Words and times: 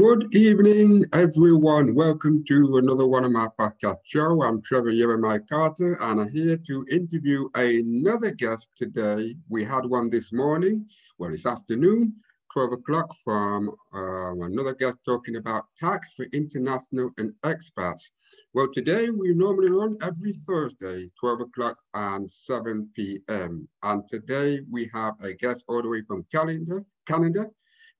Good 0.00 0.34
evening, 0.34 1.04
everyone. 1.12 1.94
Welcome 1.94 2.42
to 2.48 2.78
another 2.78 3.06
one 3.06 3.22
of 3.22 3.32
my 3.32 3.48
podcast 3.58 3.98
show. 4.04 4.42
I'm 4.42 4.62
Trevor 4.62 4.92
Jeremiah 4.92 5.40
Carter, 5.40 5.98
and 6.00 6.22
I'm 6.22 6.30
here 6.30 6.56
to 6.56 6.86
interview 6.90 7.50
another 7.54 8.30
guest 8.30 8.70
today. 8.76 9.36
We 9.50 9.62
had 9.62 9.84
one 9.84 10.08
this 10.08 10.32
morning, 10.32 10.88
well, 11.18 11.30
this 11.30 11.44
afternoon, 11.44 12.14
12 12.54 12.72
o'clock, 12.72 13.14
from 13.22 13.72
um, 13.92 14.40
another 14.40 14.72
guest 14.72 15.00
talking 15.04 15.36
about 15.36 15.64
tax 15.76 16.14
for 16.14 16.24
international 16.32 17.10
and 17.18 17.34
expats. 17.42 18.08
Well, 18.54 18.68
today 18.72 19.10
we 19.10 19.34
normally 19.34 19.68
run 19.68 19.98
every 20.00 20.32
Thursday, 20.32 21.10
12 21.20 21.42
o'clock 21.42 21.76
and 21.92 22.30
7 22.30 22.88
p.m. 22.96 23.68
And 23.82 24.08
today 24.08 24.60
we 24.70 24.90
have 24.94 25.20
a 25.22 25.34
guest 25.34 25.62
all 25.68 25.82
the 25.82 25.90
way 25.90 26.00
from 26.08 26.24
Canada, 26.32 26.86
Canada 27.06 27.50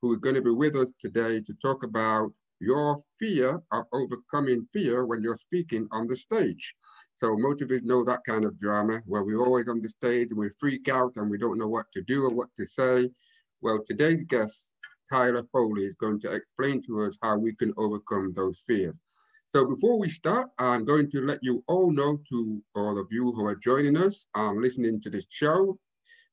who 0.02 0.14
is 0.14 0.20
going 0.20 0.34
to 0.34 0.42
be 0.42 0.50
with 0.50 0.76
us 0.76 0.90
today 0.98 1.40
to 1.40 1.54
talk 1.62 1.82
about 1.82 2.32
your 2.60 2.98
fear 3.18 3.60
of 3.72 3.84
overcoming 3.92 4.66
fear 4.72 5.06
when 5.06 5.22
you're 5.22 5.36
speaking 5.36 5.88
on 5.92 6.06
the 6.06 6.16
stage. 6.16 6.74
So 7.14 7.36
most 7.36 7.62
of 7.62 7.70
us 7.70 7.80
know 7.82 8.04
that 8.04 8.20
kind 8.26 8.44
of 8.44 8.58
drama 8.58 9.00
where 9.06 9.24
we're 9.24 9.44
always 9.44 9.68
on 9.68 9.80
the 9.80 9.88
stage 9.88 10.30
and 10.30 10.38
we 10.38 10.50
freak 10.58 10.88
out 10.88 11.12
and 11.16 11.30
we 11.30 11.38
don't 11.38 11.58
know 11.58 11.68
what 11.68 11.86
to 11.94 12.02
do 12.02 12.24
or 12.24 12.30
what 12.30 12.48
to 12.56 12.64
say. 12.64 13.10
Well, 13.62 13.80
today's 13.86 14.24
guest, 14.24 14.72
Tyler 15.10 15.44
Foley, 15.52 15.84
is 15.84 15.94
going 15.94 16.20
to 16.20 16.32
explain 16.32 16.82
to 16.84 17.02
us 17.04 17.18
how 17.22 17.38
we 17.38 17.54
can 17.54 17.72
overcome 17.76 18.32
those 18.34 18.62
fears. 18.66 18.94
So 19.48 19.66
before 19.66 19.98
we 19.98 20.08
start, 20.08 20.48
I'm 20.58 20.84
going 20.84 21.10
to 21.10 21.26
let 21.26 21.40
you 21.42 21.64
all 21.66 21.90
know 21.90 22.20
to 22.28 22.62
all 22.74 22.98
of 22.98 23.08
you 23.10 23.32
who 23.32 23.44
are 23.46 23.56
joining 23.56 23.96
us 23.96 24.26
and 24.34 24.60
listening 24.60 25.00
to 25.00 25.10
this 25.10 25.26
show, 25.28 25.78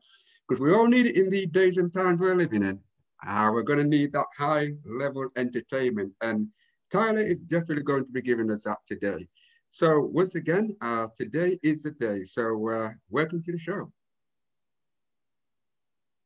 because 0.47 0.61
we 0.61 0.73
all 0.73 0.87
need 0.87 1.05
it 1.05 1.15
in 1.15 1.29
the 1.29 1.45
days 1.47 1.77
and 1.77 1.91
times 1.93 2.19
we're 2.19 2.35
living 2.35 2.63
in. 2.63 2.79
Uh, 3.25 3.49
we're 3.53 3.63
going 3.63 3.79
to 3.79 3.85
need 3.85 4.11
that 4.11 4.25
high 4.37 4.73
level 4.85 5.29
entertainment. 5.37 6.11
And 6.21 6.49
Tyler 6.91 7.21
is 7.21 7.39
definitely 7.39 7.83
going 7.83 8.05
to 8.05 8.11
be 8.11 8.21
giving 8.21 8.51
us 8.51 8.63
that 8.63 8.79
today. 8.85 9.27
So 9.69 10.01
once 10.01 10.35
again, 10.35 10.75
uh, 10.81 11.07
today 11.15 11.57
is 11.63 11.83
the 11.83 11.91
day. 11.91 12.25
So 12.25 12.69
uh, 12.69 12.89
welcome 13.09 13.41
to 13.43 13.51
the 13.51 13.57
show. 13.57 13.91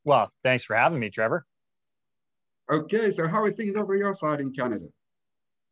Well, 0.04 0.32
thanks 0.44 0.64
for 0.64 0.76
having 0.76 1.00
me, 1.00 1.12
Trevor. 1.12 1.46
Okay, 2.72 3.12
so 3.12 3.28
how 3.28 3.44
are 3.44 3.52
things 3.52 3.78
over 3.78 3.96
your 3.96 4.14
side 4.14 4.42
in 4.42 4.52
Canada? 4.52 4.88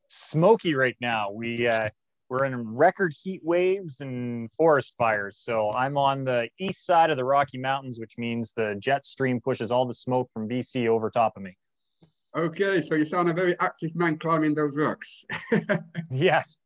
Smoky 0.08 0.76
right 0.76 0.96
now. 1.02 1.32
We 1.32 1.68
uh, 1.68 1.90
we're 2.30 2.46
in 2.46 2.76
record 2.76 3.14
heat 3.24 3.42
waves 3.44 4.02
and 4.02 4.50
forest 4.58 4.94
fires. 4.98 5.38
So 5.38 5.72
I'm 5.76 5.98
on 5.98 6.24
the 6.24 6.50
east 6.60 6.86
side 6.86 7.10
of 7.10 7.18
the 7.18 7.24
Rocky 7.24 7.58
Mountains, 7.58 8.00
which 8.00 8.18
means 8.18 8.54
the 8.54 8.76
jet 8.80 9.06
stream 9.06 9.40
pushes 9.40 9.72
all 9.72 9.86
the 9.86 9.94
smoke 9.94 10.30
from 10.34 10.50
BC 10.50 10.88
over 10.88 11.10
top 11.10 11.34
of 11.38 11.44
me. 11.44 11.56
Okay, 12.36 12.82
so 12.82 12.96
you 12.96 13.06
sound 13.06 13.30
a 13.30 13.34
very 13.34 13.58
active 13.62 13.96
man 13.96 14.18
climbing 14.18 14.54
those 14.54 14.76
rocks. 14.76 15.24
yes. 16.12 16.58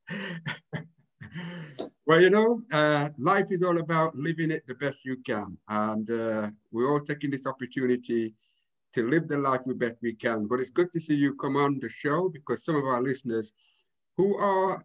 well, 2.07 2.19
you 2.19 2.31
know, 2.31 2.61
uh, 2.71 3.09
life 3.19 3.51
is 3.51 3.61
all 3.61 3.77
about 3.77 4.15
living 4.15 4.49
it 4.49 4.65
the 4.65 4.73
best 4.75 4.99
you 5.05 5.17
can. 5.23 5.57
And 5.67 6.09
uh, 6.09 6.47
we're 6.71 6.91
all 6.91 7.01
taking 7.01 7.29
this 7.29 7.45
opportunity 7.45 8.33
to 8.93 9.07
live 9.07 9.27
the 9.27 9.37
life 9.37 9.61
we 9.65 9.75
best 9.75 9.97
we 10.01 10.13
can. 10.13 10.47
But 10.47 10.59
it's 10.59 10.71
good 10.71 10.91
to 10.93 10.99
see 10.99 11.13
you 11.13 11.35
come 11.35 11.55
on 11.55 11.79
the 11.79 11.89
show 11.89 12.29
because 12.29 12.65
some 12.65 12.75
of 12.75 12.85
our 12.85 13.03
listeners 13.03 13.53
who 14.17 14.37
are 14.37 14.83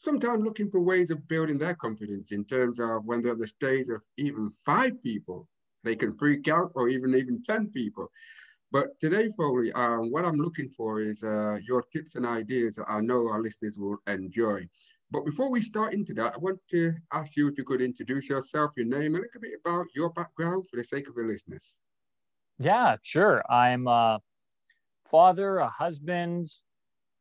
sometimes 0.00 0.42
looking 0.42 0.70
for 0.70 0.80
ways 0.80 1.10
of 1.10 1.28
building 1.28 1.58
their 1.58 1.74
confidence 1.74 2.32
in 2.32 2.44
terms 2.44 2.80
of 2.80 3.04
when 3.04 3.22
they're 3.22 3.32
at 3.32 3.38
the 3.38 3.46
stage 3.46 3.88
of 3.88 4.02
even 4.16 4.50
five 4.64 5.02
people, 5.02 5.46
they 5.84 5.94
can 5.94 6.16
freak 6.16 6.48
out 6.48 6.72
or 6.74 6.88
even 6.88 7.14
even 7.14 7.42
10 7.42 7.68
people. 7.68 8.10
But 8.72 8.98
today, 9.00 9.28
Foley, 9.36 9.72
um, 9.72 10.10
what 10.10 10.24
I'm 10.24 10.38
looking 10.38 10.68
for 10.70 11.00
is 11.00 11.22
uh, 11.22 11.58
your 11.66 11.82
tips 11.92 12.14
and 12.14 12.24
ideas 12.24 12.76
that 12.76 12.86
I 12.88 13.00
know 13.00 13.28
our 13.28 13.42
listeners 13.42 13.76
will 13.78 13.98
enjoy. 14.06 14.66
But 15.10 15.24
before 15.24 15.50
we 15.50 15.60
start 15.60 15.92
into 15.92 16.14
that, 16.14 16.34
I 16.34 16.38
want 16.38 16.60
to 16.70 16.92
ask 17.12 17.36
you 17.36 17.48
if 17.48 17.58
you 17.58 17.64
could 17.64 17.82
introduce 17.82 18.28
yourself, 18.28 18.70
your 18.76 18.86
name, 18.86 19.16
a 19.16 19.18
little 19.18 19.40
bit 19.40 19.58
about 19.64 19.86
your 19.94 20.10
background 20.10 20.68
for 20.68 20.76
the 20.76 20.84
sake 20.84 21.08
of 21.08 21.16
the 21.16 21.22
listeners. 21.22 21.80
Yeah, 22.58 22.96
sure. 23.02 23.42
I'm 23.50 23.88
a 23.88 24.20
father, 25.10 25.58
a 25.58 25.68
husband, 25.68 26.46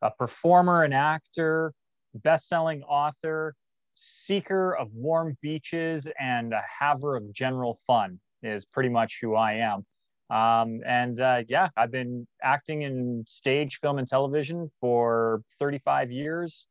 a 0.04 0.12
performer, 0.12 0.84
an 0.84 0.94
actor, 0.94 1.74
best-selling 2.16 2.84
author, 2.84 3.56
seeker 3.96 4.76
of 4.76 4.94
warm 4.94 5.38
beaches, 5.42 6.08
and 6.20 6.54
a 6.54 6.64
haver 6.80 7.16
of 7.16 7.32
general 7.32 7.78
fun 7.86 8.20
is 8.42 8.66
pretty 8.66 8.90
much 8.90 9.20
who 9.22 9.36
I 9.36 9.54
am. 9.54 9.86
Um, 10.30 10.82
and 10.86 11.20
uh, 11.20 11.44
yeah, 11.48 11.70
I've 11.76 11.92
been 11.92 12.28
acting 12.44 12.84
in 12.84 13.24
stage, 13.28 13.80
film, 13.80 13.98
and 13.98 14.08
television 14.08 14.70
for 14.80 15.42
35 15.60 16.12
years. 16.12 16.68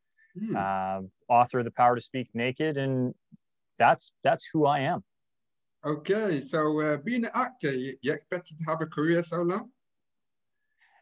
Uh, 0.57 1.01
author 1.29 1.59
of 1.59 1.65
The 1.65 1.71
Power 1.73 1.97
to 1.97 2.01
Speak 2.01 2.29
Naked, 2.33 2.77
and 2.77 3.15
that's 3.79 4.15
that's 4.23 4.49
who 4.53 4.67
I 4.67 4.81
am. 4.81 5.03
Okay, 5.85 6.41
so 6.41 6.81
uh, 6.81 6.97
being 6.99 7.25
an 7.25 7.31
actor, 7.35 7.73
you, 7.73 7.97
you 8.03 8.13
expected 8.13 8.59
to 8.59 8.65
have 8.65 8.81
a 8.81 8.87
career 8.87 9.23
so 9.23 9.43
long? 9.43 9.71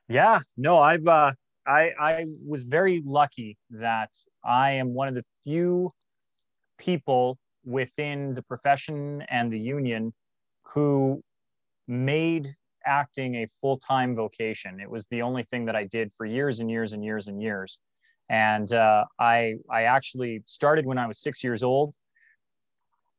Yeah, 0.08 0.40
no, 0.56 0.78
I've 0.78 1.06
uh, 1.06 1.32
I, 1.66 1.90
I 1.98 2.26
was 2.46 2.64
very 2.64 3.02
lucky 3.04 3.56
that 3.70 4.10
I 4.44 4.72
am 4.72 4.94
one 4.94 5.08
of 5.08 5.14
the 5.14 5.24
few 5.42 5.92
people 6.78 7.38
within 7.64 8.34
the 8.34 8.42
profession 8.42 9.22
and 9.28 9.50
the 9.50 9.58
union 9.58 10.12
who 10.62 11.22
made 11.88 12.54
acting 12.84 13.34
a 13.36 13.48
full-time 13.60 14.14
vocation. 14.14 14.78
It 14.80 14.88
was 14.88 15.06
the 15.08 15.22
only 15.22 15.42
thing 15.44 15.64
that 15.66 15.74
I 15.74 15.84
did 15.84 16.12
for 16.16 16.24
years 16.24 16.60
and 16.60 16.70
years 16.70 16.92
and 16.92 17.04
years 17.04 17.26
and 17.26 17.42
years. 17.42 17.80
And 18.28 18.72
uh, 18.72 19.04
I, 19.18 19.54
I 19.70 19.82
actually 19.82 20.42
started 20.46 20.86
when 20.86 20.98
I 20.98 21.06
was 21.06 21.20
six 21.20 21.42
years 21.42 21.62
old 21.62 21.94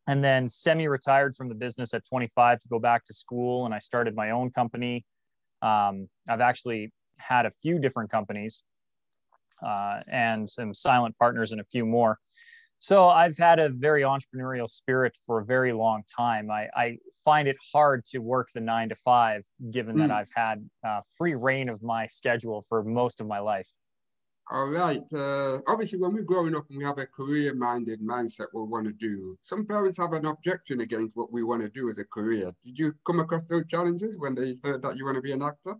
and 0.07 0.23
then 0.23 0.47
semi-retired 0.47 1.35
from 1.35 1.49
the 1.49 1.55
business 1.55 1.94
at 1.94 2.05
25 2.07 2.61
to 2.61 2.67
go 2.69 2.79
back 2.79 3.05
to 3.05 3.13
school. 3.13 3.65
And 3.65 3.73
I 3.73 3.79
started 3.79 4.15
my 4.15 4.31
own 4.31 4.51
company. 4.51 5.05
Um, 5.61 6.07
I've 6.29 6.41
actually 6.41 6.91
had 7.17 7.45
a 7.45 7.51
few 7.51 7.79
different 7.79 8.09
companies 8.11 8.63
uh, 9.65 10.01
and 10.11 10.49
some 10.49 10.73
silent 10.73 11.15
partners 11.17 11.51
and 11.51 11.61
a 11.61 11.65
few 11.65 11.85
more. 11.85 12.19
So 12.79 13.07
I've 13.07 13.37
had 13.37 13.59
a 13.59 13.69
very 13.69 14.03
entrepreneurial 14.03 14.69
spirit 14.69 15.17
for 15.25 15.39
a 15.39 15.45
very 15.45 15.73
long 15.73 16.03
time. 16.15 16.51
I, 16.51 16.67
I 16.75 16.97
find 17.25 17.47
it 17.47 17.57
hard 17.73 18.05
to 18.05 18.19
work 18.19 18.49
the 18.53 18.61
nine 18.61 18.89
to 18.89 18.95
five, 18.95 19.43
given 19.71 19.95
mm. 19.95 19.99
that 19.99 20.09
hmm. 20.09 20.15
I've 20.15 20.29
had 20.35 20.69
uh, 20.87 21.01
free 21.17 21.33
reign 21.33 21.69
of 21.69 21.81
my 21.81 22.05
schedule 22.05 22.63
for 22.69 22.83
most 22.83 23.19
of 23.19 23.27
my 23.27 23.39
life. 23.39 23.67
All 24.49 24.69
right. 24.69 25.03
Uh, 25.13 25.59
obviously, 25.67 25.99
when 25.99 26.13
we're 26.13 26.23
growing 26.23 26.55
up 26.55 26.65
and 26.69 26.77
we 26.77 26.85
have 26.85 26.99
a 26.99 27.05
career-minded 27.05 27.99
mindset, 27.99 28.45
what 28.53 28.63
we 28.63 28.69
want 28.69 28.85
to 28.85 28.93
do, 28.93 29.37
some 29.41 29.65
parents 29.65 29.97
have 29.97 30.13
an 30.13 30.25
objection 30.25 30.79
against 30.79 31.17
what 31.17 31.33
we 31.33 31.43
want 31.43 31.63
to 31.63 31.69
do 31.69 31.89
as 31.89 31.97
a 31.97 32.05
career. 32.05 32.51
Did 32.63 32.79
you 32.79 32.93
come 33.05 33.19
across 33.19 33.43
those 33.45 33.65
challenges 33.67 34.17
when 34.17 34.35
they 34.35 34.55
heard 34.63 34.81
that 34.83 34.95
you 34.95 35.03
want 35.03 35.15
to 35.15 35.21
be 35.21 35.33
an 35.33 35.41
actor? 35.41 35.75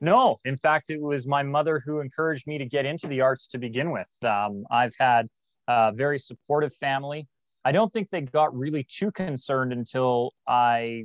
No, 0.00 0.38
in 0.44 0.56
fact, 0.56 0.90
it 0.90 1.00
was 1.00 1.26
my 1.26 1.42
mother 1.42 1.82
who 1.84 2.00
encouraged 2.00 2.46
me 2.46 2.58
to 2.58 2.66
get 2.66 2.84
into 2.84 3.06
the 3.06 3.20
arts 3.20 3.46
to 3.48 3.58
begin 3.58 3.90
with. 3.90 4.10
Um, 4.22 4.64
I've 4.70 4.94
had 4.98 5.28
a 5.68 5.92
very 5.92 6.18
supportive 6.18 6.74
family. 6.74 7.26
I 7.64 7.72
don't 7.72 7.92
think 7.92 8.10
they 8.10 8.20
got 8.20 8.56
really 8.56 8.84
too 8.84 9.10
concerned 9.12 9.72
until 9.72 10.32
I 10.46 11.04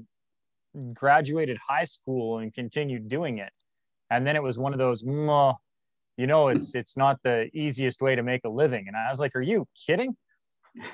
graduated 0.94 1.58
high 1.66 1.86
school 1.86 2.40
and 2.40 2.54
continued 2.54 3.08
doing 3.08 3.38
it. 3.38 3.54
And 4.12 4.26
then 4.26 4.36
it 4.36 4.44
was 4.44 4.58
one 4.58 4.74
of 4.74 4.80
those, 4.80 5.04
you 5.04 6.28
know, 6.28 6.48
it's 6.50 6.76
it's 6.76 6.98
not 6.98 7.18
the 7.24 7.50
easiest 7.54 8.02
way 8.02 8.16
to 8.16 8.24
make 8.24 8.42
a 8.44 8.50
living. 8.50 8.88
And 8.88 8.98
I 8.98 9.10
was 9.10 9.20
like, 9.20 9.36
are 9.36 9.42
you 9.42 9.68
kidding? 9.86 10.16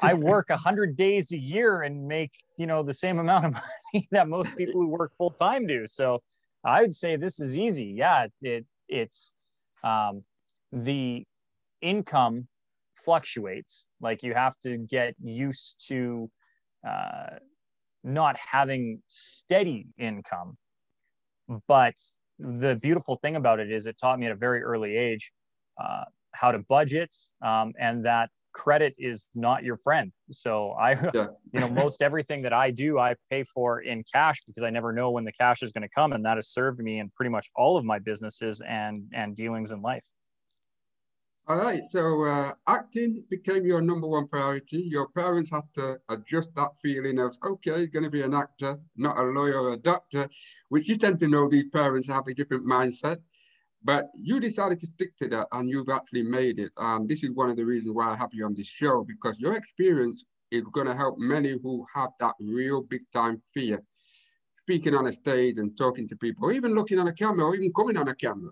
I 0.02 0.14
work 0.32 0.50
a 0.50 0.58
hundred 0.58 0.96
days 0.96 1.32
a 1.32 1.38
year 1.38 1.82
and 1.82 2.08
make, 2.08 2.32
you 2.58 2.68
know, 2.68 2.84
the 2.84 2.94
same 2.94 3.20
amount 3.20 3.46
of 3.46 3.54
money 3.94 4.08
that 4.12 4.28
most 4.28 4.56
people 4.56 4.82
who 4.82 4.88
work 4.88 5.14
full 5.18 5.32
time 5.32 5.66
do. 5.66 5.88
So 5.88 6.22
I 6.66 6.82
would 6.82 6.96
say 6.96 7.16
this 7.16 7.40
is 7.40 7.58
easy. 7.58 7.94
Yeah, 7.96 8.28
it 8.42 8.66
it's 8.88 9.34
um, 9.84 10.24
the 10.72 11.24
income 11.82 12.48
fluctuates. 12.96 13.88
Like 14.02 14.24
you 14.24 14.34
have 14.34 14.58
to 14.64 14.78
get 14.78 15.16
used 15.24 15.86
to 15.90 16.30
uh, 16.88 17.38
not 18.04 18.38
having 18.38 19.02
steady 19.08 19.88
income. 19.98 20.58
But 21.68 21.96
the 22.40 22.76
beautiful 22.76 23.18
thing 23.18 23.36
about 23.36 23.60
it 23.60 23.72
is 23.72 23.86
it 23.86 23.98
taught 24.00 24.20
me 24.20 24.26
at 24.26 24.32
a 24.32 24.36
very 24.36 24.62
early 24.62 24.98
age 24.98 25.32
uh, 25.82 26.06
how 26.32 26.52
to 26.52 26.60
budget 26.60 27.16
um, 27.42 27.74
and 27.80 28.06
that 28.06 28.30
credit 28.56 28.96
is 28.98 29.28
not 29.36 29.64
your 29.64 29.78
friend. 29.78 30.12
So 30.32 30.72
I, 30.72 30.92
yeah. 31.14 31.28
you 31.52 31.60
know, 31.60 31.70
most 31.70 32.02
everything 32.02 32.42
that 32.44 32.54
I 32.54 32.72
do, 32.72 32.98
I 32.98 33.16
pay 33.30 33.44
for 33.44 33.82
in 33.82 34.04
cash 34.12 34.42
because 34.48 34.64
I 34.64 34.70
never 34.70 34.92
know 34.94 35.12
when 35.12 35.26
the 35.26 35.34
cash 35.34 35.62
is 35.62 35.72
going 35.72 35.84
to 35.84 35.94
come, 35.94 36.14
and 36.14 36.26
that 36.26 36.38
has 36.38 36.48
served 36.48 36.80
me 36.80 37.00
in 37.00 37.12
pretty 37.16 37.30
much 37.30 37.50
all 37.56 37.78
of 37.78 37.84
my 37.86 38.00
businesses 38.00 38.62
and 38.68 39.04
and 39.14 39.36
dealings 39.36 39.72
in 39.72 39.82
life. 39.82 40.06
All 41.48 41.58
right, 41.58 41.84
so 41.84 42.24
uh, 42.24 42.54
acting 42.66 43.24
became 43.30 43.68
your 43.68 43.80
number 43.80 44.08
one 44.08 44.28
priority. 44.28 44.80
Your 44.80 45.10
parents 45.10 45.52
had 45.52 45.66
to 45.76 46.00
adjust 46.10 46.50
that 46.56 46.72
feeling 46.82 47.20
of, 47.20 47.38
okay, 47.46 47.82
he's 47.82 47.92
going 47.92 48.04
to 48.04 48.10
be 48.10 48.24
an 48.24 48.34
actor, 48.34 48.80
not 48.98 49.20
a 49.20 49.22
lawyer 49.22 49.60
or 49.60 49.74
a 49.74 49.78
doctor, 49.78 50.28
which 50.70 50.90
you 50.90 50.98
tend 50.98 51.20
to 51.20 51.28
know 51.28 51.48
these 51.48 51.70
parents 51.72 52.08
have 52.08 52.28
a 52.28 52.34
different 52.34 52.66
mindset. 52.66 53.20
But 53.86 54.08
you 54.16 54.40
decided 54.40 54.80
to 54.80 54.88
stick 54.88 55.16
to 55.18 55.28
that 55.28 55.48
and 55.52 55.70
you've 55.70 55.90
actually 55.90 56.24
made 56.24 56.58
it. 56.58 56.72
And 56.76 57.08
this 57.08 57.24
is 57.24 57.30
one 57.32 57.52
of 57.52 57.56
the 57.56 57.66
reasons 57.66 57.94
why 57.94 58.10
I 58.10 58.16
have 58.16 58.34
you 58.34 58.44
on 58.46 58.56
this 58.56 58.68
show, 58.68 59.06
because 59.08 59.40
your 59.40 59.56
experience 59.56 60.26
is 60.50 60.64
going 60.72 60.88
to 60.88 60.96
help 60.96 61.20
many 61.20 61.56
who 61.62 61.86
have 61.94 62.10
that 62.20 62.34
real 62.40 62.82
big 62.82 63.02
time 63.14 63.44
fear. 63.54 63.84
Speaking 64.56 64.96
on 64.96 65.06
a 65.06 65.14
stage 65.14 65.60
and 65.60 65.78
talking 65.78 66.08
to 66.08 66.16
people, 66.16 66.50
or 66.50 66.52
even 66.52 66.74
looking 66.74 66.98
on 66.98 67.08
a 67.08 67.14
camera, 67.14 67.46
or 67.46 67.54
even 67.54 67.72
coming 67.74 67.96
on 67.98 68.08
a 68.08 68.16
camera, 68.16 68.50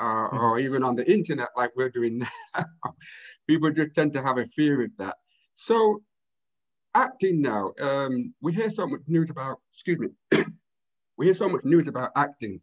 uh, 0.00 0.04
mm-hmm. 0.04 0.36
or 0.36 0.58
even 0.58 0.82
on 0.82 0.96
the 0.96 1.08
internet 1.08 1.50
like 1.56 1.70
we're 1.76 1.88
doing 1.88 2.18
now. 2.56 2.64
people 3.46 3.70
just 3.70 3.94
tend 3.94 4.12
to 4.14 4.22
have 4.22 4.38
a 4.38 4.46
fear 4.46 4.82
of 4.82 4.90
that. 4.98 5.14
So 5.54 6.02
acting 6.92 7.40
now, 7.40 7.72
um, 7.80 8.34
we 8.40 8.52
hear 8.52 8.68
so 8.68 8.88
much 8.88 9.02
news 9.06 9.30
about, 9.30 9.58
excuse 9.70 10.00
me, 10.00 10.08
we 11.16 11.26
hear 11.26 11.34
so 11.34 11.48
much 11.48 11.62
news 11.62 11.86
about 11.86 12.10
acting 12.16 12.60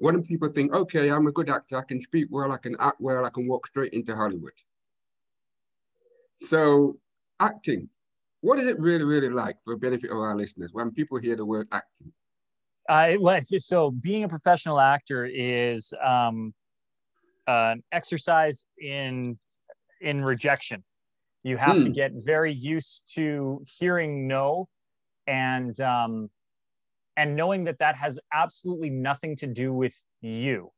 when 0.00 0.22
people 0.22 0.48
think, 0.48 0.72
okay, 0.72 1.10
I'm 1.10 1.26
a 1.26 1.32
good 1.32 1.50
actor, 1.50 1.76
I 1.76 1.82
can 1.82 2.00
speak 2.00 2.28
well, 2.30 2.52
I 2.52 2.56
can 2.56 2.74
act 2.80 3.00
well, 3.00 3.26
I 3.26 3.30
can 3.30 3.46
walk 3.46 3.66
straight 3.66 3.92
into 3.92 4.16
Hollywood. 4.16 4.54
So 6.36 6.96
acting, 7.38 7.86
what 8.40 8.58
is 8.58 8.66
it 8.66 8.80
really, 8.80 9.04
really 9.04 9.28
like 9.28 9.56
for 9.62 9.74
the 9.74 9.78
benefit 9.78 10.10
of 10.10 10.16
our 10.16 10.34
listeners 10.34 10.70
when 10.72 10.90
people 10.90 11.18
hear 11.18 11.36
the 11.36 11.44
word 11.44 11.68
acting? 11.70 12.12
Uh, 12.88 13.12
well, 13.20 13.38
so 13.42 13.90
being 13.90 14.24
a 14.24 14.28
professional 14.28 14.80
actor 14.80 15.26
is 15.26 15.92
um, 16.02 16.54
an 17.46 17.82
exercise 17.92 18.64
in 18.78 19.36
in 20.00 20.24
rejection. 20.24 20.82
You 21.42 21.58
have 21.58 21.76
to 21.76 21.84
hmm. 21.84 21.92
get 21.92 22.12
very 22.14 22.54
used 22.54 23.02
to 23.16 23.62
hearing 23.66 24.26
no, 24.26 24.66
and 25.26 25.78
um, 25.80 26.30
and 27.20 27.36
knowing 27.36 27.64
that 27.64 27.78
that 27.78 27.96
has 27.96 28.18
absolutely 28.32 28.88
nothing 28.88 29.36
to 29.36 29.46
do 29.46 29.74
with 29.74 29.94
you. 30.22 30.70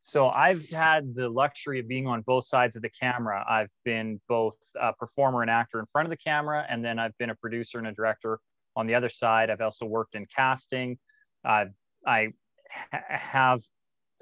So 0.00 0.28
I've 0.28 0.70
had 0.70 1.12
the 1.12 1.28
luxury 1.28 1.80
of 1.80 1.88
being 1.88 2.06
on 2.06 2.22
both 2.22 2.44
sides 2.44 2.76
of 2.76 2.82
the 2.82 2.90
camera. 2.90 3.44
I've 3.48 3.70
been 3.84 4.20
both 4.28 4.54
a 4.80 4.92
performer 4.92 5.42
and 5.42 5.50
actor 5.50 5.80
in 5.80 5.86
front 5.90 6.06
of 6.06 6.10
the 6.10 6.16
camera, 6.16 6.64
and 6.70 6.84
then 6.84 7.00
I've 7.00 7.18
been 7.18 7.30
a 7.30 7.34
producer 7.34 7.78
and 7.78 7.88
a 7.88 7.92
director 7.92 8.38
on 8.76 8.86
the 8.86 8.94
other 8.94 9.08
side. 9.08 9.50
I've 9.50 9.60
also 9.60 9.84
worked 9.84 10.14
in 10.14 10.24
casting. 10.26 10.98
Uh, 11.44 11.64
I 12.06 12.28
ha- 12.70 13.00
have 13.08 13.60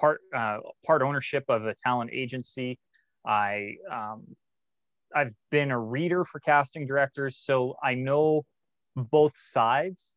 part 0.00 0.22
uh, 0.34 0.60
part 0.86 1.02
ownership 1.02 1.44
of 1.50 1.66
a 1.66 1.74
talent 1.84 2.10
agency. 2.10 2.78
I 3.26 3.74
um, 3.92 4.24
I've 5.14 5.34
been 5.50 5.72
a 5.72 5.78
reader 5.78 6.24
for 6.24 6.40
casting 6.40 6.86
directors, 6.86 7.36
so 7.36 7.74
I 7.82 7.94
know 7.96 8.46
both 8.96 9.34
sides 9.36 10.16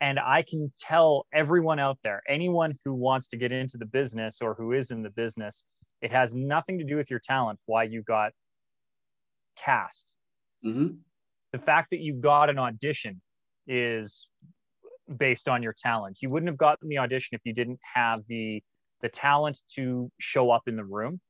and 0.00 0.18
I 0.18 0.42
can 0.42 0.72
tell 0.78 1.26
everyone 1.32 1.78
out 1.78 1.98
there, 2.04 2.22
anyone 2.28 2.74
who 2.84 2.94
wants 2.94 3.28
to 3.28 3.36
get 3.36 3.52
into 3.52 3.78
the 3.78 3.86
business 3.86 4.42
or 4.42 4.54
who 4.54 4.72
is 4.72 4.90
in 4.90 5.02
the 5.02 5.10
business, 5.10 5.64
it 6.02 6.10
has 6.12 6.34
nothing 6.34 6.78
to 6.78 6.84
do 6.84 6.96
with 6.96 7.10
your 7.10 7.20
talent, 7.20 7.58
why 7.66 7.84
you 7.84 8.02
got 8.02 8.32
cast. 9.62 10.14
Mm-hmm. 10.64 10.96
The 11.52 11.58
fact 11.58 11.88
that 11.90 12.00
you 12.00 12.14
got 12.14 12.50
an 12.50 12.58
audition 12.58 13.22
is 13.66 14.28
based 15.16 15.48
on 15.48 15.62
your 15.62 15.74
talent. 15.78 16.18
You 16.20 16.30
wouldn't 16.30 16.48
have 16.48 16.58
gotten 16.58 16.88
the 16.88 16.98
audition 16.98 17.34
if 17.34 17.40
you 17.44 17.52
didn't 17.52 17.80
have 17.94 18.20
the 18.28 18.62
the 19.02 19.08
talent 19.10 19.60
to 19.74 20.10
show 20.18 20.50
up 20.50 20.62
in 20.66 20.76
the 20.76 20.84
room. 20.84 21.20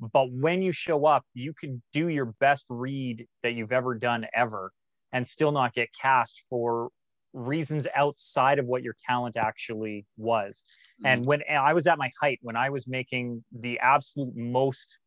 But 0.00 0.30
when 0.30 0.62
you 0.62 0.72
show 0.72 1.06
up, 1.06 1.24
you 1.34 1.52
can 1.58 1.82
do 1.92 2.08
your 2.08 2.26
best 2.38 2.66
read 2.68 3.26
that 3.42 3.52
you've 3.52 3.72
ever 3.72 3.94
done 3.94 4.26
ever 4.34 4.70
and 5.12 5.26
still 5.26 5.52
not 5.52 5.74
get 5.74 5.88
cast 6.00 6.44
for 6.48 6.90
reasons 7.36 7.86
outside 7.94 8.58
of 8.58 8.66
what 8.66 8.82
your 8.82 8.96
talent 9.06 9.36
actually 9.36 10.06
was. 10.16 10.64
Mm-hmm. 11.00 11.06
And 11.06 11.26
when 11.26 11.42
I 11.50 11.72
was 11.74 11.86
at 11.86 11.98
my 11.98 12.10
height, 12.20 12.40
when 12.42 12.56
I 12.56 12.70
was 12.70 12.88
making 12.88 13.44
the 13.52 13.78
absolute 13.78 14.34
most 14.34 14.98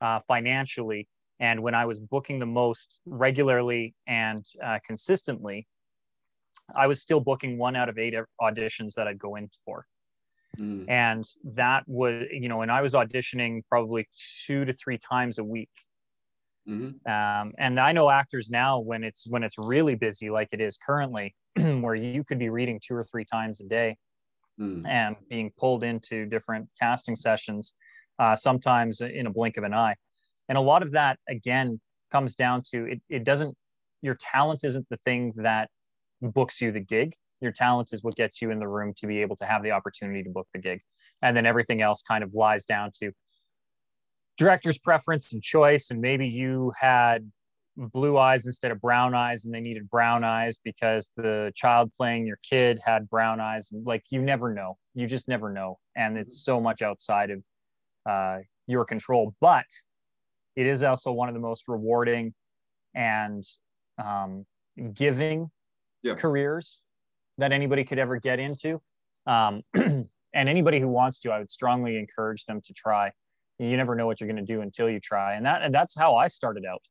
uh, 0.00 0.20
financially, 0.26 1.06
and 1.38 1.62
when 1.62 1.74
I 1.74 1.84
was 1.84 1.98
booking 2.00 2.38
the 2.38 2.46
most 2.46 3.00
regularly 3.04 3.94
and 4.06 4.44
uh, 4.64 4.78
consistently, 4.86 5.66
I 6.74 6.86
was 6.86 7.00
still 7.00 7.20
booking 7.20 7.58
one 7.58 7.76
out 7.76 7.88
of 7.88 7.98
eight 7.98 8.14
auditions 8.40 8.94
that 8.94 9.06
I'd 9.06 9.18
go 9.18 9.36
in 9.36 9.50
for. 9.64 9.86
Mm. 10.58 10.88
And 10.88 11.24
that 11.44 11.84
was, 11.86 12.24
you 12.30 12.48
know, 12.48 12.62
and 12.62 12.72
I 12.72 12.80
was 12.80 12.94
auditioning 12.94 13.60
probably 13.68 14.08
two 14.46 14.64
to 14.64 14.72
three 14.72 14.98
times 14.98 15.38
a 15.38 15.44
week. 15.44 15.68
Mm-hmm. 16.68 17.10
Um, 17.10 17.52
and 17.58 17.78
I 17.78 17.92
know 17.92 18.10
actors 18.10 18.50
now 18.50 18.80
when 18.80 19.04
it's 19.04 19.26
when 19.28 19.42
it's 19.42 19.56
really 19.58 19.94
busy, 19.94 20.30
like 20.30 20.48
it 20.52 20.60
is 20.60 20.78
currently, 20.84 21.34
where 21.56 21.94
you 21.94 22.24
could 22.24 22.38
be 22.38 22.48
reading 22.48 22.80
two 22.84 22.94
or 22.94 23.04
three 23.04 23.24
times 23.24 23.60
a 23.60 23.64
day 23.64 23.96
mm. 24.60 24.86
and 24.86 25.16
being 25.28 25.52
pulled 25.58 25.84
into 25.84 26.26
different 26.26 26.68
casting 26.80 27.16
sessions, 27.16 27.74
uh, 28.18 28.34
sometimes 28.34 29.00
in 29.00 29.26
a 29.26 29.30
blink 29.30 29.56
of 29.56 29.64
an 29.64 29.74
eye. 29.74 29.94
And 30.48 30.58
a 30.58 30.60
lot 30.60 30.82
of 30.82 30.92
that, 30.92 31.18
again, 31.28 31.80
comes 32.12 32.34
down 32.34 32.62
to 32.72 32.84
it, 32.86 33.02
it 33.08 33.24
doesn't, 33.24 33.54
your 34.02 34.16
talent 34.20 34.60
isn't 34.64 34.86
the 34.90 34.96
thing 34.98 35.32
that 35.36 35.68
books 36.22 36.60
you 36.60 36.72
the 36.72 36.80
gig. 36.80 37.14
Your 37.40 37.52
talent 37.52 37.90
is 37.92 38.02
what 38.02 38.14
gets 38.16 38.40
you 38.40 38.50
in 38.50 38.58
the 38.58 38.68
room 38.68 38.94
to 38.96 39.06
be 39.06 39.20
able 39.20 39.36
to 39.36 39.44
have 39.44 39.62
the 39.62 39.72
opportunity 39.72 40.22
to 40.22 40.30
book 40.30 40.46
the 40.54 40.60
gig. 40.60 40.80
And 41.22 41.36
then 41.36 41.46
everything 41.46 41.82
else 41.82 42.02
kind 42.02 42.24
of 42.24 42.32
lies 42.34 42.64
down 42.64 42.90
to 43.00 43.12
director's 44.36 44.78
preference 44.78 45.32
and 45.32 45.42
choice. 45.42 45.90
And 45.90 46.00
maybe 46.00 46.26
you 46.28 46.72
had 46.78 47.30
blue 47.76 48.16
eyes 48.16 48.46
instead 48.46 48.70
of 48.70 48.80
brown 48.80 49.14
eyes 49.14 49.44
and 49.44 49.54
they 49.54 49.60
needed 49.60 49.88
brown 49.90 50.24
eyes 50.24 50.58
because 50.64 51.10
the 51.16 51.52
child 51.54 51.92
playing 51.94 52.26
your 52.26 52.38
kid 52.42 52.80
had 52.84 53.08
brown 53.08 53.40
eyes. 53.40 53.70
Like 53.72 54.04
you 54.10 54.22
never 54.22 54.52
know. 54.52 54.78
You 54.94 55.06
just 55.06 55.28
never 55.28 55.52
know. 55.52 55.78
And 55.94 56.16
it's 56.16 56.42
so 56.42 56.60
much 56.60 56.82
outside 56.82 57.30
of 57.30 57.42
uh, 58.08 58.38
your 58.66 58.84
control. 58.84 59.34
But 59.40 59.66
it 60.54 60.66
is 60.66 60.82
also 60.82 61.12
one 61.12 61.28
of 61.28 61.34
the 61.34 61.40
most 61.40 61.64
rewarding 61.68 62.34
and 62.94 63.44
um, 64.02 64.46
giving 64.94 65.50
yeah. 66.02 66.14
careers 66.14 66.80
that 67.38 67.52
anybody 67.52 67.84
could 67.84 67.98
ever 67.98 68.18
get 68.18 68.38
into. 68.38 68.80
Um, 69.26 69.62
and 70.36 70.50
anybody 70.50 70.78
who 70.78 70.86
wants 70.86 71.18
to 71.20 71.30
i 71.30 71.38
would 71.38 71.50
strongly 71.50 71.98
encourage 71.98 72.44
them 72.44 72.60
to 72.60 72.72
try 72.74 73.10
you 73.58 73.76
never 73.76 73.94
know 73.94 74.06
what 74.06 74.20
you're 74.20 74.28
going 74.28 74.44
to 74.44 74.52
do 74.54 74.60
until 74.60 74.88
you 74.88 75.00
try 75.00 75.34
and 75.34 75.46
that 75.46 75.62
and 75.62 75.72
that's 75.72 75.96
how 75.96 76.16
i 76.16 76.26
started 76.26 76.64
out 76.64 76.82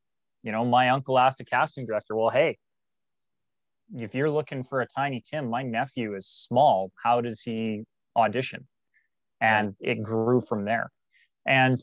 you 0.45 0.51
know, 0.51 0.63
my 0.63 0.89
uncle 0.89 1.17
asked 1.17 1.41
a 1.41 1.43
casting 1.43 1.87
director, 1.87 2.15
well, 2.15 2.29
hey, 2.29 2.59
if 3.95 4.13
you're 4.13 4.29
looking 4.29 4.63
for 4.63 4.81
a 4.81 4.87
tiny 4.87 5.23
Tim, 5.25 5.49
my 5.49 5.63
nephew 5.63 6.15
is 6.15 6.27
small. 6.27 6.91
How 7.03 7.19
does 7.19 7.41
he 7.41 7.81
audition? 8.15 8.67
And 9.41 9.75
it 9.79 10.03
grew 10.03 10.41
from 10.41 10.63
there. 10.63 10.91
And 11.47 11.79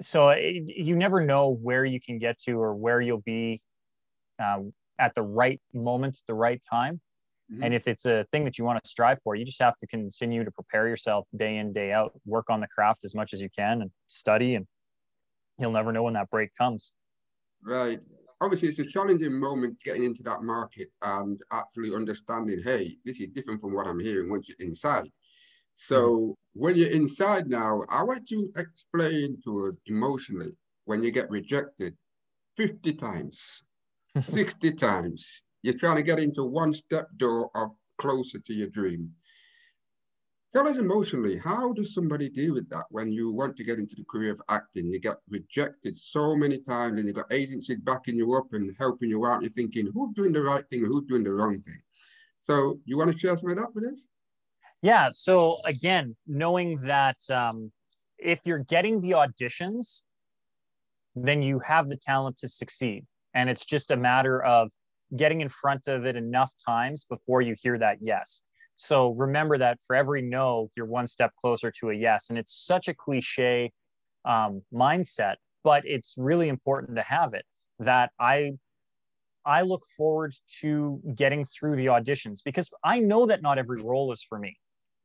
so 0.00 0.30
it, 0.30 0.62
you 0.66 0.96
never 0.96 1.24
know 1.24 1.50
where 1.50 1.84
you 1.84 2.00
can 2.00 2.18
get 2.18 2.40
to 2.40 2.52
or 2.52 2.74
where 2.74 3.02
you'll 3.02 3.20
be 3.20 3.60
uh, 4.42 4.60
at 4.98 5.14
the 5.14 5.22
right 5.22 5.60
moment, 5.74 6.20
the 6.26 6.34
right 6.34 6.60
time. 6.68 7.02
Mm-hmm. 7.52 7.64
And 7.64 7.74
if 7.74 7.88
it's 7.88 8.06
a 8.06 8.24
thing 8.30 8.44
that 8.44 8.58
you 8.58 8.64
want 8.64 8.82
to 8.82 8.88
strive 8.88 9.18
for, 9.24 9.34
you 9.34 9.44
just 9.44 9.60
have 9.60 9.76
to 9.78 9.86
continue 9.86 10.44
to 10.44 10.50
prepare 10.50 10.86
yourself 10.86 11.26
day 11.36 11.56
in, 11.56 11.72
day 11.72 11.92
out, 11.92 12.12
work 12.24 12.48
on 12.48 12.60
the 12.60 12.68
craft 12.68 13.04
as 13.04 13.14
much 13.14 13.32
as 13.32 13.40
you 13.40 13.48
can 13.56 13.82
and 13.82 13.90
study. 14.08 14.54
And 14.54 14.66
you'll 15.58 15.72
never 15.72 15.92
know 15.92 16.04
when 16.04 16.14
that 16.14 16.30
break 16.30 16.50
comes. 16.56 16.92
Right. 17.62 18.00
Obviously, 18.40 18.68
it's 18.68 18.78
a 18.78 18.84
challenging 18.84 19.38
moment 19.38 19.80
getting 19.84 20.04
into 20.04 20.22
that 20.22 20.42
market 20.42 20.88
and 21.02 21.40
actually 21.52 21.94
understanding, 21.94 22.62
hey, 22.64 22.96
this 23.04 23.20
is 23.20 23.28
different 23.34 23.60
from 23.60 23.74
what 23.74 23.86
I'm 23.86 24.00
hearing 24.00 24.30
once 24.30 24.48
you're 24.48 24.66
inside. 24.66 25.10
So 25.74 26.00
mm-hmm. 26.00 26.60
when 26.60 26.76
you're 26.76 26.90
inside 26.90 27.48
now, 27.48 27.82
I 27.90 28.02
want 28.02 28.30
you 28.30 28.50
to 28.54 28.60
explain 28.60 29.38
to 29.44 29.68
us 29.68 29.74
emotionally 29.86 30.52
when 30.84 31.02
you 31.02 31.10
get 31.10 31.30
rejected 31.30 31.96
50 32.56 32.92
times, 32.94 33.62
60 34.20 34.72
times. 34.72 35.44
You're 35.62 35.74
trying 35.74 35.96
to 35.96 36.02
get 36.02 36.18
into 36.18 36.44
one 36.44 36.72
step 36.72 37.08
door 37.16 37.50
of 37.54 37.70
closer 37.98 38.38
to 38.38 38.54
your 38.54 38.68
dream. 38.68 39.10
tell 40.52 40.66
us 40.66 40.78
emotionally, 40.78 41.38
how 41.38 41.72
does 41.72 41.94
somebody 41.94 42.28
deal 42.28 42.54
with 42.54 42.68
that 42.70 42.84
when 42.90 43.12
you 43.12 43.30
want 43.30 43.56
to 43.56 43.62
get 43.62 43.78
into 43.78 43.94
the 43.94 44.04
career 44.04 44.32
of 44.32 44.42
acting? 44.48 44.90
You 44.90 44.98
get 44.98 45.18
rejected 45.28 45.96
so 45.96 46.34
many 46.34 46.58
times 46.58 46.98
and 46.98 47.06
you've 47.06 47.16
got 47.16 47.32
agencies 47.32 47.78
backing 47.78 48.16
you 48.16 48.34
up 48.34 48.52
and 48.52 48.74
helping 48.78 49.10
you 49.10 49.26
out. 49.26 49.42
You're 49.42 49.52
thinking, 49.52 49.90
who's 49.92 50.14
doing 50.14 50.32
the 50.32 50.42
right 50.42 50.66
thing 50.68 50.84
who's 50.84 51.06
doing 51.06 51.24
the 51.24 51.32
wrong 51.32 51.60
thing? 51.60 51.80
So 52.40 52.80
you 52.84 52.96
want 52.96 53.12
to 53.12 53.18
share 53.18 53.36
some 53.36 53.50
of 53.50 53.56
that 53.58 53.74
with 53.74 53.84
us? 53.84 54.08
Yeah. 54.82 55.10
So 55.12 55.58
again, 55.66 56.16
knowing 56.26 56.78
that 56.80 57.18
um, 57.30 57.70
if 58.18 58.40
you're 58.44 58.64
getting 58.64 59.00
the 59.00 59.10
auditions, 59.10 60.02
then 61.14 61.42
you 61.42 61.58
have 61.60 61.88
the 61.88 61.96
talent 61.96 62.38
to 62.38 62.48
succeed. 62.48 63.04
And 63.34 63.48
it's 63.48 63.64
just 63.64 63.90
a 63.90 63.96
matter 63.96 64.42
of 64.42 64.72
getting 65.16 65.40
in 65.40 65.48
front 65.48 65.88
of 65.88 66.06
it 66.06 66.16
enough 66.16 66.52
times 66.64 67.04
before 67.08 67.42
you 67.42 67.54
hear 67.60 67.78
that 67.78 67.98
yes. 68.00 68.42
So 68.76 69.10
remember 69.10 69.58
that 69.58 69.78
for 69.86 69.94
every 69.94 70.22
no, 70.22 70.70
you're 70.76 70.86
one 70.86 71.06
step 71.06 71.32
closer 71.38 71.70
to 71.80 71.90
a 71.90 71.94
yes. 71.94 72.30
And 72.30 72.38
it's 72.38 72.54
such 72.54 72.88
a 72.88 72.94
cliche 72.94 73.72
um, 74.24 74.62
mindset, 74.72 75.34
but 75.62 75.84
it's 75.84 76.14
really 76.16 76.48
important 76.48 76.96
to 76.96 77.02
have 77.02 77.34
it 77.34 77.44
that 77.78 78.10
I 78.18 78.52
I 79.44 79.62
look 79.62 79.82
forward 79.96 80.34
to 80.60 81.00
getting 81.14 81.44
through 81.44 81.76
the 81.76 81.86
auditions 81.86 82.40
because 82.44 82.70
I 82.84 82.98
know 82.98 83.26
that 83.26 83.42
not 83.42 83.58
every 83.58 83.82
role 83.82 84.12
is 84.12 84.22
for 84.22 84.38
me. 84.38 84.56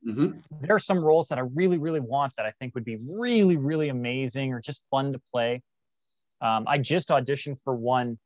Mm-hmm. 0.06 0.38
There 0.60 0.76
are 0.76 0.78
some 0.78 0.98
roles 0.98 1.28
that 1.28 1.38
I 1.38 1.42
really, 1.54 1.78
really 1.78 2.00
want 2.00 2.34
that 2.36 2.46
I 2.46 2.52
think 2.60 2.74
would 2.74 2.84
be 2.84 2.98
really, 3.08 3.56
really 3.56 3.88
amazing 3.88 4.52
or 4.52 4.60
just 4.60 4.84
fun 4.90 5.12
to 5.14 5.20
play. 5.32 5.62
Um, 6.42 6.64
I 6.68 6.78
just 6.78 7.08
auditioned 7.08 7.56
for 7.64 7.74
one 7.74 8.18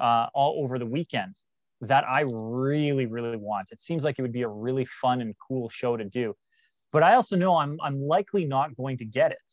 uh, 0.00 0.26
all 0.34 0.62
over 0.62 0.78
the 0.78 0.86
weekend 0.86 1.36
that 1.80 2.04
I 2.08 2.24
really, 2.28 3.06
really 3.06 3.36
want. 3.36 3.68
It 3.70 3.80
seems 3.80 4.04
like 4.04 4.18
it 4.18 4.22
would 4.22 4.32
be 4.32 4.42
a 4.42 4.48
really 4.48 4.84
fun 4.84 5.20
and 5.20 5.34
cool 5.46 5.68
show 5.68 5.96
to 5.96 6.04
do. 6.04 6.34
But 6.92 7.02
I 7.02 7.14
also 7.14 7.36
know 7.36 7.56
I'm, 7.56 7.78
I'm 7.82 8.00
likely 8.00 8.44
not 8.44 8.76
going 8.76 8.98
to 8.98 9.04
get 9.04 9.32
it. 9.32 9.52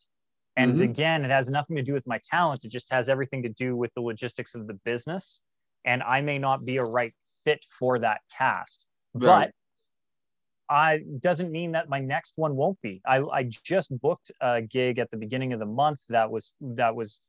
And 0.55 0.75
mm-hmm. 0.75 0.83
again, 0.83 1.25
it 1.25 1.31
has 1.31 1.49
nothing 1.49 1.75
to 1.75 1.83
do 1.83 1.93
with 1.93 2.07
my 2.07 2.19
talent. 2.29 2.63
It 2.63 2.69
just 2.69 2.91
has 2.91 3.09
everything 3.09 3.43
to 3.43 3.49
do 3.49 3.75
with 3.75 3.93
the 3.93 4.01
logistics 4.01 4.55
of 4.55 4.67
the 4.67 4.73
business. 4.85 5.41
And 5.83 6.01
I 6.01 6.21
may 6.21 6.39
not 6.39 6.65
be 6.65 6.77
a 6.77 6.83
right 6.83 7.13
fit 7.43 7.63
for 7.77 7.99
that 7.99 8.21
cast. 8.35 8.87
Right. 9.13 9.51
But 9.51 9.51
I 10.67 11.01
doesn't 11.19 11.51
mean 11.51 11.73
that 11.73 11.89
my 11.89 11.99
next 11.99 12.33
one 12.37 12.55
won't 12.55 12.81
be. 12.81 13.01
I, 13.05 13.21
I 13.21 13.43
just 13.43 13.97
booked 13.99 14.31
a 14.41 14.61
gig 14.61 14.97
at 14.97 15.11
the 15.11 15.17
beginning 15.17 15.53
of 15.53 15.59
the 15.59 15.65
month 15.65 16.01
that 16.09 16.31
was 16.31 16.53
that 16.61 16.95
was 16.95 17.21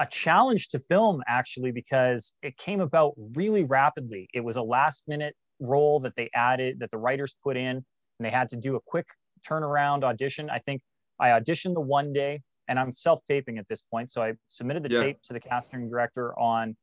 a 0.00 0.06
challenge 0.06 0.68
to 0.68 0.78
film 0.78 1.22
actually 1.28 1.70
because 1.70 2.34
it 2.42 2.56
came 2.56 2.80
about 2.80 3.12
really 3.36 3.64
rapidly. 3.64 4.28
It 4.32 4.40
was 4.40 4.56
a 4.56 4.62
last 4.62 5.04
minute 5.06 5.36
role 5.60 6.00
that 6.00 6.14
they 6.16 6.30
added 6.34 6.80
that 6.80 6.90
the 6.90 6.96
writers 6.96 7.34
put 7.44 7.56
in 7.58 7.76
and 7.76 7.84
they 8.18 8.30
had 8.30 8.48
to 8.48 8.56
do 8.56 8.76
a 8.76 8.80
quick 8.86 9.06
turnaround 9.46 10.02
audition. 10.02 10.48
I 10.48 10.58
think 10.60 10.80
I 11.20 11.28
auditioned 11.28 11.74
the 11.74 11.82
one 11.82 12.14
day 12.14 12.40
and 12.66 12.78
I'm 12.78 12.92
self 12.92 13.20
taping 13.28 13.58
at 13.58 13.68
this 13.68 13.82
point. 13.82 14.10
So 14.10 14.22
I 14.22 14.32
submitted 14.48 14.84
the 14.84 14.94
yeah. 14.94 15.02
tape 15.02 15.22
to 15.24 15.34
the 15.34 15.40
casting 15.40 15.90
director 15.90 16.36
on 16.38 16.74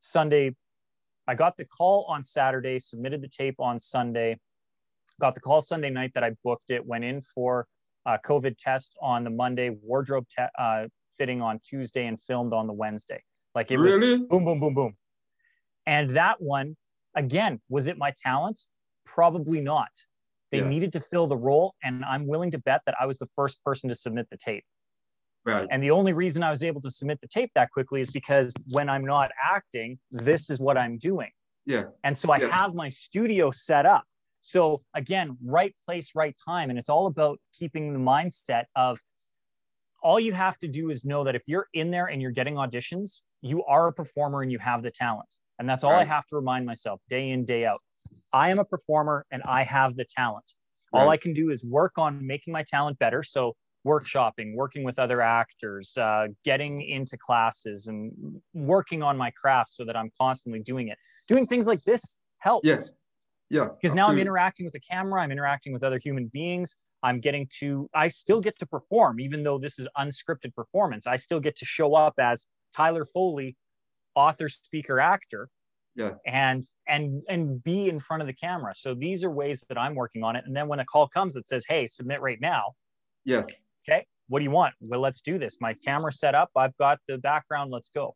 Sunday. 0.00 0.54
I 1.26 1.34
got 1.34 1.56
the 1.56 1.64
call 1.64 2.04
on 2.06 2.22
Saturday, 2.22 2.78
submitted 2.80 3.22
the 3.22 3.28
tape 3.28 3.56
on 3.58 3.80
Sunday, 3.80 4.36
got 5.22 5.34
the 5.34 5.40
call 5.40 5.62
Sunday 5.62 5.88
night 5.88 6.12
that 6.14 6.22
I 6.22 6.32
booked 6.44 6.70
it, 6.70 6.84
went 6.84 7.04
in 7.04 7.22
for 7.22 7.66
a 8.04 8.18
COVID 8.18 8.56
test 8.58 8.94
on 9.00 9.24
the 9.24 9.30
Monday, 9.30 9.70
wardrobe 9.82 10.26
te- 10.28 10.44
uh, 10.58 10.84
fitting 11.18 11.42
on 11.42 11.60
Tuesday 11.64 12.06
and 12.06 12.20
filmed 12.20 12.52
on 12.52 12.66
the 12.66 12.72
Wednesday. 12.72 13.22
Like 13.54 13.70
it 13.70 13.78
really? 13.78 14.12
was 14.12 14.20
boom, 14.26 14.44
boom, 14.44 14.60
boom, 14.60 14.74
boom. 14.74 14.96
And 15.86 16.10
that 16.10 16.40
one, 16.40 16.76
again, 17.16 17.60
was 17.68 17.86
it 17.86 17.98
my 17.98 18.12
talent? 18.22 18.60
Probably 19.04 19.60
not. 19.60 19.88
They 20.50 20.58
yeah. 20.58 20.68
needed 20.68 20.92
to 20.94 21.00
fill 21.00 21.26
the 21.26 21.36
role, 21.36 21.74
and 21.82 22.04
I'm 22.04 22.26
willing 22.26 22.50
to 22.52 22.58
bet 22.58 22.80
that 22.86 22.94
I 23.00 23.06
was 23.06 23.18
the 23.18 23.28
first 23.36 23.62
person 23.64 23.88
to 23.90 23.94
submit 23.94 24.28
the 24.30 24.38
tape. 24.38 24.64
Right. 25.44 25.66
And 25.70 25.82
the 25.82 25.90
only 25.90 26.12
reason 26.12 26.42
I 26.42 26.50
was 26.50 26.62
able 26.62 26.80
to 26.82 26.90
submit 26.90 27.20
the 27.20 27.28
tape 27.28 27.50
that 27.54 27.70
quickly 27.70 28.00
is 28.00 28.10
because 28.10 28.52
when 28.70 28.88
I'm 28.88 29.04
not 29.04 29.30
acting, 29.42 29.98
this 30.10 30.50
is 30.50 30.60
what 30.60 30.76
I'm 30.76 30.98
doing. 30.98 31.30
Yeah. 31.64 31.84
And 32.04 32.16
so 32.16 32.32
I 32.32 32.38
yeah. 32.38 32.56
have 32.56 32.74
my 32.74 32.88
studio 32.88 33.50
set 33.50 33.86
up. 33.86 34.04
So 34.40 34.82
again, 34.94 35.36
right 35.44 35.74
place, 35.84 36.12
right 36.14 36.34
time. 36.46 36.70
And 36.70 36.78
it's 36.78 36.88
all 36.88 37.06
about 37.06 37.38
keeping 37.54 37.92
the 37.92 37.98
mindset 37.98 38.64
of 38.76 38.98
all 40.02 40.20
you 40.20 40.32
have 40.32 40.58
to 40.58 40.68
do 40.68 40.90
is 40.90 41.04
know 41.04 41.24
that 41.24 41.34
if 41.34 41.42
you're 41.46 41.66
in 41.74 41.90
there 41.90 42.06
and 42.06 42.22
you're 42.22 42.30
getting 42.30 42.54
auditions, 42.54 43.22
you 43.42 43.64
are 43.64 43.88
a 43.88 43.92
performer 43.92 44.42
and 44.42 44.52
you 44.52 44.58
have 44.58 44.82
the 44.82 44.90
talent. 44.90 45.28
And 45.58 45.68
that's 45.68 45.84
all 45.84 45.92
right. 45.92 46.02
I 46.02 46.04
have 46.04 46.26
to 46.28 46.36
remind 46.36 46.66
myself 46.66 47.00
day 47.08 47.30
in, 47.30 47.44
day 47.44 47.66
out. 47.66 47.80
I 48.32 48.50
am 48.50 48.58
a 48.58 48.64
performer 48.64 49.26
and 49.30 49.42
I 49.42 49.64
have 49.64 49.96
the 49.96 50.04
talent. 50.04 50.44
Right. 50.92 51.02
All 51.02 51.10
I 51.10 51.16
can 51.16 51.34
do 51.34 51.50
is 51.50 51.64
work 51.64 51.92
on 51.96 52.24
making 52.24 52.52
my 52.52 52.62
talent 52.62 52.98
better. 52.98 53.22
So, 53.22 53.54
workshopping, 53.86 54.54
working 54.54 54.84
with 54.84 54.98
other 54.98 55.20
actors, 55.20 55.96
uh, 55.96 56.26
getting 56.44 56.82
into 56.82 57.16
classes, 57.16 57.86
and 57.86 58.40
working 58.52 59.02
on 59.02 59.16
my 59.16 59.30
craft 59.30 59.72
so 59.72 59.84
that 59.84 59.96
I'm 59.96 60.10
constantly 60.20 60.60
doing 60.60 60.88
it. 60.88 60.98
Doing 61.26 61.46
things 61.46 61.66
like 61.66 61.82
this 61.84 62.18
helps. 62.38 62.66
Yes. 62.66 62.92
Yeah. 63.50 63.68
Because 63.80 63.94
now 63.94 64.08
I'm 64.08 64.18
interacting 64.18 64.66
with 64.66 64.74
a 64.74 64.80
camera, 64.80 65.22
I'm 65.22 65.32
interacting 65.32 65.72
with 65.72 65.82
other 65.82 65.98
human 65.98 66.26
beings. 66.26 66.76
I'm 67.02 67.20
getting 67.20 67.48
to, 67.60 67.88
I 67.94 68.08
still 68.08 68.40
get 68.40 68.58
to 68.58 68.66
perform, 68.66 69.20
even 69.20 69.42
though 69.42 69.58
this 69.58 69.78
is 69.78 69.86
unscripted 69.96 70.54
performance. 70.54 71.06
I 71.06 71.16
still 71.16 71.40
get 71.40 71.56
to 71.56 71.64
show 71.64 71.94
up 71.94 72.14
as 72.18 72.46
Tyler 72.74 73.06
Foley, 73.12 73.56
author, 74.14 74.48
speaker, 74.48 75.00
actor. 75.00 75.48
Yeah. 75.94 76.12
And 76.26 76.62
and 76.86 77.22
and 77.28 77.62
be 77.64 77.88
in 77.88 77.98
front 77.98 78.22
of 78.22 78.28
the 78.28 78.32
camera. 78.32 78.72
So 78.76 78.94
these 78.94 79.24
are 79.24 79.30
ways 79.32 79.64
that 79.68 79.76
I'm 79.76 79.96
working 79.96 80.22
on 80.22 80.36
it. 80.36 80.44
And 80.46 80.54
then 80.54 80.68
when 80.68 80.78
a 80.78 80.84
call 80.84 81.08
comes 81.08 81.34
that 81.34 81.48
says, 81.48 81.64
"Hey, 81.68 81.88
submit 81.88 82.20
right 82.20 82.40
now," 82.40 82.74
yes. 83.24 83.48
Okay. 83.88 84.06
What 84.28 84.38
do 84.38 84.44
you 84.44 84.52
want? 84.52 84.74
Well, 84.80 85.00
let's 85.00 85.22
do 85.22 85.38
this. 85.38 85.58
My 85.60 85.74
camera 85.84 86.12
set 86.12 86.36
up. 86.36 86.50
I've 86.54 86.76
got 86.76 86.98
the 87.08 87.18
background. 87.18 87.72
Let's 87.72 87.88
go. 87.88 88.14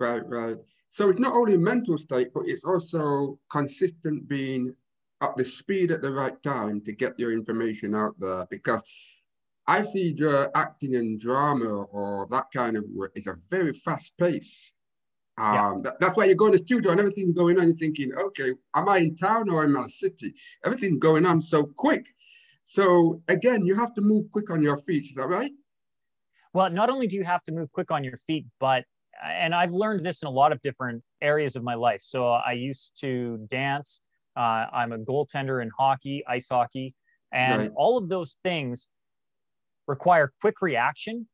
Right, 0.00 0.26
right. 0.26 0.56
So 0.90 1.10
it's 1.10 1.20
not 1.20 1.32
only 1.32 1.56
mental 1.56 1.96
state, 1.96 2.30
but 2.34 2.44
it's 2.46 2.64
also 2.64 3.38
consistent 3.50 4.26
being 4.26 4.74
at 5.22 5.36
the 5.36 5.44
speed 5.44 5.90
at 5.90 6.02
the 6.02 6.12
right 6.12 6.42
time 6.42 6.80
to 6.82 6.92
get 6.92 7.18
your 7.18 7.32
information 7.32 7.94
out 7.94 8.18
there 8.18 8.46
because 8.50 8.82
I 9.66 9.82
see 9.82 10.12
the 10.12 10.50
acting 10.54 10.96
and 10.96 11.20
drama 11.20 11.84
or 11.84 12.26
that 12.30 12.46
kind 12.52 12.76
of 12.76 12.84
work 12.92 13.12
is 13.14 13.28
a 13.28 13.36
very 13.48 13.72
fast 13.72 14.12
pace. 14.18 14.74
Um, 15.38 15.54
yeah. 15.54 15.74
that, 15.84 16.00
that's 16.00 16.16
why 16.16 16.24
you 16.24 16.34
go 16.34 16.46
in 16.46 16.52
the 16.52 16.58
studio 16.58 16.90
and 16.90 17.00
everything's 17.00 17.34
going 17.34 17.58
on. 17.58 17.66
You're 17.66 17.76
thinking, 17.76 18.12
okay, 18.12 18.52
am 18.74 18.88
I 18.88 18.98
in 18.98 19.16
town 19.16 19.48
or 19.48 19.62
am 19.64 19.76
I 19.76 19.80
in 19.80 19.86
a 19.86 19.88
city? 19.88 20.34
Everything's 20.64 20.98
going 20.98 21.24
on 21.24 21.40
so 21.40 21.64
quick. 21.64 22.06
So 22.64 23.22
again, 23.28 23.64
you 23.64 23.74
have 23.76 23.94
to 23.94 24.00
move 24.00 24.30
quick 24.30 24.50
on 24.50 24.62
your 24.62 24.76
feet. 24.78 25.04
Is 25.04 25.14
that 25.14 25.28
right? 25.28 25.52
Well, 26.52 26.68
not 26.70 26.90
only 26.90 27.06
do 27.06 27.16
you 27.16 27.24
have 27.24 27.44
to 27.44 27.52
move 27.52 27.70
quick 27.72 27.90
on 27.90 28.04
your 28.04 28.18
feet, 28.18 28.46
but 28.58 28.84
and 29.24 29.54
I've 29.54 29.72
learned 29.72 30.04
this 30.04 30.22
in 30.22 30.26
a 30.26 30.30
lot 30.30 30.52
of 30.52 30.60
different 30.62 31.02
areas 31.20 31.54
of 31.54 31.62
my 31.62 31.74
life. 31.74 32.02
So 32.02 32.26
I 32.26 32.52
used 32.52 33.00
to 33.00 33.46
dance 33.48 34.02
uh, 34.36 34.66
I'm 34.72 34.92
a 34.92 34.98
goaltender 34.98 35.62
in 35.62 35.70
hockey, 35.78 36.24
ice 36.28 36.48
hockey, 36.50 36.94
and 37.32 37.58
right. 37.60 37.70
all 37.76 37.98
of 37.98 38.08
those 38.08 38.38
things 38.42 38.88
require 39.86 40.32
quick 40.40 40.60
reaction, 40.60 41.28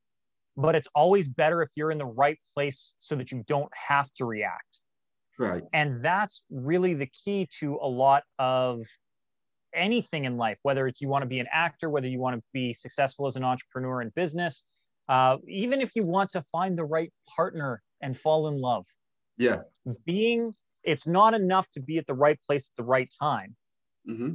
but 0.57 0.75
it's 0.75 0.89
always 0.95 1.29
better 1.29 1.63
if 1.63 1.71
you're 1.75 1.91
in 1.91 1.99
the 1.99 2.07
right 2.07 2.39
place 2.55 2.95
so 2.99 3.15
that 3.17 3.31
you 3.31 3.45
don't 3.47 3.71
have 3.89 4.13
to 4.15 4.25
react. 4.25 4.81
Right. 5.39 5.63
And 5.73 6.05
that's 6.05 6.45
really 6.51 6.95
the 6.95 7.07
key 7.07 7.49
to 7.61 7.79
a 7.81 7.87
lot 7.87 8.25
of 8.39 8.87
anything 9.75 10.25
in 10.25 10.37
life, 10.37 10.59
whether 10.63 10.87
it's 10.87 11.01
you 11.01 11.09
want 11.09 11.23
to 11.23 11.29
be 11.29 11.39
an 11.39 11.47
actor, 11.53 11.91
whether 11.91 12.09
you 12.09 12.19
want 12.19 12.37
to 12.37 12.43
be 12.53 12.73
successful 12.73 13.27
as 13.27 13.37
an 13.37 13.45
entrepreneur 13.45 14.03
in 14.03 14.11
business, 14.17 14.65
uh, 15.09 15.37
even 15.47 15.81
if 15.81 15.93
you 15.95 16.05
want 16.05 16.31
to 16.31 16.43
find 16.51 16.77
the 16.77 16.85
right 16.85 17.13
partner 17.37 17.83
and 18.03 18.19
fall 18.19 18.49
in 18.49 18.61
love. 18.61 18.87
Yeah. 19.37 19.63
Being 20.05 20.53
it's 20.85 21.07
not 21.07 21.35
enough 21.35 21.71
to 21.73 21.81
be 21.81 21.99
at 21.99 22.07
the 22.07 22.15
right 22.15 22.39
place 22.47 22.71
at 22.73 22.77
the 22.77 22.89
right 22.89 23.13
time. 23.21 23.57
Mm-hmm. 24.09 24.35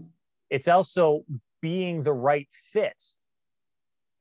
It's 0.50 0.68
also 0.68 1.24
being 1.62 2.04
the 2.04 2.14
right 2.14 2.48
fit 2.52 3.04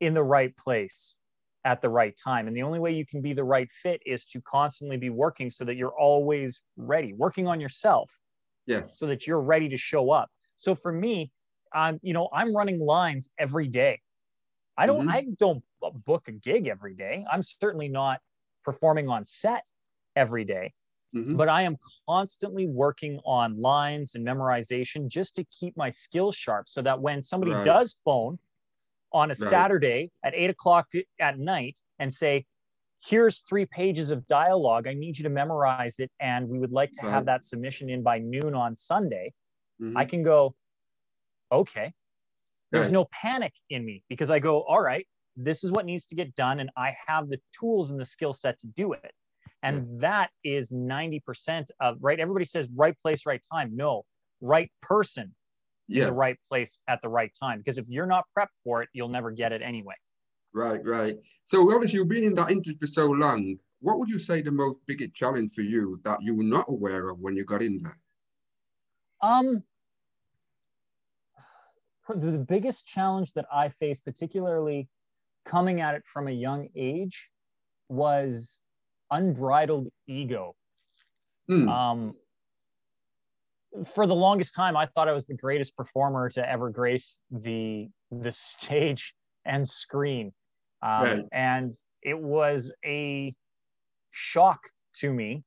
in 0.01 0.15
the 0.15 0.23
right 0.23 0.57
place 0.57 1.19
at 1.65 1.81
the 1.81 1.89
right 1.89 2.15
time. 2.23 2.49
And 2.49 2.57
the 2.57 2.63
only 2.63 2.79
way 2.79 2.93
you 2.93 3.07
can 3.07 3.23
be 3.23 3.35
the 3.35 3.45
right 3.45 3.71
fit 3.71 4.01
is 4.05 4.25
to 4.27 4.41
constantly 4.41 4.97
be 4.97 5.11
working 5.11 5.51
so 5.51 5.65
that 5.65 5.77
you're 5.77 5.95
always 5.99 6.61
ready, 6.77 7.13
working 7.13 7.47
on 7.47 7.61
yourself. 7.61 8.11
Yes. 8.67 8.99
So 8.99 9.07
that 9.07 9.27
you're 9.27 9.41
ready 9.41 9.69
to 9.69 9.77
show 9.77 10.11
up. 10.11 10.31
So 10.57 10.75
for 10.75 10.93
me, 10.93 11.33
I'm, 11.73 11.99
you 12.03 12.13
know, 12.13 12.29
I'm 12.33 12.55
running 12.55 12.81
lines 12.81 13.29
every 13.39 13.69
day. 13.69 14.01
I 14.77 14.87
don't, 14.87 15.07
mm-hmm. 15.07 15.11
I 15.11 15.27
don't 15.39 15.63
book 16.05 16.29
a 16.29 16.33
gig 16.33 16.67
every 16.67 16.95
day. 16.95 17.25
I'm 17.31 17.43
certainly 17.43 17.89
not 17.89 18.21
performing 18.65 19.09
on 19.09 19.25
set 19.25 19.63
every 20.17 20.45
day. 20.45 20.73
Mm-hmm. 21.15 21.37
But 21.37 21.49
I 21.49 21.63
am 21.63 21.77
constantly 22.09 22.67
working 22.67 23.21
on 23.27 23.61
lines 23.61 24.15
and 24.15 24.27
memorization 24.27 25.09
just 25.09 25.37
to 25.37 25.45
keep 25.45 25.77
my 25.77 25.91
skills 25.91 26.35
sharp 26.35 26.69
so 26.69 26.81
that 26.83 27.01
when 27.01 27.23
somebody 27.23 27.53
right. 27.53 27.65
does 27.65 27.99
phone 28.05 28.39
on 29.13 29.29
a 29.29 29.33
right. 29.33 29.37
Saturday 29.37 30.11
at 30.25 30.35
eight 30.35 30.49
o'clock 30.49 30.87
at 31.21 31.39
night 31.39 31.79
and 31.99 32.13
say, 32.13 32.47
here's 33.05 33.41
three 33.41 33.67
pages 33.67 34.11
of 34.11 34.27
dialogue, 34.27 34.87
I 34.87 34.95
need 34.95 35.19
you 35.19 35.25
to 35.25 35.29
memorize 35.29 35.99
it. 35.99 36.11
And 36.21 36.49
we 36.49 36.59
would 36.59 36.73
like 36.73 36.93
to 36.93 37.07
right. 37.07 37.13
have 37.13 37.27
that 37.27 37.45
submission 37.45 37.91
in 37.91 38.03
by 38.03 38.19
noon 38.19 38.55
on 38.55 38.75
Sunday. 38.75 39.33
Mm-hmm. 39.83 39.97
I 39.97 40.05
can 40.05 40.23
go, 40.23 40.55
okay, 41.51 41.93
There's 42.73 42.91
no 42.91 43.07
panic 43.13 43.53
in 43.69 43.85
me 43.85 44.03
because 44.09 44.31
I 44.31 44.39
go, 44.39 44.63
all 44.63 44.81
right, 44.81 45.07
this 45.37 45.63
is 45.63 45.71
what 45.71 45.85
needs 45.85 46.07
to 46.07 46.15
get 46.15 46.35
done. 46.37 46.61
And 46.61 46.71
I 46.77 46.97
have 47.07 47.29
the 47.29 47.39
tools 47.59 47.91
and 47.91 48.01
the 48.01 48.05
skill 48.07 48.33
set 48.33 48.59
to 48.61 48.67
do 48.67 48.95
it. 48.95 49.13
And 49.63 50.01
that 50.01 50.31
is 50.43 50.71
90% 50.71 51.67
of 51.81 51.97
right. 52.01 52.19
Everybody 52.19 52.45
says 52.45 52.67
right 52.75 52.97
place, 53.03 53.27
right 53.27 53.41
time. 53.53 53.71
No, 53.75 54.05
right 54.41 54.71
person 54.81 55.35
in 55.89 56.01
the 56.01 56.13
right 56.13 56.37
place 56.49 56.79
at 56.89 57.01
the 57.03 57.09
right 57.09 57.31
time. 57.39 57.59
Because 57.59 57.79
if 57.79 57.85
you're 57.89 58.07
not 58.07 58.25
prepped 58.37 58.57
for 58.65 58.83
it, 58.83 58.89
you'll 58.93 59.09
never 59.09 59.31
get 59.31 59.53
it 59.53 59.63
anyway. 59.63 59.95
right, 60.53 60.81
right. 60.85 61.17
So 61.47 61.73
obviously 61.73 61.99
you've 61.99 62.09
been 62.09 62.25
in 62.25 62.35
that 62.35 62.51
industry 62.51 62.77
for 62.81 62.87
so 62.87 63.07
long. 63.07 63.57
What 63.81 63.99
would 63.99 64.09
you 64.09 64.19
say 64.19 64.43
the 64.43 64.51
most 64.51 64.79
biggest 64.87 65.15
challenge 65.15 65.53
for 65.53 65.63
you 65.63 66.01
that 66.05 66.23
you 66.23 66.35
were 66.35 66.45
not 66.45 66.67
aware 66.69 67.09
of 67.09 67.19
when 67.19 67.37
you 67.37 67.45
got 67.45 67.63
in 67.63 67.83
there? 67.83 67.99
Um, 69.21 69.63
the 72.09 72.31
the 72.33 72.39
biggest 72.39 72.87
challenge 72.87 73.33
that 73.35 73.47
I 73.53 73.69
faced, 73.69 74.05
particularly 74.05 74.89
coming 75.45 75.81
at 75.81 75.95
it 75.95 76.03
from 76.07 76.29
a 76.29 76.33
young 76.33 76.69
age, 76.75 77.29
was 77.89 78.62
unbridled 79.13 79.89
ego. 80.09 80.55
Hmm, 81.49 81.69
Um, 81.69 82.15
for 83.87 84.07
the 84.07 84.15
longest 84.15 84.55
time, 84.55 84.77
I 84.77 84.87
thought 84.87 85.09
I 85.09 85.13
was 85.13 85.27
the 85.27 85.35
greatest 85.37 85.77
performer 85.77 86.29
to 86.31 86.49
ever 86.49 86.71
grace 86.71 87.23
the 87.31 87.89
the 88.11 88.33
stage 88.33 89.15
and 89.45 89.69
screen, 89.69 90.33
um, 90.83 91.03
Right. 91.03 91.25
and 91.33 91.73
it 92.03 92.19
was 92.19 92.73
a 92.85 93.35
shock 94.11 94.61
to 94.97 95.13
me 95.13 95.43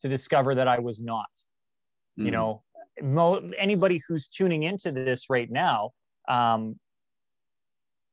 to 0.00 0.08
discover 0.08 0.54
that 0.54 0.68
I 0.68 0.78
was 0.78 1.00
not 1.00 1.26
you 2.16 2.30
hmm, 2.30 2.30
know 2.30 2.62
mo- 3.02 3.50
anybody 3.58 4.00
who's 4.08 4.28
tuning 4.28 4.62
into 4.62 4.90
this 4.92 5.28
right 5.28 5.50
now 5.50 5.90
um, 6.28 6.78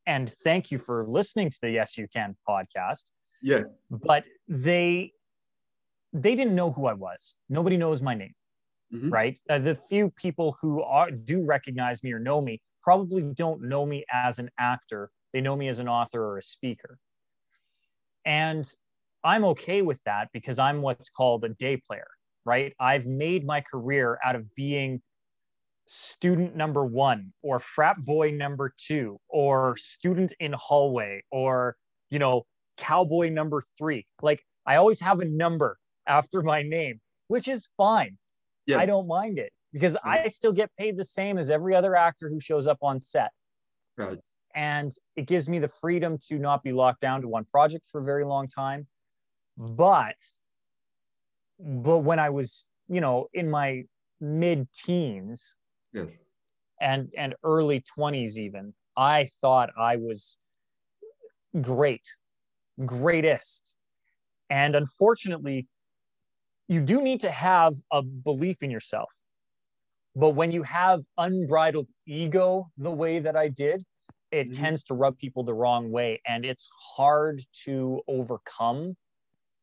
and 0.05 0.29
thank 0.43 0.71
you 0.71 0.77
for 0.77 1.05
listening 1.07 1.49
to 1.49 1.57
the 1.61 1.71
yes 1.71 1.97
you 1.97 2.07
can 2.13 2.35
podcast. 2.47 3.05
Yeah, 3.41 3.63
but 3.89 4.25
they 4.47 5.13
they 6.13 6.35
didn't 6.35 6.55
know 6.55 6.71
who 6.71 6.85
i 6.87 6.93
was. 6.93 7.37
Nobody 7.49 7.77
knows 7.77 8.01
my 8.01 8.15
name 8.15 8.33
Mhm. 8.91 9.13
right? 9.13 9.39
Uh, 9.49 9.59
the 9.59 9.75
few 9.75 10.11
people 10.11 10.57
who 10.61 10.81
are 10.83 11.11
do 11.11 11.45
recognize 11.45 12.03
me 12.03 12.13
or 12.13 12.19
know 12.19 12.41
me 12.41 12.61
probably 12.83 13.23
don't 13.23 13.61
know 13.61 13.85
me 13.85 14.05
as 14.13 14.39
an 14.39 14.49
actor. 14.59 15.11
They 15.33 15.41
know 15.41 15.55
me 15.55 15.67
as 15.69 15.79
an 15.79 15.87
author 15.89 16.23
or 16.25 16.37
a 16.39 16.43
speaker. 16.43 16.99
And 18.25 18.69
i'm 19.25 19.45
okay 19.45 19.81
with 19.81 20.01
that 20.03 20.27
because 20.33 20.59
i'm 20.59 20.81
what's 20.81 21.09
called 21.09 21.43
a 21.45 21.49
day 21.49 21.77
player 21.77 22.07
right? 22.45 22.73
I've 22.77 23.05
made 23.05 23.45
my 23.45 23.61
career 23.61 24.19
out 24.21 24.35
of 24.35 24.53
being 24.53 25.01
student 25.87 26.55
number 26.55 26.85
one 26.85 27.33
or 27.43 27.59
frat 27.59 27.97
boy 28.05 28.31
number 28.31 28.73
two 28.77 29.19
or 29.29 29.77
student 29.77 30.33
in 30.39 30.53
hallway 30.53 31.23
or 31.31 31.77
you 32.09 32.19
know 32.19 32.43
cowboy 32.77 33.29
number 33.29 33.63
three 33.77 34.05
like 34.21 34.43
i 34.65 34.75
always 34.75 34.99
have 34.99 35.19
a 35.19 35.25
number 35.25 35.77
after 36.07 36.41
my 36.41 36.61
name 36.63 36.99
which 37.27 37.47
is 37.47 37.67
fine 37.77 38.17
Yeah. 38.65 38.77
i 38.79 38.85
don't 38.85 39.07
mind 39.07 39.37
it 39.39 39.51
because 39.71 39.95
i 40.03 40.27
still 40.27 40.51
get 40.53 40.69
paid 40.77 40.97
the 40.97 41.05
same 41.05 41.37
as 41.37 41.49
every 41.49 41.75
other 41.75 41.95
actor 41.95 42.29
who 42.29 42.39
shows 42.39 42.67
up 42.67 42.77
on 42.81 42.99
set 42.99 43.31
right. 43.97 44.19
and 44.55 44.91
it 45.15 45.27
gives 45.27 45.47
me 45.47 45.59
the 45.59 45.67
freedom 45.69 46.17
to 46.29 46.37
not 46.39 46.63
be 46.63 46.71
locked 46.71 47.01
down 47.01 47.21
to 47.21 47.27
one 47.27 47.45
project 47.45 47.85
for 47.91 48.01
a 48.01 48.03
very 48.03 48.25
long 48.25 48.47
time 48.47 48.87
but 49.57 50.15
but 51.59 51.99
when 51.99 52.19
i 52.19 52.29
was 52.29 52.65
you 52.87 53.01
know 53.01 53.27
in 53.33 53.49
my 53.49 53.83
mid 54.19 54.67
teens 54.73 55.55
Yes. 55.93 56.11
and 56.81 57.11
and 57.15 57.35
early 57.43 57.83
20s 57.97 58.37
even 58.37 58.73
i 58.97 59.25
thought 59.41 59.69
i 59.79 59.95
was 59.95 60.37
great 61.61 62.01
greatest 62.85 63.75
and 64.49 64.75
unfortunately 64.75 65.67
you 66.67 66.81
do 66.81 67.01
need 67.01 67.21
to 67.21 67.29
have 67.31 67.75
a 67.91 68.01
belief 68.01 68.63
in 68.63 68.71
yourself 68.71 69.11
but 70.15 70.31
when 70.31 70.51
you 70.51 70.63
have 70.63 71.01
unbridled 71.17 71.87
ego 72.07 72.67
the 72.77 72.91
way 72.91 73.19
that 73.19 73.35
i 73.35 73.47
did 73.47 73.83
it 74.31 74.49
Mhm. 74.49 74.53
tends 74.55 74.83
to 74.83 74.95
rub 74.95 75.17
people 75.17 75.43
the 75.43 75.53
wrong 75.53 75.91
way 75.91 76.19
and 76.25 76.45
it's 76.45 76.67
hard 76.95 77.41
to 77.65 78.01
overcome 78.07 78.95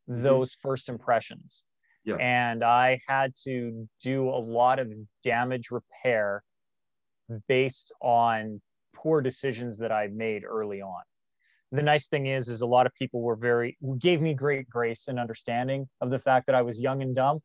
Mhm. 0.09 0.23
those 0.23 0.53
first 0.55 0.87
impressions 0.87 1.65
Yeah. 2.05 2.15
and 2.15 2.63
i 2.63 2.99
had 3.07 3.35
to 3.43 3.89
do 4.01 4.29
a 4.29 4.39
lot 4.39 4.79
of 4.79 4.89
damage 5.21 5.69
repair 5.69 6.43
based 7.47 7.91
on 8.01 8.61
poor 8.95 9.21
decisions 9.21 9.77
that 9.79 9.91
i 9.91 10.07
made 10.07 10.43
early 10.45 10.81
on 10.81 11.03
the 11.71 11.81
nice 11.81 12.07
thing 12.07 12.25
is 12.27 12.49
is 12.49 12.61
a 12.61 12.65
lot 12.65 12.85
of 12.85 12.93
people 12.95 13.21
were 13.21 13.35
very 13.35 13.77
gave 13.97 14.21
me 14.21 14.33
great 14.33 14.69
grace 14.69 15.07
and 15.07 15.19
understanding 15.19 15.87
of 16.01 16.09
the 16.09 16.19
fact 16.19 16.45
that 16.45 16.55
i 16.55 16.61
was 16.61 16.79
young 16.79 17.01
and 17.01 17.15
dumb 17.15 17.39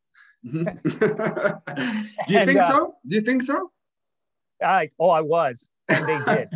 Mhm. 0.45 0.65
Do 2.27 2.33
you 2.33 2.39
And, 2.39 2.47
think 2.49 2.61
uh, 2.61 2.69
so? 2.69 2.95
Do 3.07 3.17
you 3.17 3.23
think 3.23 3.43
so? 3.43 3.71
I 4.63 4.91
oh 5.01 5.11
I 5.11 5.23
was, 5.23 5.71
and 5.89 6.07
they 6.07 6.19
did. 6.35 6.49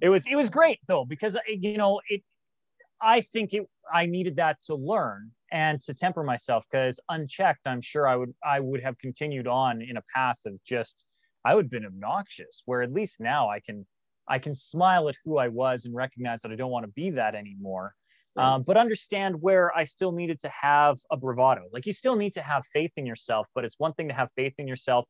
it 0.00 0.08
was 0.08 0.26
it 0.26 0.36
was 0.36 0.48
great 0.48 0.78
though 0.88 1.04
because 1.04 1.36
uh, 1.36 1.40
you 1.48 1.76
know 1.76 2.00
it. 2.08 2.22
I 3.00 3.20
think 3.20 3.52
it. 3.52 3.66
I 3.92 4.06
needed 4.06 4.36
that 4.36 4.62
to 4.66 4.74
learn 4.74 5.32
and 5.52 5.80
to 5.82 5.92
temper 5.94 6.22
myself 6.22 6.66
because 6.70 7.00
unchecked, 7.08 7.66
I'm 7.66 7.80
sure 7.80 8.06
I 8.08 8.16
would 8.16 8.32
I 8.44 8.60
would 8.60 8.82
have 8.82 8.96
continued 8.98 9.46
on 9.46 9.82
in 9.82 9.96
a 9.96 10.02
path 10.14 10.38
of 10.46 10.54
just 10.64 11.04
I 11.44 11.54
would 11.54 11.66
have 11.66 11.70
been 11.70 11.86
obnoxious. 11.86 12.62
Where 12.64 12.80
at 12.82 12.92
least 12.92 13.20
now 13.20 13.50
I 13.50 13.60
can 13.60 13.86
I 14.30 14.38
can 14.38 14.54
smile 14.54 15.08
at 15.08 15.16
who 15.24 15.38
I 15.38 15.48
was 15.48 15.84
and 15.84 15.94
recognize 15.94 16.40
that 16.42 16.52
I 16.52 16.54
don't 16.54 16.70
want 16.70 16.86
to 16.86 16.92
be 16.92 17.10
that 17.10 17.34
anymore. 17.34 17.94
Right. 18.36 18.54
Um, 18.54 18.62
but 18.62 18.76
understand 18.76 19.42
where 19.42 19.76
I 19.76 19.82
still 19.82 20.12
needed 20.12 20.38
to 20.40 20.50
have 20.50 20.98
a 21.10 21.16
bravado. 21.16 21.62
Like 21.72 21.84
you 21.84 21.92
still 21.92 22.14
need 22.14 22.34
to 22.34 22.42
have 22.42 22.64
faith 22.72 22.92
in 22.96 23.04
yourself, 23.04 23.48
but 23.56 23.64
it's 23.64 23.74
one 23.78 23.92
thing 23.94 24.06
to 24.08 24.14
have 24.14 24.28
faith 24.36 24.54
in 24.58 24.68
yourself 24.68 25.04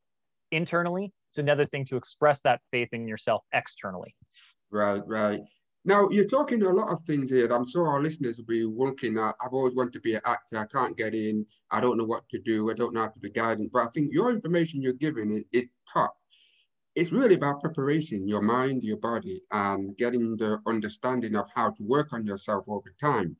internally. 0.50 1.12
It's 1.30 1.38
another 1.38 1.66
thing 1.66 1.85
to 1.87 1.96
express 1.96 2.40
that 2.40 2.61
faith 2.72 2.88
in 2.92 3.06
yourself 3.06 3.44
externally. 3.52 4.16
Right, 4.70 5.02
right. 5.06 5.40
Now 5.85 6.09
you're 6.11 6.26
talking 6.26 6.62
a 6.62 6.70
lot 6.70 6.92
of 6.92 7.04
things 7.04 7.30
here. 7.30 7.46
that 7.46 7.54
I'm 7.54 7.68
sure 7.68 7.87
our 7.88 8.02
listeners 8.02 8.38
will 8.38 8.44
be 8.46 8.62
at. 9.18 9.35
I've 9.44 9.52
always 9.52 9.74
wanted 9.74 9.92
to 9.94 10.00
be 10.00 10.14
an 10.14 10.20
actor. 10.24 10.59
I 10.59 10.66
can't 10.66 10.96
get 10.96 11.14
in. 11.14 11.46
I 11.70 11.80
don't 11.80 11.98
know 11.98 12.04
what 12.04 12.28
to 12.30 12.38
do. 12.38 12.70
I 12.70 12.74
don't 12.74 12.94
know 12.94 13.02
how 13.02 13.09
to 13.09 13.18
be 13.18 13.30
guidance. 13.30 13.70
But 13.72 13.87
I 13.87 13.90
think 13.94 14.12
your 14.12 14.30
information 14.30 14.83
you're 14.83 14.92
giving 14.92 15.33
is, 15.33 15.44
is 15.52 15.68
top. 15.90 16.16
It's 16.94 17.12
really 17.12 17.35
about 17.35 17.61
preparation, 17.61 18.26
your 18.26 18.42
mind, 18.42 18.83
your 18.83 18.96
body, 18.96 19.42
and 19.53 19.96
getting 19.96 20.37
the 20.37 20.59
understanding 20.66 21.37
of 21.37 21.48
how 21.55 21.70
to 21.70 21.83
work 21.83 22.12
on 22.12 22.26
yourself 22.26 22.64
over 22.68 22.92
time. 23.00 23.37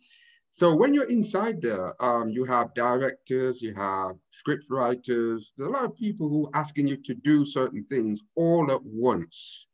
So 0.51 0.75
when 0.75 0.95
you're 0.95 1.11
inside 1.11 1.63
there, 1.63 1.95
um, 2.03 2.29
you 2.29 2.45
have 2.45 2.75
directors, 2.75 3.63
you 3.63 3.73
have 3.75 4.17
script 4.31 4.65
writers. 4.69 5.53
There's 5.57 5.69
a 5.69 5.73
lot 5.73 5.85
of 5.85 5.97
people 5.97 6.29
who 6.29 6.47
are 6.47 6.61
asking 6.61 6.89
you 6.89 6.97
to 6.97 7.15
do 7.15 7.45
certain 7.45 7.85
things 7.85 8.21
all 8.35 8.71
at 8.71 8.83
once. 8.83 9.69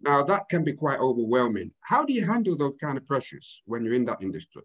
Now 0.00 0.22
that 0.24 0.48
can 0.48 0.64
be 0.64 0.72
quite 0.72 0.98
overwhelming. 0.98 1.72
How 1.82 2.04
do 2.04 2.12
you 2.12 2.26
handle 2.26 2.56
those 2.56 2.76
kind 2.78 2.98
of 2.98 3.06
pressures 3.06 3.62
when 3.66 3.84
you're 3.84 3.94
in 3.94 4.04
that 4.06 4.22
industry? 4.22 4.62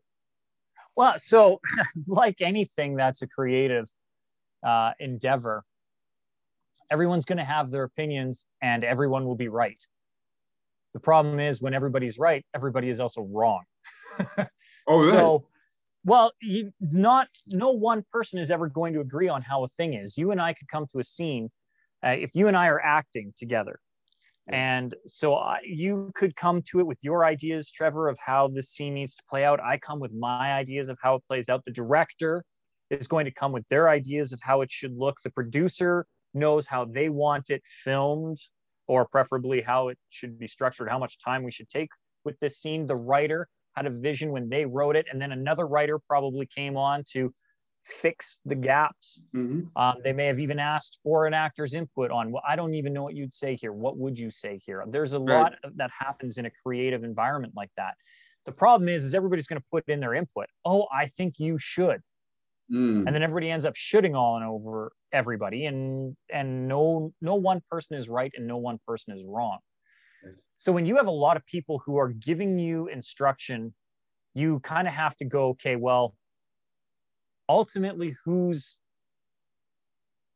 Well, 0.95 1.13
so 1.17 1.61
like 2.07 2.41
anything 2.41 2.95
that's 2.95 3.21
a 3.21 3.27
creative 3.27 3.87
uh, 4.65 4.93
endeavor, 4.99 5.63
everyone's 6.91 7.25
going 7.25 7.37
to 7.37 7.45
have 7.45 7.71
their 7.71 7.83
opinions 7.83 8.45
and 8.61 8.83
everyone 8.83 9.25
will 9.25 9.35
be 9.35 9.47
right. 9.47 9.83
The 10.93 10.99
problem 10.99 11.39
is 11.39 11.61
when 11.61 11.73
everybody's 11.73 12.17
right, 12.17 12.45
everybody 12.55 12.89
is 12.89 12.99
also 12.99 13.21
wrong. 13.21 13.63
Oh, 14.89 15.05
right. 15.05 15.19
So, 15.19 15.45
well, 16.05 16.31
you 16.41 16.71
not 16.79 17.27
no 17.47 17.71
one 17.71 18.05
person 18.11 18.39
is 18.39 18.49
ever 18.49 18.69
going 18.69 18.93
to 18.93 19.01
agree 19.01 19.27
on 19.27 19.41
how 19.41 19.65
a 19.65 19.67
thing 19.67 19.95
is. 19.95 20.17
You 20.17 20.31
and 20.31 20.39
I 20.41 20.53
could 20.53 20.69
come 20.69 20.87
to 20.93 20.99
a 20.99 21.03
scene 21.03 21.49
uh, 22.05 22.11
if 22.11 22.31
you 22.33 22.47
and 22.47 22.55
I 22.55 22.67
are 22.67 22.79
acting 22.79 23.33
together. 23.35 23.79
And 24.49 24.95
so 25.09 25.35
I, 25.35 25.59
you 25.65 26.09
could 26.15 26.37
come 26.37 26.61
to 26.69 26.79
it 26.79 26.87
with 26.87 26.99
your 27.01 27.25
ideas, 27.25 27.69
Trevor, 27.69 28.07
of 28.07 28.17
how 28.25 28.47
this 28.47 28.69
scene 28.69 28.93
needs 28.93 29.13
to 29.15 29.23
play 29.29 29.43
out. 29.43 29.59
I 29.59 29.77
come 29.77 29.99
with 29.99 30.13
my 30.13 30.53
ideas 30.53 30.87
of 30.87 30.97
how 31.01 31.15
it 31.15 31.23
plays 31.27 31.49
out. 31.49 31.65
The 31.65 31.73
director 31.73 32.45
is 32.89 33.09
going 33.09 33.25
to 33.25 33.31
come 33.31 33.51
with 33.51 33.65
their 33.69 33.89
ideas 33.89 34.31
of 34.31 34.39
how 34.41 34.61
it 34.61 34.71
should 34.71 34.95
look. 34.97 35.17
The 35.21 35.31
producer 35.31 36.05
knows 36.37 36.67
how 36.67 36.85
they 36.85 37.09
want 37.09 37.49
it 37.49 37.63
filmed, 37.65 38.37
or 38.87 39.05
preferably 39.07 39.61
how 39.61 39.89
it 39.89 39.97
should 40.09 40.39
be 40.39 40.47
structured, 40.47 40.89
how 40.89 40.99
much 40.99 41.19
time 41.19 41.43
we 41.43 41.51
should 41.51 41.69
take 41.69 41.89
with 42.23 42.39
this 42.39 42.57
scene. 42.59 42.87
The 42.87 42.95
writer 42.95 43.47
had 43.75 43.85
a 43.85 43.89
vision 43.89 44.31
when 44.31 44.49
they 44.49 44.65
wrote 44.65 44.95
it, 44.95 45.05
and 45.11 45.21
then 45.21 45.31
another 45.31 45.67
writer 45.67 45.99
probably 45.99 46.45
came 46.47 46.77
on 46.77 47.03
to 47.11 47.33
fix 47.83 48.41
the 48.45 48.55
gaps. 48.55 49.23
Mhm. 49.35 49.69
Um, 49.75 49.95
they 50.03 50.11
may 50.13 50.25
have 50.25 50.39
even 50.39 50.59
asked 50.59 50.99
for 51.03 51.27
an 51.27 51.33
actor's 51.33 51.73
input 51.73 52.09
on, 52.11 52.31
well, 52.31 52.43
I 52.47 52.55
don't 52.55 52.73
even 52.73 52.93
know 52.93 53.03
what 53.03 53.15
you'd 53.15 53.33
say 53.33 53.55
here. 53.55 53.71
What 53.71 53.97
would 53.97 54.17
you 54.17 54.31
say 54.31 54.59
here? 54.65 54.83
There's 54.89 55.13
a 55.13 55.19
Right. 55.19 55.53
lot 55.53 55.59
of, 55.63 55.77
that 55.77 55.91
happens 55.97 56.37
in 56.37 56.45
a 56.45 56.51
creative 56.63 57.03
environment 57.03 57.53
like 57.55 57.69
that. 57.77 57.95
The 58.45 58.51
problem 58.53 58.89
is, 58.89 59.03
is 59.03 59.13
everybody's 59.13 59.47
going 59.47 59.61
to 59.61 59.67
put 59.71 59.83
in 59.87 59.99
their 59.99 60.15
input. 60.15 60.47
Oh, 60.65 60.87
I 60.91 61.05
think 61.05 61.39
you 61.39 61.57
should, 61.59 62.01
Mm. 62.71 63.05
and 63.05 63.15
then 63.15 63.23
everybody 63.23 63.49
ends 63.49 63.65
up 63.65 63.75
shooting 63.77 64.13
all 64.13 64.41
over 64.43 64.91
everybody, 65.13 65.65
and 65.65 66.17
and 66.29 66.67
no 66.67 67.13
no 67.21 67.35
one 67.35 67.61
person 67.71 67.95
is 67.95 68.09
right 68.09 68.31
and 68.35 68.45
no 68.45 68.57
one 68.57 68.77
person 68.85 69.15
is 69.15 69.23
wrong. 69.25 69.59
So 70.57 70.71
when 70.71 70.85
you 70.85 70.97
have 70.97 71.07
a 71.07 71.11
lot 71.11 71.37
of 71.37 71.45
people 71.45 71.81
who 71.85 71.97
are 71.97 72.09
giving 72.09 72.57
you 72.57 72.87
instruction, 72.87 73.73
you 74.33 74.59
kind 74.59 74.87
of 74.87 74.93
have 74.93 75.15
to 75.17 75.25
go, 75.25 75.49
okay, 75.49 75.75
well, 75.75 76.15
ultimately, 77.47 78.15
whose 78.25 78.79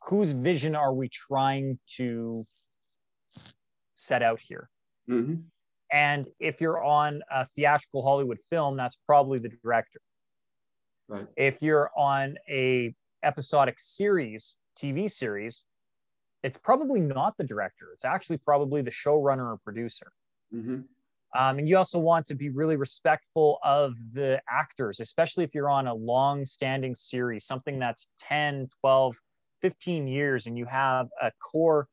whose 0.04 0.32
vision 0.32 0.76
are 0.76 0.94
we 0.94 1.10
trying 1.10 1.80
to 1.98 2.46
set 3.96 4.24
out 4.24 4.39
here? 4.39 4.70
Mm-hmm. 5.10 5.36
And 5.91 6.28
if 6.39 6.62
you're 6.62 6.84
on 6.84 7.22
a 7.30 7.46
theatrical 7.46 8.02
Hollywood 8.02 8.39
film, 8.50 8.78
that's 8.78 8.98
probably 9.06 9.39
the 9.39 9.52
director. 9.63 10.00
Right. 11.12 11.28
If 11.36 11.62
you're 11.62 11.91
on 11.97 12.38
a 12.47 12.95
episodic 13.21 13.76
series, 13.80 14.58
TV 14.80 15.12
series, 15.12 15.65
it's 16.41 16.58
probably 16.58 17.02
not 17.02 17.36
the 17.38 17.43
director. 17.43 17.88
It's 17.93 18.06
actually 18.06 18.38
probably 18.38 18.82
the 18.82 18.91
showrunner 18.91 19.52
or 19.52 19.58
producer. 19.62 20.13
Mm-hmm. 20.56 20.80
Um, 21.38 21.60
and 21.60 21.67
you 21.67 21.76
also 21.76 22.00
want 22.00 22.26
to 22.28 22.36
be 22.36 22.47
really 22.47 22.78
respectful 22.78 23.60
of 23.62 23.93
the 24.13 24.41
actors, 24.50 25.02
especially 25.02 25.43
if 25.43 25.54
you're 25.54 25.69
on 25.69 25.88
a 25.88 25.93
long 25.93 26.45
standing 26.45 26.95
series, 26.95 27.45
something 27.45 27.78
that's 27.78 28.10
10, 28.19 28.69
12, 28.80 29.17
15 29.62 30.08
years, 30.08 30.47
and 30.47 30.58
you 30.58 30.65
have 30.65 31.10
a 31.21 31.30
core 31.41 31.89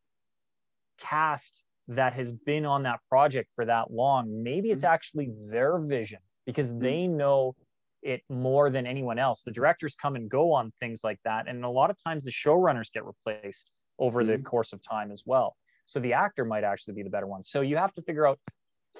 cast 0.98 1.64
that 1.88 2.12
has 2.12 2.30
been 2.30 2.64
on 2.64 2.84
that 2.84 3.00
project 3.08 3.50
for 3.56 3.64
that 3.64 3.90
long. 3.90 4.44
Maybe 4.44 4.70
it's 4.70 4.84
mm-hmm. 4.84 4.94
actually 4.94 5.30
their 5.50 5.78
vision 5.78 6.20
because 6.46 6.70
mm-hmm. 6.70 6.78
they 6.78 7.06
know 7.08 7.56
it 8.02 8.22
more 8.28 8.70
than 8.70 8.86
anyone 8.86 9.18
else. 9.18 9.42
The 9.42 9.50
directors 9.50 9.94
come 9.94 10.16
and 10.16 10.30
go 10.30 10.52
on 10.52 10.72
things 10.80 11.00
like 11.02 11.18
that. 11.24 11.48
And 11.48 11.64
a 11.64 11.68
lot 11.68 11.90
of 11.90 11.96
times 12.02 12.24
the 12.24 12.30
showrunners 12.30 12.92
get 12.92 13.04
replaced 13.04 13.70
over 13.98 14.22
mm-hmm. 14.22 14.32
the 14.32 14.38
course 14.38 14.72
of 14.72 14.80
time 14.82 15.10
as 15.10 15.22
well. 15.26 15.56
So 15.86 16.00
the 16.00 16.12
actor 16.12 16.44
might 16.44 16.64
actually 16.64 16.94
be 16.94 17.02
the 17.02 17.10
better 17.10 17.26
one. 17.26 17.44
So 17.44 17.60
you 17.62 17.76
have 17.76 17.94
to 17.94 18.02
figure 18.02 18.26
out, 18.26 18.38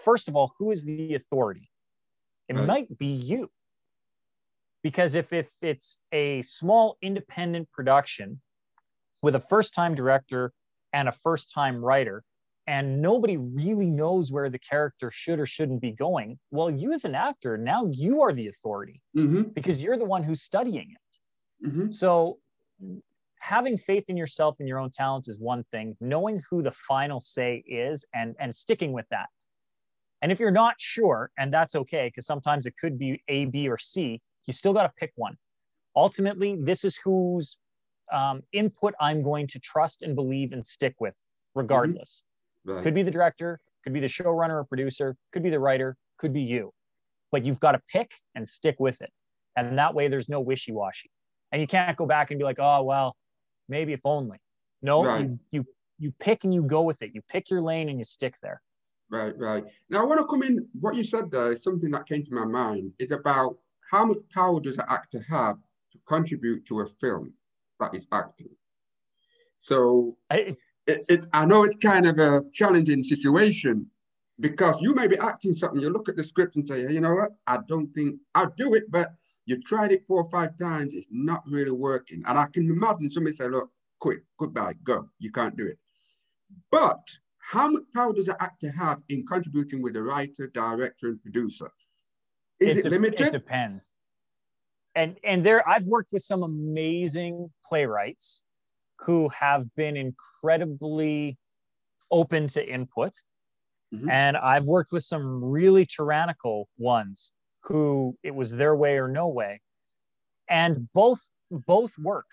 first 0.04 0.28
of 0.28 0.36
all, 0.36 0.52
who 0.58 0.70
is 0.70 0.84
the 0.84 1.14
authority? 1.14 1.70
It 2.48 2.56
right. 2.56 2.66
might 2.66 2.98
be 2.98 3.06
you. 3.06 3.50
Because 4.82 5.14
if, 5.14 5.32
if 5.32 5.48
it's 5.60 5.98
a 6.12 6.42
small 6.42 6.96
independent 7.02 7.70
production 7.72 8.40
with 9.22 9.34
a 9.34 9.40
first 9.40 9.74
time 9.74 9.94
director 9.94 10.52
and 10.92 11.08
a 11.08 11.12
first 11.12 11.52
time 11.52 11.84
writer, 11.84 12.24
and 12.68 13.00
nobody 13.00 13.38
really 13.38 13.88
knows 13.88 14.30
where 14.30 14.50
the 14.50 14.58
character 14.58 15.10
should 15.10 15.40
or 15.40 15.46
shouldn't 15.46 15.80
be 15.80 15.90
going, 15.90 16.38
well, 16.50 16.70
you 16.70 16.92
as 16.92 17.06
an 17.06 17.14
actor, 17.14 17.56
now 17.56 17.86
you 17.90 18.20
are 18.20 18.34
the 18.34 18.48
authority 18.48 19.00
mm-hmm. 19.16 19.42
because 19.54 19.80
you're 19.80 19.96
the 19.96 20.04
one 20.04 20.22
who's 20.22 20.42
studying 20.42 20.94
it. 20.94 21.66
Mm-hmm. 21.66 21.90
So 21.90 22.36
having 23.40 23.78
faith 23.78 24.04
in 24.08 24.18
yourself 24.18 24.56
and 24.58 24.68
your 24.68 24.78
own 24.78 24.90
talent 24.90 25.28
is 25.28 25.38
one 25.38 25.64
thing 25.72 25.96
knowing 26.02 26.42
who 26.50 26.62
the 26.62 26.72
final 26.72 27.20
say 27.20 27.64
is 27.66 28.04
and 28.14 28.34
and 28.38 28.54
sticking 28.54 28.92
with 28.92 29.06
that 29.10 29.26
and 30.22 30.32
if 30.32 30.40
you're 30.40 30.50
not 30.50 30.74
sure 30.78 31.30
and 31.38 31.52
that's 31.52 31.74
okay 31.74 32.08
because 32.08 32.26
sometimes 32.26 32.66
it 32.66 32.74
could 32.80 32.98
be 32.98 33.22
a 33.28 33.44
b 33.46 33.68
or 33.68 33.78
c 33.78 34.20
you 34.46 34.52
still 34.52 34.72
got 34.72 34.82
to 34.82 34.92
pick 34.98 35.12
one 35.14 35.36
ultimately 35.94 36.56
this 36.60 36.84
is 36.84 36.96
whose 36.96 37.58
um, 38.12 38.42
input 38.52 38.92
i'm 39.00 39.22
going 39.22 39.46
to 39.46 39.60
trust 39.60 40.02
and 40.02 40.16
believe 40.16 40.52
and 40.52 40.66
stick 40.66 40.94
with 40.98 41.14
regardless 41.54 42.22
mm-hmm. 42.22 42.27
Right. 42.68 42.82
could 42.82 42.94
be 42.94 43.02
the 43.02 43.10
director 43.10 43.60
could 43.84 43.92
be 43.92 44.00
the 44.00 44.06
showrunner 44.06 44.60
or 44.60 44.64
producer 44.64 45.16
could 45.32 45.42
be 45.42 45.50
the 45.50 45.60
writer 45.60 45.96
could 46.18 46.32
be 46.32 46.42
you 46.42 46.72
but 47.32 47.44
you've 47.44 47.60
got 47.60 47.72
to 47.72 47.80
pick 47.92 48.12
and 48.34 48.48
stick 48.48 48.76
with 48.78 49.00
it 49.00 49.10
and 49.56 49.78
that 49.78 49.94
way 49.94 50.08
there's 50.08 50.28
no 50.28 50.40
wishy-washy 50.40 51.10
and 51.52 51.60
you 51.60 51.66
can't 51.66 51.96
go 51.96 52.06
back 52.06 52.30
and 52.30 52.38
be 52.38 52.44
like 52.44 52.58
oh 52.58 52.82
well 52.82 53.16
maybe 53.68 53.92
if 53.92 54.00
only. 54.04 54.38
No, 54.82 55.04
right. 55.04 55.28
you, 55.28 55.38
you 55.50 55.64
you 55.98 56.12
pick 56.20 56.44
and 56.44 56.54
you 56.54 56.62
go 56.62 56.82
with 56.82 57.02
it. 57.02 57.10
You 57.12 57.22
pick 57.28 57.50
your 57.50 57.60
lane 57.60 57.88
and 57.88 57.98
you 57.98 58.04
stick 58.04 58.34
there. 58.42 58.62
Right, 59.10 59.36
right. 59.36 59.64
Now 59.90 60.02
I 60.02 60.04
want 60.04 60.20
to 60.20 60.26
come 60.26 60.42
in. 60.42 60.66
What 60.80 60.94
you 60.94 61.04
said 61.04 61.30
there 61.30 61.52
is 61.52 61.62
something 61.62 61.90
that 61.90 62.06
came 62.06 62.24
to 62.24 62.34
my 62.34 62.44
mind. 62.44 62.92
Is 62.98 63.10
about 63.10 63.58
how 63.90 64.04
much 64.04 64.18
power 64.32 64.60
does 64.60 64.78
an 64.78 64.84
actor 64.88 65.24
have 65.28 65.56
to 65.92 65.98
contribute 66.06 66.66
to 66.66 66.80
a 66.80 66.86
film 66.86 67.34
that 67.80 67.94
is 67.94 68.06
acting. 68.12 68.50
So 69.58 70.16
I, 70.30 70.54
it, 70.88 71.04
it, 71.08 71.26
I 71.32 71.44
know 71.44 71.64
it's 71.64 71.76
kind 71.76 72.06
of 72.06 72.18
a 72.18 72.42
challenging 72.52 73.04
situation 73.04 73.86
because 74.40 74.80
you 74.80 74.94
may 74.94 75.06
be 75.06 75.18
acting 75.18 75.52
something. 75.52 75.80
You 75.80 75.90
look 75.90 76.08
at 76.08 76.16
the 76.16 76.24
script 76.24 76.56
and 76.56 76.66
say, 76.66 76.86
hey, 76.86 76.94
you 76.94 77.00
know 77.00 77.14
what? 77.14 77.32
I 77.46 77.58
don't 77.68 77.92
think 77.94 78.18
I'll 78.34 78.54
do 78.56 78.74
it, 78.74 78.90
but 78.90 79.12
you 79.44 79.60
tried 79.62 79.92
it 79.92 80.06
four 80.06 80.22
or 80.22 80.30
five 80.30 80.58
times, 80.58 80.92
it's 80.94 81.06
not 81.10 81.42
really 81.46 81.70
working. 81.70 82.22
And 82.26 82.38
I 82.38 82.46
can 82.46 82.70
imagine 82.70 83.10
somebody 83.10 83.36
say, 83.36 83.48
look, 83.48 83.70
quit, 84.00 84.20
goodbye, 84.38 84.74
go. 84.82 85.08
You 85.18 85.30
can't 85.30 85.56
do 85.56 85.66
it. 85.66 85.78
But 86.70 87.00
how 87.38 87.70
much 87.70 87.82
power 87.94 88.14
does 88.14 88.28
an 88.28 88.36
actor 88.40 88.70
have 88.70 89.00
in 89.08 89.26
contributing 89.26 89.82
with 89.82 89.94
the 89.94 90.02
writer, 90.02 90.48
director, 90.52 91.08
and 91.08 91.22
producer? 91.22 91.70
Is 92.60 92.76
it, 92.76 92.80
it 92.80 92.82
de- 92.84 92.90
limited? 92.90 93.28
It 93.28 93.32
depends. 93.32 93.92
And 94.94 95.16
and 95.22 95.44
there 95.44 95.66
I've 95.68 95.86
worked 95.86 96.12
with 96.12 96.22
some 96.22 96.42
amazing 96.42 97.50
playwrights 97.64 98.42
who 99.00 99.28
have 99.28 99.64
been 99.76 99.96
incredibly 99.96 101.38
open 102.10 102.48
to 102.48 102.68
input. 102.68 103.12
Mm-hmm. 103.94 104.10
And 104.10 104.36
I've 104.36 104.64
worked 104.64 104.92
with 104.92 105.04
some 105.04 105.42
really 105.42 105.86
tyrannical 105.86 106.68
ones 106.78 107.32
who 107.62 108.16
it 108.22 108.34
was 108.34 108.52
their 108.52 108.74
way 108.76 108.98
or 108.98 109.08
no 109.08 109.28
way 109.28 109.60
and 110.48 110.88
both 110.92 111.20
both 111.50 111.96
work 111.98 112.26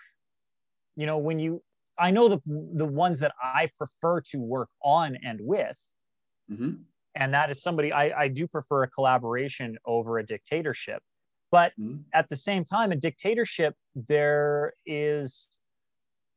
you 0.96 1.06
know 1.06 1.18
when 1.18 1.38
you 1.38 1.62
i 1.98 2.10
know 2.10 2.28
the 2.28 2.40
the 2.74 2.84
ones 2.84 3.20
that 3.20 3.32
i 3.42 3.68
prefer 3.78 4.20
to 4.20 4.38
work 4.38 4.68
on 4.82 5.16
and 5.24 5.38
with 5.42 5.76
mm-hmm. 6.50 6.72
and 7.14 7.34
that 7.34 7.50
is 7.50 7.62
somebody 7.62 7.92
I, 7.92 8.22
I 8.22 8.28
do 8.28 8.46
prefer 8.46 8.84
a 8.84 8.88
collaboration 8.88 9.76
over 9.84 10.18
a 10.18 10.26
dictatorship 10.26 11.02
but 11.50 11.72
mm-hmm. 11.78 12.00
at 12.14 12.28
the 12.28 12.36
same 12.36 12.64
time 12.64 12.92
a 12.92 12.96
dictatorship 12.96 13.74
there 13.94 14.72
is 14.84 15.48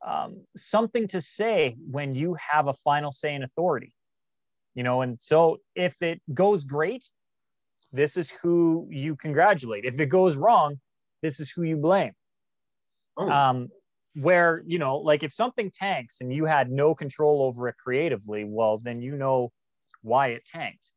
um, 0.05 0.41
something 0.55 1.07
to 1.07 1.21
say 1.21 1.75
when 1.89 2.15
you 2.15 2.35
have 2.51 2.67
a 2.67 2.73
final 2.73 3.11
say 3.11 3.33
in 3.35 3.43
authority 3.43 3.93
you 4.75 4.83
know 4.83 5.01
and 5.01 5.17
so 5.21 5.57
if 5.75 6.01
it 6.01 6.21
goes 6.33 6.63
great 6.63 7.05
this 7.91 8.17
is 8.17 8.31
who 8.31 8.87
you 8.91 9.15
congratulate. 9.15 9.85
If 9.85 9.99
it 9.99 10.07
goes 10.07 10.35
wrong, 10.35 10.79
this 11.21 11.39
is 11.39 11.49
who 11.49 11.63
you 11.63 11.77
blame. 11.77 12.11
Oh. 13.17 13.29
Um, 13.29 13.69
where, 14.15 14.63
you 14.65 14.79
know, 14.79 14.97
like 14.97 15.23
if 15.23 15.31
something 15.31 15.71
tanks 15.71 16.21
and 16.21 16.33
you 16.33 16.45
had 16.45 16.71
no 16.71 16.93
control 16.93 17.43
over 17.43 17.67
it 17.67 17.75
creatively, 17.81 18.43
well, 18.45 18.79
then 18.79 19.01
you 19.01 19.15
know 19.15 19.51
why 20.01 20.27
it 20.29 20.45
tanked. 20.45 20.91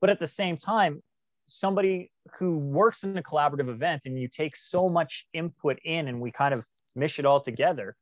But 0.00 0.10
at 0.10 0.20
the 0.20 0.26
same 0.26 0.56
time, 0.56 1.02
somebody 1.46 2.10
who 2.38 2.58
works 2.58 3.04
in 3.04 3.16
a 3.16 3.22
collaborative 3.22 3.68
event 3.68 4.02
and 4.04 4.18
you 4.18 4.28
take 4.28 4.54
so 4.54 4.88
much 4.88 5.26
input 5.32 5.78
in 5.84 6.08
and 6.08 6.20
we 6.20 6.30
kind 6.30 6.52
of 6.52 6.64
mish 6.94 7.18
it 7.18 7.24
all 7.24 7.40
together, 7.40 7.96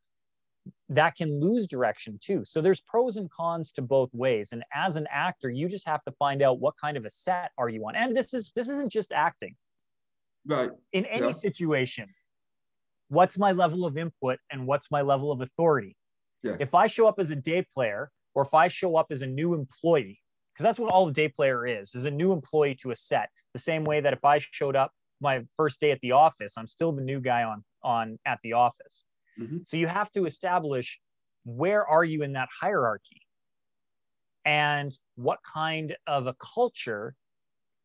that 0.89 1.17
can 1.17 1.41
lose 1.41 1.67
direction 1.67 2.19
too. 2.23 2.43
So 2.45 2.61
there's 2.61 2.81
pros 2.81 3.17
and 3.17 3.31
cons 3.31 3.73
to 3.73 3.83
both 3.83 4.11
ways. 4.13 4.53
And 4.53 4.65
as 4.75 4.97
an 4.97 5.07
actor, 5.11 5.51
you 5.51 5.69
just 5.69 5.87
have 5.87 6.03
to 6.05 6.13
find 6.13 6.43
out 6.43 6.61
what 6.61 6.75
kind 6.81 6.97
of 6.97 7.05
a 7.05 7.11
set 7.11 7.51
are 7.59 7.69
you 7.69 7.87
on. 7.87 7.97
And 7.97 8.17
this 8.17 8.35
is 8.35 8.53
this 8.55 8.69
isn't 8.69 8.93
just 8.93 9.13
acting. 9.13 9.57
Right. 10.47 10.71
In 10.93 11.05
any 11.07 11.27
yeah. 11.27 11.33
situation, 11.33 12.09
what's 13.09 13.39
my 13.39 13.53
level 13.53 13.85
of 13.85 13.99
input 13.99 14.39
and 14.51 14.67
what's 14.67 14.91
my 14.91 15.03
level 15.03 15.33
of 15.33 15.41
authority? 15.41 15.97
Yes. 16.43 16.57
If 16.61 16.75
I 16.75 16.87
show 16.87 17.09
up 17.09 17.17
as 17.19 17.31
a 17.31 17.37
day 17.37 17.67
player 17.75 18.11
or 18.35 18.45
if 18.45 18.55
I 18.55 18.69
show 18.69 18.97
up 18.97 19.07
as 19.11 19.23
a 19.23 19.27
new 19.27 19.55
employee, 19.55 20.21
because 20.53 20.63
that's 20.63 20.79
what 20.79 20.91
all 20.91 21.09
a 21.09 21.13
day 21.13 21.29
player 21.29 21.67
is, 21.67 21.95
is 21.95 22.05
a 22.05 22.11
new 22.11 22.33
employee 22.33 22.77
to 22.83 22.91
a 22.91 22.97
set. 22.97 23.29
The 23.53 23.59
same 23.59 23.85
way 23.85 24.01
that 24.01 24.13
if 24.13 24.25
I 24.25 24.39
showed 24.39 24.77
up 24.77 24.93
my 25.21 25.43
first 25.57 25.81
day 25.81 25.91
at 25.91 26.01
the 26.01 26.13
office, 26.13 26.55
I'm 26.57 26.67
still 26.67 26.93
the 26.93 27.03
new 27.03 27.21
guy 27.21 27.43
on 27.43 27.65
on 27.83 28.19
at 28.27 28.39
the 28.43 28.53
office. 28.53 29.05
Mm-hmm. 29.40 29.59
So 29.66 29.77
you 29.77 29.87
have 29.87 30.11
to 30.12 30.27
establish 30.27 30.99
where 31.44 31.87
are 31.87 32.05
you 32.05 32.22
in 32.22 32.33
that 32.33 32.49
hierarchy? 32.61 33.22
And 34.44 34.96
what 35.16 35.38
kind 35.53 35.96
of 36.07 36.27
a 36.27 36.35
culture 36.55 37.14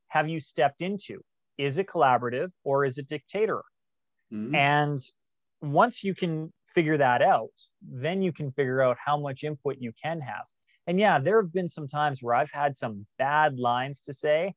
have 0.09 0.29
you 0.29 0.39
stepped 0.39 0.81
into? 0.81 1.21
Is 1.57 1.77
it 1.77 1.87
collaborative 1.87 2.51
or 2.63 2.85
is 2.85 2.97
it 2.97 3.07
dictator? 3.07 3.63
Mm-hmm. 4.31 4.55
And 4.55 4.99
once 5.61 6.03
you 6.03 6.15
can 6.15 6.51
figure 6.67 6.97
that 6.97 7.21
out, 7.21 7.51
then 7.81 8.21
you 8.21 8.31
can 8.31 8.51
figure 8.51 8.81
out 8.81 8.97
how 9.03 9.17
much 9.19 9.43
input 9.43 9.77
you 9.79 9.91
can 10.01 10.21
have. 10.21 10.43
And 10.87 10.99
yeah, 10.99 11.19
there 11.19 11.41
have 11.41 11.53
been 11.53 11.69
some 11.69 11.87
times 11.87 12.19
where 12.21 12.35
I've 12.35 12.51
had 12.51 12.75
some 12.75 13.05
bad 13.17 13.59
lines 13.59 14.01
to 14.01 14.13
say, 14.13 14.53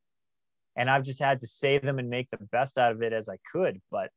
and 0.76 0.90
I've 0.90 1.04
just 1.04 1.20
had 1.20 1.40
to 1.40 1.46
say 1.46 1.78
them 1.78 1.98
and 1.98 2.08
make 2.08 2.28
the 2.30 2.38
best 2.50 2.78
out 2.78 2.92
of 2.92 3.02
it 3.02 3.12
as 3.12 3.28
I 3.28 3.36
could. 3.52 3.80
But 3.90 4.10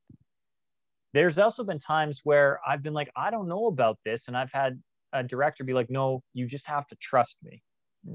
there's 1.13 1.39
also 1.39 1.63
been 1.63 1.79
times 1.79 2.21
where 2.23 2.59
I've 2.67 2.83
been 2.83 2.93
like, 2.93 3.09
I 3.15 3.31
don't 3.31 3.47
know 3.47 3.67
about 3.67 3.97
this. 4.05 4.27
And 4.27 4.37
I've 4.37 4.51
had 4.51 4.81
a 5.13 5.23
director 5.23 5.63
be 5.63 5.73
like, 5.73 5.89
no, 5.89 6.21
you 6.33 6.47
just 6.47 6.67
have 6.67 6.87
to 6.87 6.95
trust 6.97 7.37
me. 7.43 7.61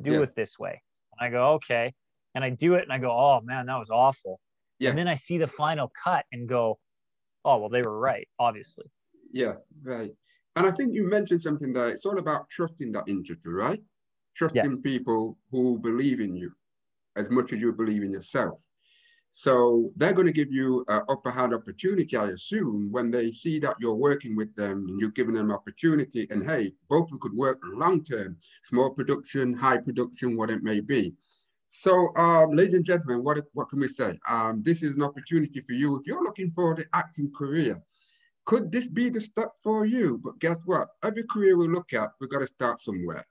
Do 0.03 0.13
yes. 0.13 0.29
it 0.29 0.37
this 0.37 0.59
way. 0.59 0.81
And 1.19 1.27
I 1.27 1.31
go, 1.31 1.53
okay. 1.55 1.93
And 2.35 2.45
I 2.45 2.51
do 2.51 2.75
it 2.75 2.83
and 2.83 2.93
I 2.93 2.99
go, 2.99 3.11
oh 3.11 3.41
man, 3.43 3.67
that 3.67 3.79
was 3.79 3.91
awful. 3.91 4.41
Yeah. 4.79 4.91
And 4.91 4.99
then 4.99 5.09
I 5.09 5.15
see 5.15 5.39
the 5.39 5.47
final 5.47 5.93
cut 6.03 6.25
and 6.33 6.49
go, 6.49 6.79
oh, 7.45 7.59
well, 7.59 7.69
they 7.69 7.83
were 7.83 7.99
right, 7.99 8.29
obviously. 8.39 8.85
Yeah, 9.33 9.55
right. 9.83 10.11
And 10.57 10.67
I 10.67 10.71
think 10.71 10.93
you 10.93 11.09
mentioned 11.09 11.43
something 11.43 11.73
there. 11.73 11.89
It's 11.89 12.05
all 12.05 12.19
about 12.19 12.49
trusting 12.51 12.93
that 12.93 13.05
industry, 13.09 13.53
right? 13.53 13.81
trusting 14.35 14.65
yes. 14.65 14.81
people 14.83 15.39
who 15.51 15.79
believe 15.79 16.21
in 16.21 16.35
you 16.35 16.53
as 17.17 17.29
much 17.31 17.53
as 17.53 17.61
you 17.61 17.73
believe 17.73 18.03
in 18.03 18.13
yourself. 18.13 18.61
So 19.35 19.91
they're 19.97 20.13
going 20.13 20.27
to 20.27 20.33
give 20.33 20.53
you 20.53 20.85
an 20.89 21.01
upper 21.09 21.31
hand 21.31 21.55
opportunity, 21.55 22.19
I 22.19 22.27
assume, 22.27 22.93
when 22.93 23.11
they 23.11 23.33
see 23.33 23.59
that 23.61 23.77
you're 23.81 23.95
working 23.95 24.37
with 24.37 24.55
them 24.55 24.87
and 24.87 25.01
you're 25.01 25.09
giving 25.09 25.35
them 25.35 25.51
opportunity. 25.51 26.27
And 26.29 26.45
hey, 26.45 26.75
both 26.91 27.11
of 27.11 27.21
could 27.21 27.33
work 27.33 27.59
long 27.65 28.05
term, 28.05 28.37
small 28.63 28.91
production, 28.91 29.55
high 29.55 29.79
production, 29.79 30.37
what 30.37 30.51
it 30.51 30.63
may 30.63 30.81
be. 30.81 31.15
So, 31.71 32.15
um, 32.17 32.53
ladies 32.53 32.75
and 32.75 32.85
gentlemen, 32.85 33.25
what, 33.25 33.43
what 33.55 33.71
can 33.71 33.81
we 33.81 33.89
say? 33.89 34.19
Um, 34.29 34.63
this 34.63 34.83
is 34.83 34.97
an 34.97 35.03
opportunity 35.03 35.61
for 35.61 35.73
you. 35.73 35.99
If 35.99 36.07
you're 36.07 36.23
looking 36.23 36.51
for 36.51 36.75
the 36.75 36.85
acting 36.93 37.33
career, 37.35 37.83
could 38.45 38.71
this 38.71 38.89
be 38.89 39.09
the 39.09 39.21
step 39.21 39.53
for 39.65 39.87
you? 39.87 40.21
But 40.23 40.41
guess 40.41 40.59
what? 40.67 40.89
Every 41.03 41.23
career 41.23 41.57
we 41.57 41.69
look 41.69 41.95
at, 41.95 42.11
we've 42.21 42.29
got 42.29 42.41
to 42.41 42.47
start 42.47 42.83
somewhere. 42.83 43.27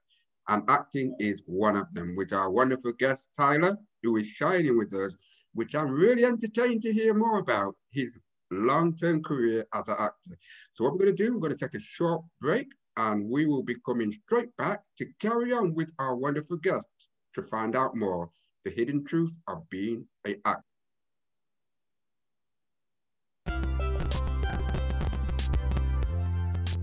And 0.48 0.64
acting 0.68 1.16
is 1.20 1.44
one 1.46 1.76
of 1.76 1.94
them, 1.94 2.16
with 2.16 2.34
our 2.34 2.50
wonderful 2.50 2.94
guest, 2.94 3.28
Tyler, 3.38 3.78
who 4.02 4.18
is 4.18 4.26
shining 4.26 4.80
with 4.80 4.92
us 4.96 5.14
which 5.54 5.76
I'm 5.76 5.92
really 5.92 6.26
entertained 6.26 6.82
to 6.84 6.94
hear 6.94 7.14
more 7.14 7.40
about 7.40 7.76
his 7.92 8.18
long-term 8.52 9.24
career 9.24 9.66
as 9.74 9.88
an 9.88 9.96
actor. 10.00 10.38
So 10.74 10.84
what 10.84 10.94
we're 10.94 11.06
going 11.06 11.16
to 11.16 11.24
do, 11.24 11.34
we're 11.34 11.40
going 11.40 11.58
to 11.58 11.60
take 11.60 11.76
a 11.76 11.84
short 11.84 12.22
break 12.40 12.68
and 12.98 13.30
we 13.30 13.46
will 13.46 13.64
be 13.64 13.76
coming 13.86 14.12
straight 14.12 14.56
back 14.58 14.82
to 14.98 15.06
carry 15.20 15.54
on 15.54 15.74
with 15.74 15.92
our 16.00 16.16
wonderful 16.16 16.58
guests 16.58 17.08
to 17.34 17.44
find 17.44 17.76
out 17.76 17.96
more 17.96 18.30
the 18.66 18.70
hidden 18.70 19.04
truth 19.06 19.34
of 19.48 19.68
being 19.70 20.06
an 20.26 20.36
actor. 20.46 20.64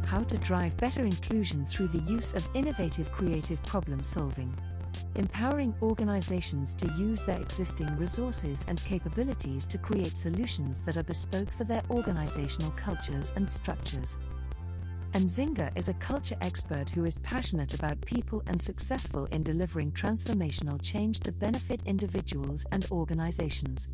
How 0.06 0.24
to 0.24 0.38
drive 0.38 0.74
better 0.78 1.04
inclusion 1.04 1.66
through 1.66 1.88
the 1.88 2.10
use 2.10 2.32
of 2.32 2.48
innovative 2.54 3.12
creative 3.12 3.62
problem 3.64 4.02
solving 4.02 4.52
empowering 5.16 5.74
organizations 5.82 6.74
to 6.74 6.86
use 6.98 7.22
their 7.22 7.40
existing 7.40 7.96
resources 7.96 8.64
and 8.68 8.82
capabilities 8.84 9.66
to 9.66 9.78
create 9.78 10.16
solutions 10.16 10.82
that 10.82 10.96
are 10.96 11.02
bespoke 11.02 11.50
for 11.52 11.64
their 11.64 11.82
organizational 11.90 12.70
cultures 12.72 13.32
and 13.36 13.48
structures. 13.48 14.18
Nzinga 15.18 15.76
is 15.76 15.88
a 15.88 15.94
culture 15.94 16.36
expert 16.42 16.88
who 16.90 17.04
is 17.04 17.16
passionate 17.24 17.74
about 17.74 18.00
people 18.02 18.40
and 18.46 18.60
successful 18.60 19.24
in 19.32 19.42
delivering 19.42 19.90
transformational 19.90 20.80
change 20.80 21.18
to 21.20 21.32
benefit 21.32 21.82
individuals 21.86 22.64
and 22.70 22.86
organizations. 22.92 23.88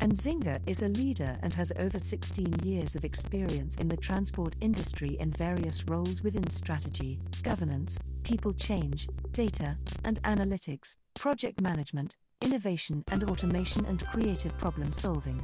Nzinga 0.00 0.60
is 0.66 0.82
a 0.82 0.88
leader 0.88 1.38
and 1.42 1.54
has 1.54 1.72
over 1.78 1.98
16 1.98 2.58
years 2.62 2.94
of 2.94 3.06
experience 3.06 3.76
in 3.76 3.88
the 3.88 3.96
transport 3.96 4.54
industry 4.60 5.16
in 5.18 5.30
various 5.30 5.82
roles 5.88 6.22
within 6.22 6.46
strategy, 6.50 7.20
governance, 7.42 7.98
people 8.22 8.52
change, 8.52 9.08
data 9.32 9.78
and 10.04 10.22
analytics, 10.24 10.96
project 11.14 11.58
management, 11.62 12.16
innovation 12.42 13.02
and 13.10 13.24
automation, 13.30 13.86
and 13.86 14.06
creative 14.08 14.56
problem 14.58 14.92
solving. 14.92 15.42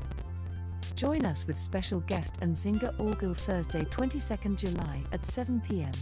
Join 0.95 1.25
us 1.25 1.47
with 1.47 1.59
special 1.59 2.01
guest 2.01 2.41
Nzinga 2.41 2.97
Orgil 2.99 3.37
Thursday, 3.37 3.83
22nd 3.85 4.57
July 4.57 5.03
at 5.13 5.25
7 5.25 5.61
p.m. 5.69 5.93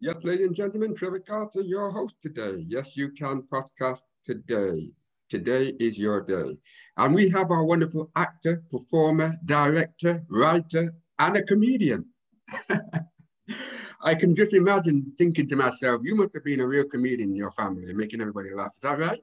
Yes, 0.00 0.16
ladies 0.24 0.46
and 0.46 0.54
gentlemen, 0.54 0.94
Trevor 0.94 1.20
Carter, 1.20 1.60
your 1.60 1.90
host 1.90 2.14
today. 2.20 2.64
Yes, 2.66 2.96
you 2.96 3.10
can 3.10 3.42
podcast 3.42 4.02
today. 4.24 4.90
Today 5.28 5.74
is 5.78 5.98
your 5.98 6.20
day. 6.22 6.58
And 6.96 7.14
we 7.14 7.28
have 7.30 7.50
our 7.50 7.64
wonderful 7.64 8.10
actor, 8.16 8.62
performer, 8.70 9.36
director, 9.44 10.24
writer, 10.28 10.92
and 11.18 11.36
a 11.36 11.42
comedian. 11.42 12.06
I 14.02 14.14
can 14.14 14.34
just 14.34 14.52
imagine 14.52 15.12
thinking 15.16 15.48
to 15.48 15.56
myself, 15.56 16.02
you 16.04 16.16
must 16.16 16.34
have 16.34 16.44
been 16.44 16.60
a 16.60 16.66
real 16.66 16.84
comedian 16.84 17.30
in 17.30 17.36
your 17.36 17.52
family, 17.52 17.92
making 17.94 18.20
everybody 18.20 18.52
laugh. 18.52 18.72
Is 18.74 18.80
that 18.80 18.98
right? 18.98 19.20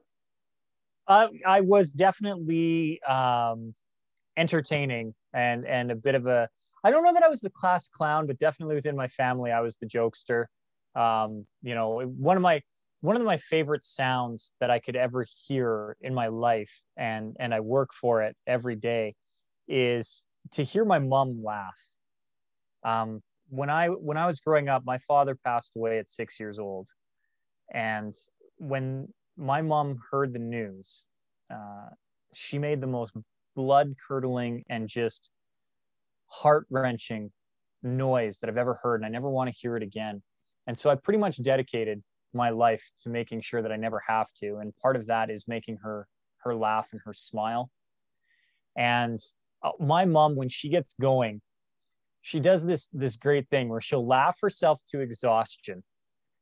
Uh, 1.10 1.28
I 1.44 1.60
was 1.60 1.90
definitely 1.90 3.02
um, 3.02 3.74
entertaining 4.36 5.14
and 5.34 5.66
and 5.66 5.90
a 5.90 5.96
bit 5.96 6.14
of 6.14 6.26
a. 6.26 6.48
I 6.84 6.90
don't 6.92 7.02
know 7.04 7.12
that 7.12 7.24
I 7.24 7.28
was 7.28 7.40
the 7.40 7.50
class 7.50 7.88
clown, 7.88 8.28
but 8.28 8.38
definitely 8.38 8.76
within 8.76 8.96
my 8.96 9.08
family, 9.08 9.50
I 9.50 9.60
was 9.60 9.76
the 9.76 9.86
jokester. 9.86 10.46
Um, 10.94 11.46
you 11.62 11.74
know, 11.74 12.00
one 12.00 12.36
of 12.36 12.44
my 12.44 12.62
one 13.00 13.16
of 13.16 13.22
my 13.22 13.38
favorite 13.38 13.84
sounds 13.84 14.54
that 14.60 14.70
I 14.70 14.78
could 14.78 14.94
ever 14.94 15.26
hear 15.48 15.96
in 16.00 16.14
my 16.14 16.28
life, 16.28 16.80
and 16.96 17.36
and 17.40 17.52
I 17.52 17.58
work 17.60 17.90
for 17.92 18.22
it 18.22 18.36
every 18.46 18.76
day, 18.76 19.16
is 19.66 20.24
to 20.52 20.62
hear 20.62 20.84
my 20.84 21.00
mom 21.00 21.42
laugh. 21.44 21.76
Um, 22.84 23.20
when 23.48 23.68
I 23.68 23.88
when 23.88 24.16
I 24.16 24.26
was 24.26 24.38
growing 24.38 24.68
up, 24.68 24.84
my 24.84 24.98
father 24.98 25.36
passed 25.44 25.72
away 25.76 25.98
at 25.98 26.08
six 26.08 26.38
years 26.38 26.60
old, 26.60 26.88
and 27.74 28.14
when 28.58 29.08
my 29.40 29.62
mom 29.62 30.00
heard 30.10 30.32
the 30.32 30.38
news, 30.38 31.06
uh, 31.52 31.88
she 32.34 32.58
made 32.58 32.80
the 32.80 32.86
most 32.86 33.12
blood 33.56 33.94
curdling 34.06 34.64
and 34.68 34.88
just 34.88 35.30
heart 36.26 36.66
wrenching 36.70 37.32
noise 37.82 38.38
that 38.38 38.50
I've 38.50 38.56
ever 38.56 38.78
heard, 38.82 38.96
and 38.96 39.06
I 39.06 39.08
never 39.08 39.30
want 39.30 39.50
to 39.50 39.56
hear 39.56 39.76
it 39.76 39.82
again. 39.82 40.22
And 40.66 40.78
so 40.78 40.90
I 40.90 40.94
pretty 40.94 41.18
much 41.18 41.42
dedicated 41.42 42.02
my 42.32 42.50
life 42.50 42.88
to 43.02 43.10
making 43.10 43.40
sure 43.40 43.62
that 43.62 43.72
I 43.72 43.76
never 43.76 44.00
have 44.06 44.28
to. 44.34 44.58
And 44.58 44.76
part 44.76 44.94
of 44.94 45.06
that 45.06 45.30
is 45.30 45.48
making 45.48 45.78
her 45.82 46.06
her 46.44 46.54
laugh 46.54 46.88
and 46.92 47.00
her 47.04 47.12
smile. 47.12 47.70
And 48.76 49.18
uh, 49.62 49.72
my 49.80 50.04
mom, 50.04 50.36
when 50.36 50.48
she 50.48 50.68
gets 50.68 50.94
going, 50.94 51.40
she 52.22 52.40
does 52.40 52.64
this 52.64 52.88
this 52.92 53.16
great 53.16 53.48
thing 53.48 53.68
where 53.68 53.80
she'll 53.80 54.06
laugh 54.06 54.38
herself 54.40 54.80
to 54.90 55.00
exhaustion 55.00 55.82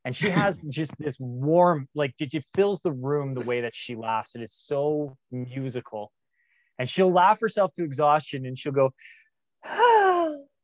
and 0.09 0.15
she 0.15 0.31
has 0.31 0.61
just 0.69 0.97
this 0.97 1.17
warm 1.19 1.87
like 1.93 2.15
it 2.19 2.43
fills 2.55 2.81
the 2.81 2.91
room 2.91 3.35
the 3.35 3.41
way 3.41 3.61
that 3.61 3.75
she 3.75 3.95
laughs. 3.95 4.35
It 4.35 4.41
is 4.41 4.51
so 4.51 5.15
musical. 5.31 6.11
And 6.79 6.89
she'll 6.89 7.13
laugh 7.13 7.39
herself 7.39 7.75
to 7.75 7.83
exhaustion 7.83 8.47
and 8.47 8.57
she'll 8.57 8.71
go 8.71 8.89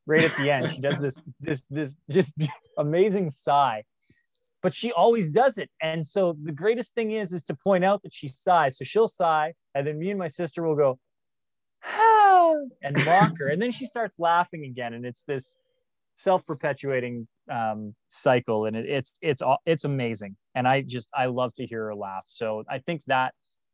right 0.08 0.24
at 0.24 0.36
the 0.38 0.50
end. 0.50 0.72
She 0.72 0.82
does 0.82 0.98
this 0.98 1.22
this 1.40 1.64
this 1.70 1.96
just 2.10 2.34
amazing 2.80 3.30
sigh. 3.30 3.84
But 4.64 4.74
she 4.74 4.92
always 4.92 5.30
does 5.30 5.60
it. 5.60 5.70
And 5.80 6.08
so 6.08 6.36
the 6.42 6.52
greatest 6.52 6.96
thing 6.96 7.12
is 7.12 7.32
is 7.32 7.44
to 7.44 7.54
point 7.54 7.86
out 7.86 8.02
that 8.02 8.16
she 8.16 8.28
sighs. 8.28 8.80
So 8.80 8.84
she'll 8.84 9.08
sigh 9.08 9.54
and 9.76 9.86
then 9.86 10.00
me 10.00 10.10
and 10.10 10.18
my 10.18 10.28
sister 10.28 10.64
will 10.64 10.76
go 10.76 10.98
and 12.82 13.06
mock 13.06 13.38
her. 13.38 13.50
And 13.50 13.62
then 13.62 13.70
she 13.70 13.86
starts 13.86 14.18
laughing 14.18 14.64
again. 14.64 14.96
And 14.96 15.06
it's 15.06 15.22
this 15.22 15.56
self-perpetuating 16.16 17.28
um, 17.52 17.96
cycle 18.10 18.66
and 18.66 18.76
it, 18.76 18.86
it's 18.86 19.14
it's 19.22 19.42
it's 19.66 19.84
amazing. 19.84 20.36
And 20.56 20.68
i 20.68 20.82
just 20.82 21.10
i 21.14 21.26
love 21.26 21.54
to 21.56 21.66
hear 21.66 21.86
her 21.86 21.96
laugh. 21.96 22.24
So 22.28 22.64
i 22.70 22.80
think 22.80 23.02
that 23.08 23.34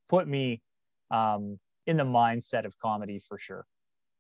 put 0.10 0.28
me 0.28 0.62
um, 1.10 1.60
in 1.88 1.98
the 1.98 2.04
mindset 2.04 2.66
of 2.66 2.78
comedy 2.80 3.22
for 3.28 3.38
sure. 3.38 3.66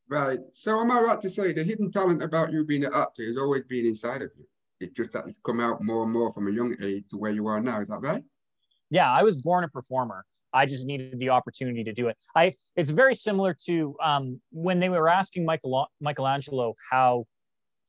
Right. 0.09 0.39
So 0.51 0.79
am 0.79 0.91
i 0.91 0.99
right 0.99 1.21
to 1.21 1.29
say 1.29 1.53
the 1.53 1.63
hidden 1.63 1.91
talent 1.91 2.21
about 2.21 2.51
you 2.51 2.65
being 2.65 2.85
an 2.85 2.93
actor 2.93 3.23
has 3.23 3.37
always 3.37 3.63
been 3.65 3.85
inside 3.85 4.21
of 4.21 4.31
you? 4.37 4.45
It's 4.79 4.93
just 4.93 5.11
that 5.13 5.27
it's 5.27 5.39
come 5.45 5.59
out 5.59 5.83
more 5.83 6.03
and 6.03 6.11
more 6.11 6.33
from 6.33 6.47
a 6.47 6.51
young 6.51 6.75
age 6.81 7.05
to 7.11 7.17
where 7.17 7.31
you 7.31 7.47
are 7.47 7.61
now. 7.61 7.81
Is 7.81 7.87
that 7.89 8.01
right? 8.01 8.23
Yeah 8.89 9.11
i 9.11 9.23
was 9.23 9.37
born 9.37 9.63
a 9.63 9.69
performer. 9.69 10.25
I 10.53 10.65
just 10.65 10.85
needed 10.85 11.19
the 11.19 11.29
opportunity 11.29 11.83
to 11.83 11.93
do 11.93 12.07
it. 12.07 12.17
I 12.35 12.55
it's 12.75 12.91
very 12.91 13.15
similar 13.15 13.55
to 13.65 13.95
um, 14.03 14.41
when 14.51 14.79
they 14.79 14.89
were 14.89 15.09
asking 15.09 15.45
Michael 15.45 15.87
Michelangelo 15.99 16.75
how 16.89 17.25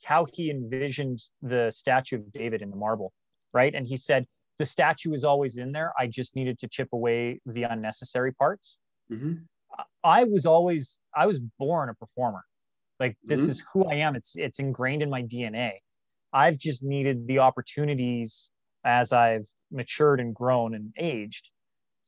how 0.05 0.27
he 0.33 0.51
envisioned 0.51 1.21
the 1.41 1.71
statue 1.71 2.17
of 2.17 2.33
David 2.33 2.63
in 2.63 2.71
the 2.71 2.77
marble, 2.77 3.13
right? 3.53 3.75
And 3.75 3.87
he 3.87 3.97
said, 3.97 4.27
the 4.59 4.67
statue 4.67 5.13
is 5.13 5.25
always 5.25 5.57
in 5.57 5.73
there. 5.73 5.93
I 5.99 6.07
just 6.07 6.37
needed 6.37 6.59
to 6.61 6.69
chip 6.69 6.89
away 6.93 7.41
the 7.47 7.65
unnecessary 7.65 8.33
parts. 8.33 8.81
Mm-hmm. 9.11 9.35
I 10.05 10.25
was 10.25 10.47
always, 10.47 10.99
I 11.17 11.27
was 11.27 11.41
born 11.59 11.89
a 11.89 11.95
performer. 11.95 12.43
Like 13.01 13.17
this 13.25 13.41
mm-hmm. 13.41 13.51
is 13.51 13.65
who 13.73 13.85
I 13.87 13.95
am. 13.95 14.15
It's 14.15 14.35
it's 14.37 14.61
ingrained 14.61 15.03
in 15.03 15.11
my 15.11 15.23
DNA. 15.25 15.73
I've 16.33 16.57
just 16.57 16.85
needed 16.85 17.27
the 17.27 17.41
opportunities 17.41 18.53
as 18.85 19.13
I've 19.13 19.49
matured 19.73 20.21
and 20.21 20.33
grown 20.33 20.75
and 20.75 20.93
aged 20.97 21.51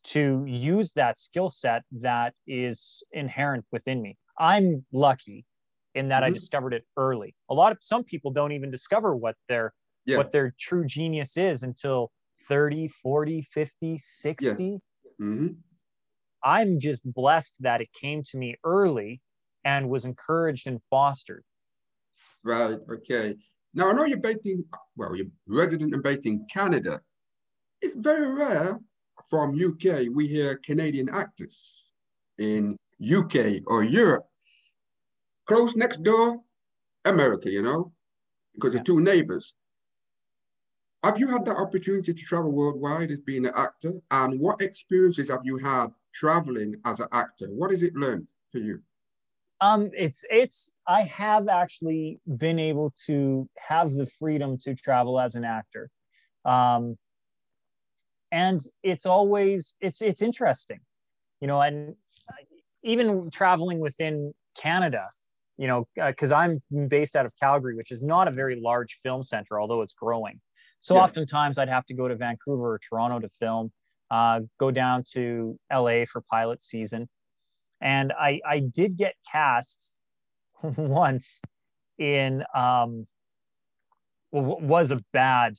to 0.05 0.45
use 0.47 0.93
that 0.93 1.19
skill 1.19 1.51
set 1.51 1.83
that 1.91 2.35
is 2.47 3.03
inherent 3.11 3.65
within 3.73 4.03
me. 4.03 4.17
I'm 4.39 4.85
lucky 4.93 5.45
in 5.95 6.09
that 6.09 6.23
mm-hmm. 6.23 6.31
I 6.31 6.31
discovered 6.31 6.75
it 6.75 6.85
early. 6.97 7.35
A 7.51 7.55
lot 7.55 7.73
of 7.73 7.79
some 7.81 8.05
people 8.05 8.31
don't 8.31 8.53
even 8.53 8.71
discover 8.71 9.15
what 9.17 9.37
their 9.49 9.73
yeah. 10.07 10.17
what 10.17 10.33
their 10.33 10.55
true 10.59 10.85
genius 10.85 11.37
is 11.37 11.63
until 11.63 12.11
30, 12.49 12.89
40, 12.89 13.43
50, 13.43 13.99
60. 13.99 14.65
Yeah. 14.65 14.79
Mm-hmm. 15.21 15.49
I'm 16.43 16.79
just 16.79 17.03
blessed 17.11 17.55
that 17.61 17.81
it 17.81 17.89
came 17.99 18.23
to 18.31 18.39
me 18.39 18.57
early 18.65 19.23
and 19.65 19.89
was 19.89 20.05
encouraged 20.05 20.67
and 20.67 20.81
fostered. 20.91 21.43
Right. 22.43 22.79
Okay. 22.93 23.35
Now 23.73 23.89
I 23.89 23.93
know 23.93 24.05
you're 24.05 24.19
based 24.19 24.47
in 24.47 24.65
well, 24.97 25.17
you're 25.17 25.27
resident 25.49 25.95
and 25.95 26.03
based 26.03 26.27
in 26.27 26.47
Canada. 26.53 27.01
It's 27.81 27.97
very 27.97 28.33
rare 28.33 28.79
from 29.31 29.55
UK 29.55 30.07
we 30.13 30.29
hear 30.29 30.61
Canadian 30.65 31.09
actors 31.09 31.85
in 32.39 32.77
UK 33.03 33.63
or 33.67 33.83
Europe 33.83 34.27
close 35.47 35.77
next 35.77 36.03
door, 36.03 36.41
America, 37.05 37.51
you 37.51 37.63
know, 37.63 37.93
because 38.55 38.73
yeah. 38.73 38.79
they're 38.79 38.85
two 38.85 39.01
neighbors. 39.01 39.55
have 41.03 41.19
you 41.19 41.29
had 41.29 41.45
that 41.45 41.57
opportunity 41.57 42.15
to 42.15 42.25
travel 42.25 42.51
worldwide 42.51 43.11
as 43.11 43.21
being 43.21 43.47
an 43.47 43.53
actor? 43.55 43.93
And 44.11 44.41
what 44.41 44.63
experiences 44.63 45.29
have 45.29 45.43
you 45.45 45.59
had 45.59 45.89
traveling 46.15 46.77
as 46.85 47.01
an 47.01 47.09
actor? 47.13 47.47
What 47.47 47.71
has 47.71 47.83
it 47.83 47.95
learned 47.95 48.27
for 48.53 48.59
you? 48.59 48.81
Um, 49.61 49.91
it's 49.95 50.25
it's 50.31 50.73
I 50.87 51.03
have 51.03 51.49
actually 51.49 52.21
been 52.27 52.59
able 52.59 52.93
to 53.07 53.49
have 53.57 53.95
the 53.95 54.07
freedom 54.19 54.59
to 54.59 54.75
travel 54.75 55.21
as 55.21 55.37
an 55.37 55.45
actor. 55.45 55.91
Um, 56.45 56.99
and 58.33 58.61
it's 58.83 59.07
always 59.07 59.77
it's 59.81 60.03
it's 60.03 60.21
interesting, 60.21 60.81
you 61.41 61.47
know, 61.47 61.61
and 61.61 61.95
even 62.83 63.31
traveling 63.31 63.79
within 63.79 64.35
Canada, 64.57 65.09
you 65.57 65.69
know, 65.69 65.87
because 65.95 66.33
uh, 66.33 66.37
I'm 66.37 66.63
based 66.89 67.17
out 67.17 67.27
of 67.27 67.33
Calgary, 67.41 67.77
which 67.77 67.91
is 67.91 68.03
not 68.03 68.29
a 68.29 68.31
very 68.31 68.61
large 68.61 68.99
film 69.03 69.23
center, 69.23 69.61
although 69.61 69.83
it's 69.83 69.93
growing. 69.93 70.41
So 70.81 70.97
yeah. 70.97 71.03
oftentimes 71.03 71.59
I'd 71.59 71.69
have 71.69 71.87
to 71.87 71.95
go 71.95 72.09
to 72.09 72.17
Vancouver 72.17 72.75
or 72.75 72.79
Toronto 72.79 73.21
to 73.21 73.29
film, 73.31 73.73
uh, 74.11 74.41
go 74.59 74.71
down 74.71 75.05
to 75.13 75.59
LA 75.73 76.05
for 76.11 76.23
pilot 76.31 76.63
season. 76.63 77.09
And 77.81 78.13
I, 78.13 78.41
I 78.47 78.59
did 78.59 78.97
get 78.97 79.15
cast 79.31 79.95
once 80.63 81.41
in, 81.99 82.45
um, 82.55 83.07
was 84.33 84.91
a 84.91 85.01
bad, 85.13 85.55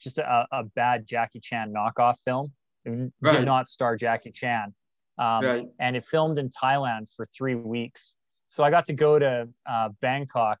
just 0.00 0.18
a, 0.18 0.46
a 0.52 0.64
bad 0.64 1.06
Jackie 1.06 1.40
Chan 1.40 1.74
knockoff 1.76 2.14
film. 2.24 2.52
It 2.84 3.12
right. 3.20 3.36
did 3.36 3.44
not 3.44 3.68
star 3.68 3.96
Jackie 3.96 4.30
Chan. 4.30 4.74
Um, 5.18 5.44
right. 5.44 5.66
And 5.78 5.96
it 5.96 6.04
filmed 6.04 6.38
in 6.38 6.48
Thailand 6.48 7.12
for 7.14 7.26
three 7.26 7.54
weeks. 7.54 8.16
So 8.50 8.62
I 8.62 8.70
got 8.70 8.84
to 8.86 8.92
go 8.92 9.18
to 9.18 9.48
uh, 9.66 9.88
Bangkok 10.00 10.58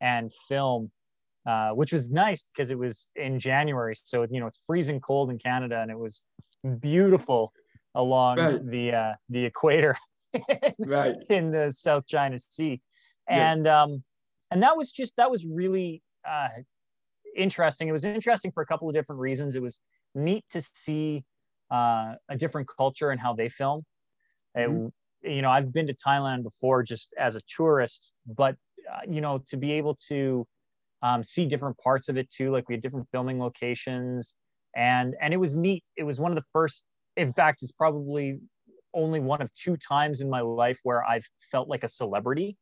and 0.00 0.30
film 0.48 0.90
uh, 1.46 1.70
which 1.70 1.92
was 1.92 2.10
nice 2.10 2.42
because 2.42 2.70
it 2.70 2.78
was 2.78 3.10
in 3.16 3.38
January. 3.38 3.94
So, 3.96 4.26
you 4.30 4.40
know, 4.40 4.46
it's 4.46 4.62
freezing 4.66 5.00
cold 5.00 5.30
in 5.30 5.38
Canada 5.38 5.80
and 5.80 5.90
it 5.90 5.98
was 5.98 6.24
beautiful 6.80 7.52
along 7.94 8.38
right. 8.38 8.70
the, 8.70 8.92
uh, 8.92 9.12
the 9.30 9.46
equator 9.46 9.96
right. 10.78 11.16
in 11.30 11.50
the 11.50 11.70
South 11.70 12.06
China 12.06 12.38
Sea. 12.38 12.80
And, 13.26 13.64
yeah. 13.64 13.82
um, 13.82 14.04
and 14.50 14.62
that 14.62 14.76
was 14.76 14.92
just, 14.92 15.16
that 15.16 15.30
was 15.30 15.46
really, 15.46 16.02
uh, 16.28 16.48
interesting. 17.34 17.88
It 17.88 17.92
was 17.92 18.04
interesting 18.04 18.52
for 18.52 18.62
a 18.62 18.66
couple 18.66 18.88
of 18.88 18.94
different 18.94 19.20
reasons. 19.20 19.56
It 19.56 19.62
was 19.62 19.80
neat 20.14 20.44
to 20.50 20.60
see, 20.60 21.24
uh, 21.70 22.16
a 22.28 22.36
different 22.36 22.68
culture 22.68 23.10
and 23.10 23.20
how 23.20 23.32
they 23.32 23.48
film. 23.48 23.84
Mm-hmm. 24.56 24.88
You 25.22 25.42
know, 25.42 25.50
I've 25.50 25.72
been 25.72 25.86
to 25.86 25.94
Thailand 25.94 26.42
before 26.42 26.82
just 26.82 27.12
as 27.18 27.36
a 27.36 27.40
tourist, 27.42 28.12
but, 28.26 28.56
uh, 28.90 29.00
you 29.08 29.20
know, 29.20 29.42
to 29.48 29.56
be 29.56 29.72
able 29.72 29.96
to, 30.08 30.46
um, 31.02 31.22
see 31.22 31.46
different 31.46 31.76
parts 31.78 32.08
of 32.08 32.16
it 32.16 32.30
too. 32.30 32.50
Like 32.50 32.68
we 32.68 32.74
had 32.74 32.82
different 32.82 33.08
filming 33.10 33.38
locations, 33.38 34.36
and 34.76 35.14
and 35.20 35.32
it 35.32 35.38
was 35.38 35.56
neat. 35.56 35.84
It 35.96 36.04
was 36.04 36.20
one 36.20 36.30
of 36.30 36.36
the 36.36 36.44
first. 36.52 36.84
In 37.16 37.32
fact, 37.32 37.62
it's 37.62 37.72
probably 37.72 38.38
only 38.94 39.20
one 39.20 39.40
of 39.40 39.52
two 39.54 39.76
times 39.76 40.20
in 40.20 40.28
my 40.28 40.40
life 40.40 40.78
where 40.82 41.04
I've 41.04 41.24
felt 41.50 41.68
like 41.68 41.84
a 41.84 41.88
celebrity. 41.88 42.56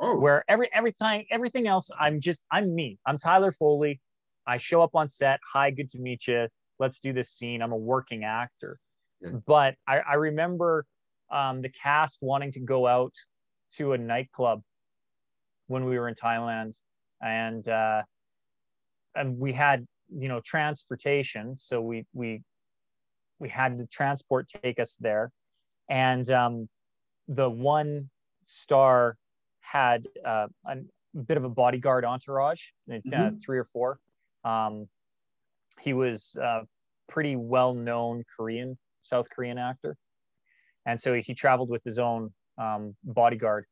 Oh. 0.00 0.18
Where 0.18 0.44
every 0.48 0.70
every 0.72 0.92
time 0.92 1.24
everything 1.30 1.66
else, 1.66 1.90
I'm 1.98 2.20
just 2.20 2.44
I'm 2.50 2.74
me. 2.74 2.98
I'm 3.06 3.18
Tyler 3.18 3.52
Foley. 3.52 4.00
I 4.46 4.56
show 4.56 4.82
up 4.82 4.94
on 4.94 5.08
set. 5.08 5.40
Hi, 5.52 5.70
good 5.70 5.90
to 5.90 5.98
meet 5.98 6.26
you. 6.26 6.48
Let's 6.78 7.00
do 7.00 7.12
this 7.12 7.30
scene. 7.30 7.62
I'm 7.62 7.72
a 7.72 7.76
working 7.76 8.24
actor. 8.24 8.78
Yeah. 9.20 9.32
But 9.46 9.74
I, 9.86 9.98
I 9.98 10.14
remember 10.14 10.86
um, 11.30 11.62
the 11.62 11.68
cast 11.68 12.18
wanting 12.20 12.52
to 12.52 12.60
go 12.60 12.86
out 12.86 13.14
to 13.72 13.92
a 13.92 13.98
nightclub 13.98 14.62
when 15.68 15.84
we 15.84 15.98
were 15.98 16.08
in 16.08 16.14
Thailand 16.14 16.76
and 17.22 17.66
uh, 17.68 18.02
and 19.14 19.38
we 19.38 19.52
had 19.52 19.86
you 20.14 20.28
know 20.28 20.40
transportation, 20.44 21.56
so 21.56 21.80
we 21.80 22.04
we 22.12 22.42
we 23.38 23.48
had 23.48 23.78
the 23.78 23.86
transport 23.86 24.48
take 24.48 24.78
us 24.78 24.96
there, 25.00 25.30
and 25.88 26.30
um, 26.30 26.68
the 27.28 27.48
one 27.48 28.10
star 28.44 29.16
had 29.60 30.06
uh, 30.24 30.48
a 30.66 30.76
bit 31.26 31.36
of 31.36 31.44
a 31.44 31.48
bodyguard 31.48 32.04
entourage, 32.04 32.62
uh, 32.90 32.94
mm-hmm. 32.94 33.36
three 33.36 33.58
or 33.58 33.66
four. 33.72 33.98
Um, 34.44 34.88
he 35.80 35.92
was 35.92 36.36
a 36.40 36.62
pretty 37.08 37.36
well 37.36 37.74
known 37.74 38.24
Korean, 38.36 38.78
South 39.02 39.28
Korean 39.30 39.58
actor. 39.58 39.96
And 40.90 41.00
so 41.00 41.14
he 41.14 41.34
traveled 41.34 41.70
with 41.70 41.82
his 41.84 41.98
own 41.98 42.32
um, 42.58 42.94
bodyguard 43.04 43.64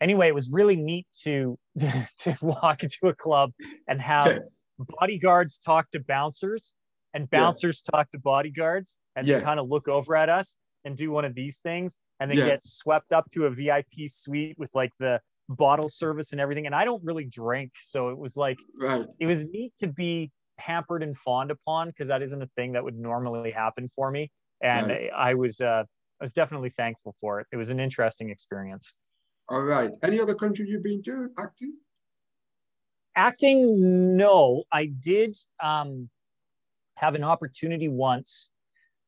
anyway, 0.00 0.28
it 0.28 0.34
was 0.34 0.50
really 0.50 0.76
neat 0.76 1.06
to 1.22 1.58
to 1.78 2.36
walk 2.40 2.82
into 2.82 3.08
a 3.08 3.14
club 3.14 3.52
and 3.88 4.00
have 4.00 4.40
bodyguards 5.00 5.58
talk 5.58 5.90
to 5.90 6.00
bouncers 6.00 6.72
and 7.14 7.28
bouncers 7.30 7.82
yeah. 7.84 7.98
talk 7.98 8.10
to 8.10 8.18
bodyguards 8.18 8.96
and 9.16 9.26
yeah. 9.26 9.38
they 9.38 9.44
kind 9.44 9.60
of 9.60 9.68
look 9.68 9.88
over 9.88 10.16
at 10.16 10.28
us 10.28 10.56
and 10.84 10.96
do 10.96 11.10
one 11.10 11.24
of 11.24 11.34
these 11.34 11.58
things 11.58 11.96
and 12.20 12.30
then 12.30 12.38
yeah. 12.38 12.46
get 12.46 12.64
swept 12.64 13.12
up 13.12 13.28
to 13.30 13.46
a 13.46 13.50
VIP 13.50 14.08
suite 14.08 14.56
with 14.58 14.70
like 14.74 14.90
the 14.98 15.20
bottle 15.48 15.88
service 15.88 16.32
and 16.32 16.40
everything. 16.40 16.66
And 16.66 16.74
I 16.74 16.84
don't 16.84 17.02
really 17.04 17.24
drink, 17.24 17.72
so 17.78 18.08
it 18.10 18.18
was 18.18 18.36
like 18.36 18.58
right. 18.80 19.04
it 19.18 19.26
was 19.26 19.44
neat 19.44 19.72
to 19.80 19.88
be 19.88 20.30
pampered 20.58 21.02
and 21.02 21.16
fawned 21.16 21.50
upon 21.50 21.88
because 21.88 22.08
that 22.08 22.22
isn't 22.22 22.42
a 22.42 22.48
thing 22.56 22.72
that 22.72 22.84
would 22.84 22.96
normally 22.96 23.50
happen 23.50 23.90
for 23.94 24.10
me. 24.10 24.30
And 24.62 24.88
right. 24.88 25.10
I, 25.14 25.30
I 25.30 25.34
was 25.34 25.60
uh, 25.60 25.84
I 26.20 26.24
was 26.24 26.32
definitely 26.32 26.70
thankful 26.76 27.16
for 27.20 27.40
it. 27.40 27.46
It 27.50 27.56
was 27.56 27.70
an 27.70 27.80
interesting 27.80 28.30
experience. 28.30 28.94
All 29.48 29.62
right. 29.62 29.90
Any 30.02 30.20
other 30.20 30.34
country 30.34 30.66
you've 30.68 30.82
been 30.82 31.02
to 31.04 31.30
acting? 31.38 31.74
Acting, 33.16 34.16
no. 34.16 34.64
I 34.70 34.86
did 34.86 35.36
um, 35.62 36.10
have 36.96 37.14
an 37.14 37.24
opportunity 37.24 37.88
once 37.88 38.50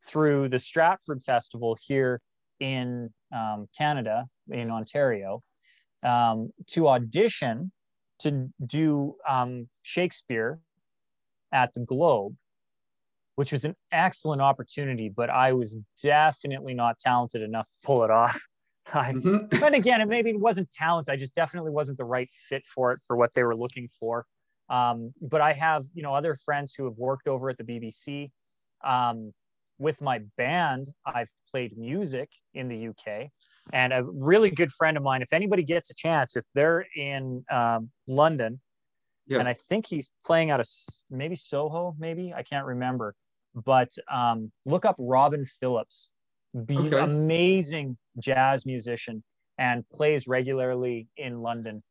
through 0.06 0.48
the 0.48 0.58
Stratford 0.58 1.22
Festival 1.22 1.76
here 1.86 2.20
in 2.58 3.10
um, 3.34 3.68
Canada, 3.76 4.26
in 4.50 4.70
Ontario, 4.70 5.42
um, 6.02 6.50
to 6.68 6.88
audition 6.88 7.70
to 8.20 8.48
do 8.64 9.16
um, 9.28 9.68
Shakespeare 9.82 10.58
at 11.52 11.74
the 11.74 11.80
Globe, 11.80 12.34
which 13.36 13.52
was 13.52 13.64
an 13.64 13.74
excellent 13.90 14.42
opportunity, 14.42 15.08
but 15.08 15.30
I 15.30 15.52
was 15.52 15.76
definitely 16.02 16.74
not 16.74 16.98
talented 16.98 17.42
enough 17.42 17.68
to 17.68 17.76
pull 17.84 18.04
it 18.04 18.10
off. 18.10 18.40
Mm-hmm. 18.92 19.58
But 19.60 19.74
again, 19.74 20.02
it 20.02 20.08
maybe 20.08 20.30
it 20.30 20.40
wasn't 20.40 20.70
talent. 20.70 21.08
I 21.08 21.16
just 21.16 21.34
definitely 21.34 21.70
wasn't 21.70 21.96
the 21.96 22.04
right 22.04 22.28
fit 22.48 22.64
for 22.66 22.92
it 22.92 23.00
for 23.06 23.16
what 23.16 23.32
they 23.32 23.42
were 23.42 23.56
looking 23.56 23.88
for. 23.88 24.26
Um, 24.68 25.14
but 25.22 25.40
I 25.40 25.52
have, 25.52 25.86
you 25.94 26.02
know, 26.02 26.14
other 26.14 26.36
friends 26.36 26.74
who 26.76 26.84
have 26.84 26.98
worked 26.98 27.26
over 27.28 27.48
at 27.48 27.56
the 27.56 27.64
BBC. 27.64 28.30
Um, 28.84 29.32
with 29.78 30.00
my 30.00 30.20
band, 30.36 30.90
I've 31.06 31.28
played 31.50 31.76
music 31.76 32.30
in 32.54 32.68
the 32.68 32.88
UK. 32.88 33.28
And 33.72 33.92
a 33.92 34.02
really 34.04 34.50
good 34.50 34.72
friend 34.72 34.96
of 34.96 35.02
mine, 35.02 35.22
if 35.22 35.32
anybody 35.32 35.62
gets 35.62 35.90
a 35.90 35.94
chance, 35.94 36.36
if 36.36 36.44
they're 36.54 36.86
in 36.96 37.44
um, 37.50 37.90
London, 38.06 38.60
yes. 39.26 39.38
and 39.38 39.48
I 39.48 39.52
think 39.52 39.86
he's 39.86 40.10
playing 40.24 40.50
out 40.50 40.60
of 40.60 40.68
maybe 41.10 41.36
Soho, 41.36 41.94
maybe 41.98 42.32
I 42.34 42.42
can't 42.42 42.66
remember, 42.66 43.14
but 43.54 43.90
um, 44.10 44.50
look 44.64 44.84
up 44.84 44.96
Robin 44.98 45.44
Phillips. 45.44 46.10
Be- 46.66 46.76
okay. 46.76 46.98
amazing 46.98 47.96
jazz 48.18 48.66
musician 48.66 49.24
and 49.58 49.88
plays 49.88 50.26
regularly 50.26 51.08
in 51.16 51.40
London 51.40 51.82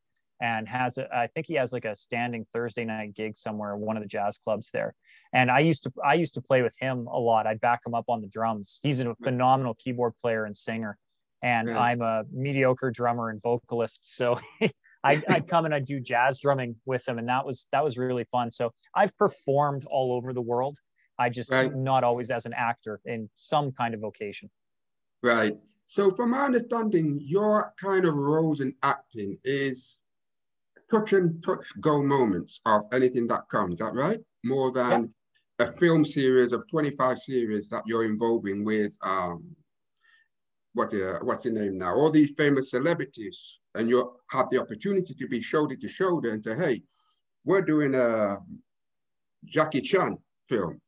and 0.41 0.67
has 0.67 0.97
a, 0.97 1.07
I 1.15 1.27
think 1.27 1.45
he 1.45 1.53
has 1.55 1.71
like 1.71 1.85
a 1.85 1.95
standing 1.95 2.45
Thursday 2.51 2.83
night 2.83 3.13
gig 3.13 3.35
somewhere 3.35 3.75
one 3.77 3.95
of 3.95 4.03
the 4.03 4.09
jazz 4.09 4.39
clubs 4.43 4.69
there. 4.71 4.93
And 5.33 5.51
I 5.51 5.59
used 5.59 5.83
to 5.83 5.91
I 6.03 6.15
used 6.15 6.33
to 6.33 6.41
play 6.41 6.63
with 6.63 6.75
him 6.79 7.07
a 7.07 7.17
lot. 7.17 7.47
I'd 7.47 7.61
back 7.61 7.81
him 7.85 7.93
up 7.93 8.05
on 8.09 8.21
the 8.21 8.27
drums. 8.27 8.79
He's 8.83 8.99
a 8.99 9.15
phenomenal 9.23 9.75
keyboard 9.75 10.13
player 10.21 10.45
and 10.45 10.57
singer. 10.57 10.97
And 11.43 11.67
really? 11.67 11.79
I'm 11.79 12.01
a 12.01 12.23
mediocre 12.31 12.91
drummer 12.91 13.29
and 13.29 13.41
vocalist. 13.41 13.99
So 14.03 14.39
I, 15.03 15.21
I'd 15.29 15.47
come 15.47 15.65
and 15.65 15.73
I'd 15.73 15.85
do 15.85 15.99
jazz 15.99 16.39
drumming 16.39 16.75
with 16.85 17.07
him, 17.07 17.17
and 17.17 17.27
that 17.29 17.45
was 17.45 17.67
that 17.71 17.83
was 17.83 17.97
really 17.97 18.25
fun. 18.25 18.51
So 18.51 18.71
I've 18.95 19.15
performed 19.17 19.85
all 19.89 20.13
over 20.13 20.33
the 20.33 20.41
world. 20.41 20.77
I 21.21 21.29
just 21.29 21.51
right. 21.51 21.73
not 21.75 22.03
always 22.03 22.31
as 22.31 22.45
an 22.45 22.53
actor 22.53 22.99
in 23.05 23.29
some 23.35 23.71
kind 23.71 23.93
of 23.93 23.99
vocation. 23.99 24.49
Right. 25.21 25.53
So 25.85 26.11
from 26.15 26.31
my 26.31 26.45
understanding, 26.45 27.19
your 27.21 27.73
kind 27.79 28.05
of 28.05 28.15
roles 28.15 28.59
in 28.59 28.73
acting 28.81 29.37
is 29.43 29.99
touch 30.89 31.13
and 31.13 31.43
touch 31.43 31.67
go 31.79 32.01
moments 32.01 32.59
of 32.65 32.85
anything 32.91 33.27
that 33.27 33.47
comes. 33.49 33.73
Is 33.73 33.79
that 33.79 33.93
right? 33.93 34.19
More 34.43 34.71
than 34.71 35.13
yeah. 35.59 35.67
a 35.67 35.71
film 35.73 36.03
series 36.03 36.53
of 36.53 36.67
25 36.67 37.19
series 37.19 37.69
that 37.69 37.83
you're 37.85 38.05
involving 38.05 38.65
with 38.65 38.97
um 39.03 39.55
what 40.73 40.93
uh, 40.93 41.19
what's 41.21 41.45
your 41.45 41.53
name 41.53 41.77
now? 41.77 41.93
All 41.95 42.09
these 42.09 42.31
famous 42.31 42.71
celebrities, 42.71 43.59
and 43.75 43.89
you 43.89 44.13
have 44.31 44.47
the 44.49 44.61
opportunity 44.61 45.13
to 45.13 45.27
be 45.27 45.41
shoulder 45.41 45.75
to 45.75 45.87
shoulder 45.87 46.31
and 46.31 46.41
say, 46.41 46.55
hey, 46.55 46.81
we're 47.43 47.61
doing 47.61 47.93
a 47.93 48.37
Jackie 49.45 49.81
Chan 49.81 50.17
film. 50.47 50.79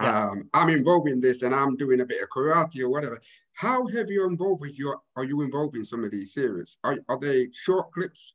Yeah. 0.00 0.28
Um, 0.30 0.50
I'm 0.52 0.70
involved 0.70 1.08
in 1.08 1.20
this 1.20 1.42
and 1.42 1.54
I'm 1.54 1.76
doing 1.76 2.00
a 2.00 2.04
bit 2.04 2.22
of 2.22 2.28
karate 2.28 2.80
or 2.80 2.88
whatever. 2.88 3.20
How 3.52 3.86
have 3.88 4.10
you 4.10 4.26
involved 4.26 4.60
with 4.60 4.76
your, 4.78 5.00
are 5.14 5.24
you 5.24 5.42
involved 5.42 5.76
in 5.76 5.84
some 5.84 6.02
of 6.02 6.10
these 6.10 6.34
series? 6.34 6.78
Are, 6.82 6.98
are 7.08 7.18
they 7.18 7.48
short 7.52 7.92
clips, 7.92 8.34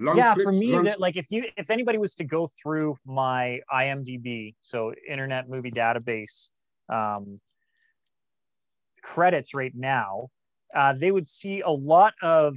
Long 0.00 0.16
yeah, 0.16 0.32
clips, 0.32 0.44
for 0.44 0.52
me, 0.52 0.72
long- 0.72 0.84
that 0.84 0.98
like 0.98 1.16
if 1.16 1.30
you 1.30 1.44
if 1.58 1.70
anybody 1.70 1.98
was 1.98 2.14
to 2.14 2.24
go 2.24 2.46
through 2.46 2.96
my 3.04 3.60
IMDb, 3.70 4.54
so 4.62 4.94
Internet 5.06 5.50
Movie 5.50 5.70
Database 5.70 6.48
um, 6.88 7.38
credits 9.02 9.52
right 9.52 9.74
now, 9.74 10.28
uh, 10.74 10.94
they 10.94 11.10
would 11.10 11.28
see 11.28 11.60
a 11.60 11.70
lot 11.70 12.14
of 12.22 12.56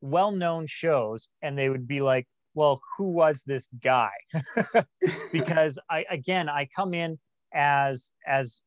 well-known 0.00 0.66
shows, 0.66 1.28
and 1.42 1.56
they 1.56 1.68
would 1.68 1.86
be 1.86 2.00
like, 2.00 2.26
"Well, 2.54 2.80
who 2.98 3.04
was 3.12 3.44
this 3.44 3.68
guy?" 3.80 4.10
because 5.32 5.78
I 5.88 6.04
again 6.10 6.48
I 6.48 6.68
come 6.74 6.92
in 6.92 7.20
as 7.54 8.10
as 8.26 8.62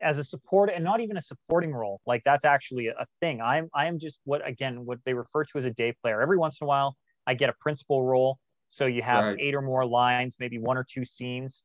as 0.00 0.18
a 0.18 0.24
support 0.24 0.70
and 0.74 0.84
not 0.84 1.00
even 1.00 1.16
a 1.16 1.20
supporting 1.20 1.72
role. 1.72 2.00
Like 2.06 2.22
that's 2.24 2.44
actually 2.44 2.88
a 2.88 3.04
thing. 3.20 3.40
I'm 3.40 3.68
i 3.74 3.86
am 3.86 3.98
just 3.98 4.20
what 4.24 4.46
again 4.46 4.84
what 4.84 4.98
they 5.04 5.14
refer 5.14 5.44
to 5.44 5.58
as 5.58 5.64
a 5.64 5.70
day 5.70 5.94
player. 6.02 6.20
Every 6.22 6.38
once 6.38 6.60
in 6.60 6.64
a 6.66 6.68
while 6.68 6.96
i 7.26 7.34
get 7.34 7.48
a 7.50 7.54
principal 7.60 8.04
role. 8.04 8.38
So 8.70 8.86
you 8.86 9.02
have 9.02 9.24
Right. 9.26 9.40
eight 9.40 9.54
or 9.54 9.62
more 9.62 9.86
lines 9.86 10.36
maybe 10.38 10.58
one 10.58 10.76
or 10.76 10.84
two 10.88 11.04
scenes. 11.04 11.64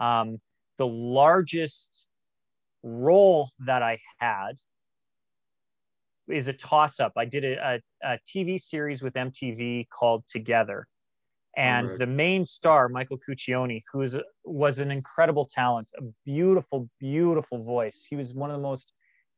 Um, 0.00 0.38
the 0.78 0.86
largest 0.86 2.06
role 2.82 3.50
that 3.60 3.82
i 3.82 3.98
had 4.18 4.52
is 6.28 6.48
a 6.48 6.52
toss 6.52 7.00
up 7.00 7.12
i 7.16 7.24
did 7.24 7.44
a, 7.44 7.80
a, 8.02 8.12
a 8.14 8.18
tv 8.26 8.60
series 8.60 9.02
with 9.02 9.14
mtv 9.14 9.88
called 9.88 10.24
together 10.28 10.86
and 11.56 11.86
Alright. 11.86 11.98
the 11.98 12.06
main 12.06 12.44
star 12.44 12.88
michael 12.88 13.18
cuccione 13.18 13.80
who 13.92 14.02
is 14.02 14.14
a- 14.14 14.24
was 14.44 14.78
an 14.78 14.90
incredible 14.90 15.44
talent 15.44 15.90
a 15.98 16.02
beautiful 16.24 16.88
beautiful 17.00 17.62
voice. 17.62 18.06
He 18.08 18.16
was 18.16 18.34
one 18.34 18.50
of 18.50 18.56
the 18.56 18.62
most 18.62 18.92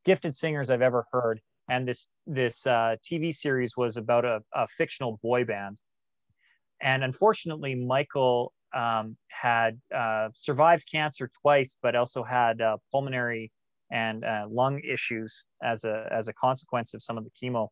gifted 0.05 0.35
singers 0.35 0.69
i've 0.69 0.81
ever 0.81 1.05
heard. 1.11 1.39
And 1.69 1.87
this 1.87 2.11
this 2.25 2.65
uh, 2.65 2.95
tv 3.05 3.33
series 3.33 3.75
was 3.75 3.97
about 3.97 4.25
a, 4.25 4.41
a 4.53 4.67
fictional 4.67 5.19
boy 5.21 5.45
band. 5.45 5.79
And 6.81 7.03
unfortunately 7.03 7.75
michael 7.75 8.53
um, 8.75 9.17
had 9.29 9.79
uh, 9.95 10.29
survived 10.33 10.87
cancer 10.91 11.29
twice 11.41 11.77
but 11.81 11.95
also 11.95 12.23
had 12.23 12.61
uh, 12.61 12.77
pulmonary 12.91 13.51
and 13.91 14.25
uh, 14.25 14.45
lung 14.49 14.81
issues 14.81 15.45
as 15.63 15.83
a 15.83 16.07
as 16.11 16.27
a 16.27 16.33
consequence 16.33 16.93
of 16.93 17.01
some 17.01 17.17
of 17.17 17.23
the 17.23 17.31
chemo. 17.31 17.67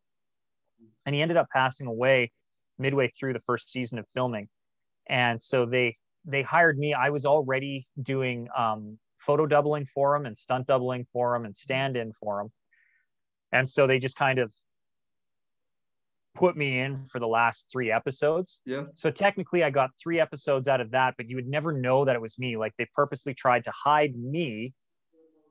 And 1.04 1.14
he 1.14 1.22
ended 1.22 1.36
up 1.36 1.48
passing 1.52 1.86
away 1.86 2.32
midway 2.78 3.08
through 3.08 3.32
the 3.32 3.40
first 3.40 3.70
season 3.70 3.98
of 3.98 4.08
filming 4.08 4.48
and 5.08 5.42
so 5.42 5.66
they 5.66 5.96
they 6.24 6.42
hired 6.42 6.78
me 6.78 6.92
i 6.94 7.10
was 7.10 7.24
already 7.26 7.86
doing 8.02 8.48
um, 8.56 8.98
photo 9.18 9.46
doubling 9.46 9.86
for 9.86 10.14
him 10.14 10.26
and 10.26 10.36
stunt 10.36 10.66
doubling 10.66 11.06
for 11.12 11.34
him 11.34 11.44
and 11.44 11.56
stand 11.56 11.96
in 11.96 12.12
for 12.12 12.40
him 12.40 12.52
and 13.52 13.68
so 13.68 13.86
they 13.86 13.98
just 13.98 14.16
kind 14.16 14.38
of 14.38 14.52
put 16.34 16.56
me 16.56 16.80
in 16.80 17.06
for 17.06 17.18
the 17.18 17.26
last 17.26 17.68
three 17.72 17.90
episodes 17.90 18.60
Yes. 18.66 18.88
so 18.94 19.10
technically 19.10 19.62
i 19.64 19.70
got 19.70 19.90
three 20.00 20.20
episodes 20.20 20.68
out 20.68 20.80
of 20.82 20.90
that 20.90 21.14
but 21.16 21.28
you 21.30 21.36
would 21.36 21.46
never 21.48 21.72
know 21.72 22.04
that 22.04 22.14
it 22.14 22.20
was 22.20 22.38
me 22.38 22.56
like 22.58 22.74
they 22.76 22.86
purposely 22.94 23.32
tried 23.32 23.64
to 23.64 23.72
hide 23.72 24.14
me 24.16 24.74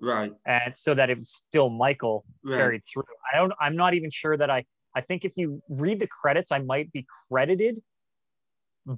Right. 0.02 0.32
and 0.46 0.76
so 0.76 0.94
that 0.94 1.10
it 1.10 1.18
was 1.18 1.30
still 1.32 1.70
michael 1.70 2.24
Right. 2.44 2.58
carried 2.58 2.82
through. 2.86 3.04
I 3.34 3.38
don't 3.38 3.54
I'm 3.60 3.76
not 3.76 3.96
even 3.96 4.12
sure 4.12 4.38
that 4.38 4.52
I 4.52 4.66
I 4.96 5.02
think 5.02 5.26
if 5.26 5.34
you 5.36 5.62
read 5.70 6.00
the 6.00 6.08
credits 6.08 6.52
I 6.52 6.60
might 6.60 6.92
be 6.92 7.06
credited 7.30 7.82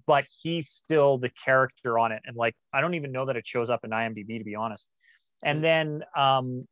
but 0.06 0.26
he's 0.42 0.70
still 0.70 1.18
the 1.18 1.32
character 1.46 1.98
on 1.98 2.12
it 2.12 2.22
and 2.26 2.36
like 2.36 2.56
I 2.74 2.82
don't 2.82 2.94
even 2.94 3.12
know 3.12 3.26
that 3.26 3.36
it 3.36 3.48
shows 3.48 3.70
up 3.70 3.82
in 3.84 3.92
IMDb 3.92 4.38
to 4.38 4.44
be 4.44 4.56
honest. 4.56 4.90
And 5.44 5.64
then 5.64 6.04
um 6.16 6.68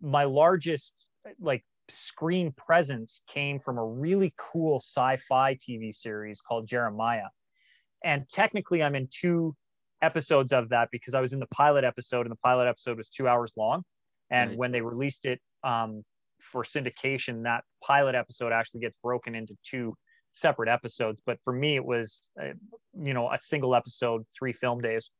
my 0.00 0.24
largest 0.24 1.08
like 1.40 1.64
screen 1.90 2.52
presence 2.52 3.22
came 3.32 3.60
from 3.60 3.78
a 3.78 3.84
really 3.84 4.34
cool 4.36 4.80
sci-fi 4.80 5.56
TV 5.56 5.94
series 5.94 6.40
called 6.40 6.66
Jeremiah. 6.66 7.28
And 8.04 8.28
technically 8.28 8.82
I'm 8.82 8.94
in 8.94 9.08
two 9.10 9.54
episodes 10.02 10.52
of 10.52 10.68
that 10.70 10.88
because 10.92 11.14
I 11.14 11.20
was 11.20 11.32
in 11.32 11.40
the 11.40 11.46
pilot 11.46 11.84
episode 11.84 12.22
and 12.22 12.30
the 12.30 12.38
pilot 12.44 12.68
episode 12.68 12.96
was 12.96 13.08
2 13.10 13.26
hours 13.26 13.52
long 13.56 13.82
and 14.30 14.50
Right. 14.50 14.58
when 14.58 14.72
they 14.72 14.80
released 14.80 15.26
it 15.26 15.40
um, 15.64 16.04
for 16.40 16.62
syndication 16.64 17.42
that 17.44 17.64
pilot 17.84 18.14
episode 18.14 18.52
actually 18.52 18.80
gets 18.80 18.96
broken 19.02 19.34
into 19.34 19.56
two 19.64 19.94
separate 20.32 20.68
episodes. 20.68 21.20
But 21.26 21.38
for 21.44 21.52
me 21.52 21.76
it 21.76 21.84
was 21.84 22.28
uh, 22.40 22.52
you 23.00 23.14
know 23.14 23.30
a 23.30 23.38
single 23.38 23.74
episode 23.74 24.24
three 24.38 24.52
film 24.52 24.80
days. 24.80 25.10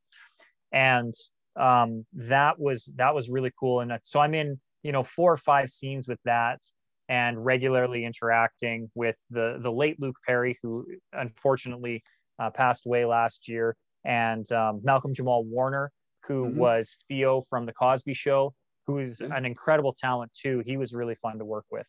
And 0.73 1.15
um, 1.59 2.07
that 2.13 2.59
was 2.59 2.93
that 2.97 3.15
was 3.15 3.29
really 3.29 3.53
cool. 3.59 3.81
And 3.81 3.93
so 4.03 4.21
i'm 4.21 4.35
in 4.35 4.61
you 4.83 4.93
know 4.93 5.03
four 5.03 5.33
or 5.33 5.37
five 5.37 5.71
scenes 5.71 6.07
with 6.07 6.21
that 6.25 6.61
and 7.09 7.43
regularly 7.45 8.05
interacting 8.05 8.91
with 8.95 9.17
the 9.31 9.59
the 9.61 9.73
late 9.73 10.01
luke 10.01 10.17
perry 10.27 10.57
who 10.63 10.87
unfortunately 11.13 12.03
uh, 12.39 12.51
passed 12.51 12.87
away 12.87 13.05
last 13.05 13.49
year 13.49 13.77
and 14.05 14.51
um, 14.53 14.81
malcolm 14.85 15.15
jamal 15.15 15.45
warner 15.45 15.91
who 16.27 16.45
Mhm. 16.45 16.55
was 16.55 16.97
theo 17.09 17.43
from 17.43 17.67
the 17.67 17.73
cosby 17.73 18.15
show 18.15 18.55
who's 18.89 19.21
Yeah. 19.21 19.37
an 19.37 19.45
incredible 19.45 19.93
talent 19.93 20.33
too 20.33 20.57
he 20.67 20.77
was 20.77 20.93
really 21.01 21.15
fun 21.15 21.39
to 21.39 21.45
work 21.45 21.67
with. 21.71 21.87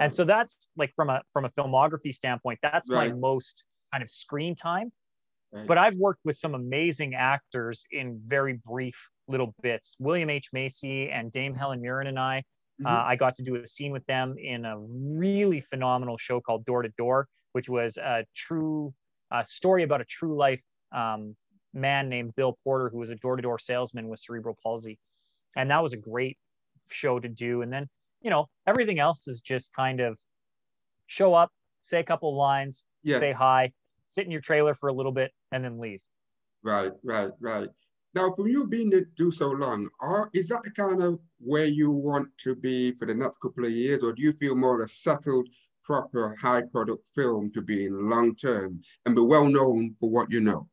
And 0.00 0.14
so 0.14 0.22
that's 0.24 0.70
like 0.76 0.92
from 0.94 1.08
a 1.10 1.22
from 1.32 1.44
a 1.44 1.50
filmography 1.50 2.12
standpoint 2.14 2.58
that's 2.62 2.88
my 2.90 3.08
most 3.30 3.64
kind 3.92 4.02
of 4.04 4.10
screen 4.10 4.54
time. 4.54 4.92
Right. 5.54 5.66
but 5.66 5.76
i've 5.84 5.96
worked 5.96 6.20
with 6.24 6.36
some 6.44 6.54
amazing 6.54 7.14
actors 7.14 7.84
in 7.90 8.06
very 8.36 8.54
brief 8.70 8.98
little 9.28 9.50
bits. 9.62 9.96
William 10.06 10.30
h. 10.30 10.48
Macy 10.52 11.10
and 11.10 11.30
dame 11.30 11.54
helen 11.54 11.80
mirren 11.82 12.06
and 12.12 12.18
i 12.18 12.36
Mhm. 12.80 12.86
uh, 12.86 13.04
i 13.12 13.14
got 13.16 13.32
to 13.36 13.42
do 13.48 13.52
a 13.56 13.66
scene 13.66 13.92
with 13.92 14.06
them 14.06 14.28
in 14.38 14.60
a 14.64 14.74
really 14.78 15.60
phenomenal 15.72 16.16
show 16.26 16.38
called 16.40 16.64
door 16.64 16.82
to 16.82 16.88
door 17.04 17.18
which 17.54 17.68
was 17.68 17.96
a 17.98 18.24
true 18.44 18.94
uh, 19.34 19.42
story 19.58 19.82
about 19.88 20.00
a 20.00 20.08
true 20.18 20.34
life 20.46 20.62
um, 21.00 21.36
man 21.74 22.08
named 22.14 22.30
bill 22.34 22.54
porter 22.64 22.88
who 22.90 22.98
was 23.04 23.10
a 23.10 23.16
door-to-door 23.16 23.58
salesman 23.58 24.08
with 24.08 24.20
cerebral 24.20 24.56
palsy 24.62 24.98
and 25.56 25.70
that 25.70 25.82
was 25.82 25.92
a 25.92 25.96
great 25.96 26.38
show 26.90 27.18
to 27.18 27.28
do 27.28 27.62
and 27.62 27.72
then 27.72 27.88
you 28.20 28.30
know 28.30 28.48
everything 28.66 28.98
else 28.98 29.26
is 29.28 29.40
just 29.40 29.72
kind 29.74 30.00
of 30.00 30.18
show 31.06 31.34
up 31.34 31.50
say 31.80 32.00
a 32.00 32.04
couple 32.04 32.36
lines 32.36 32.84
Yes. 33.02 33.20
say 33.20 33.32
hi 33.32 33.72
sit 34.04 34.24
in 34.24 34.30
your 34.30 34.40
trailer 34.40 34.74
for 34.74 34.88
a 34.88 34.92
little 34.92 35.12
bit 35.12 35.32
and 35.50 35.64
then 35.64 35.78
leave 35.78 36.00
Right, 36.62 36.92
right, 37.02 37.32
right. 37.40 37.68
Now, 38.14 38.30
from 38.34 38.46
you 38.46 38.66
being 38.66 38.90
there 38.90 39.06
do 39.16 39.30
so 39.30 39.50
long, 39.50 39.88
are 40.00 40.30
is 40.32 40.48
that 40.48 40.62
the 40.62 40.70
kind 40.70 41.02
of 41.02 41.18
where 41.40 41.64
you 41.64 41.90
want 41.90 42.28
to 42.38 42.54
be 42.54 42.92
for 42.92 43.06
the 43.06 43.14
next 43.14 43.38
couple 43.40 43.64
of 43.64 43.72
years, 43.72 44.02
or 44.02 44.12
do 44.12 44.22
you 44.22 44.32
feel 44.32 44.54
more 44.54 44.80
a 44.82 44.86
settled, 44.86 45.48
proper, 45.82 46.36
high 46.40 46.62
product 46.62 47.02
film 47.14 47.50
to 47.52 47.62
be 47.62 47.86
in 47.86 48.08
long 48.08 48.36
term 48.36 48.80
and 49.06 49.16
be 49.16 49.22
well 49.22 49.48
known 49.48 49.96
for 49.98 50.10
what 50.10 50.30
you 50.30 50.40
know? 50.40 50.68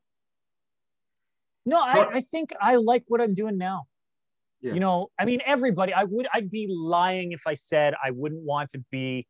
no 1.66 1.80
I, 1.80 2.08
I 2.16 2.22
think 2.22 2.54
i 2.62 2.76
like 2.76 3.04
what 3.08 3.22
i'm 3.22 3.34
doing 3.34 3.58
now 3.58 3.86
Yeah. 4.62 4.74
you 4.74 4.80
know 4.80 5.08
i 5.18 5.26
mean 5.26 5.40
everybody 5.46 5.94
i 5.94 6.04
would 6.04 6.28
i'd 6.34 6.52
be 6.52 6.68
lying 6.70 7.32
if 7.32 7.42
i 7.48 7.54
said 7.54 7.94
i 8.04 8.12
wouldn't 8.12 8.44
want 8.44 8.70
to 8.72 8.84
be 8.92 9.26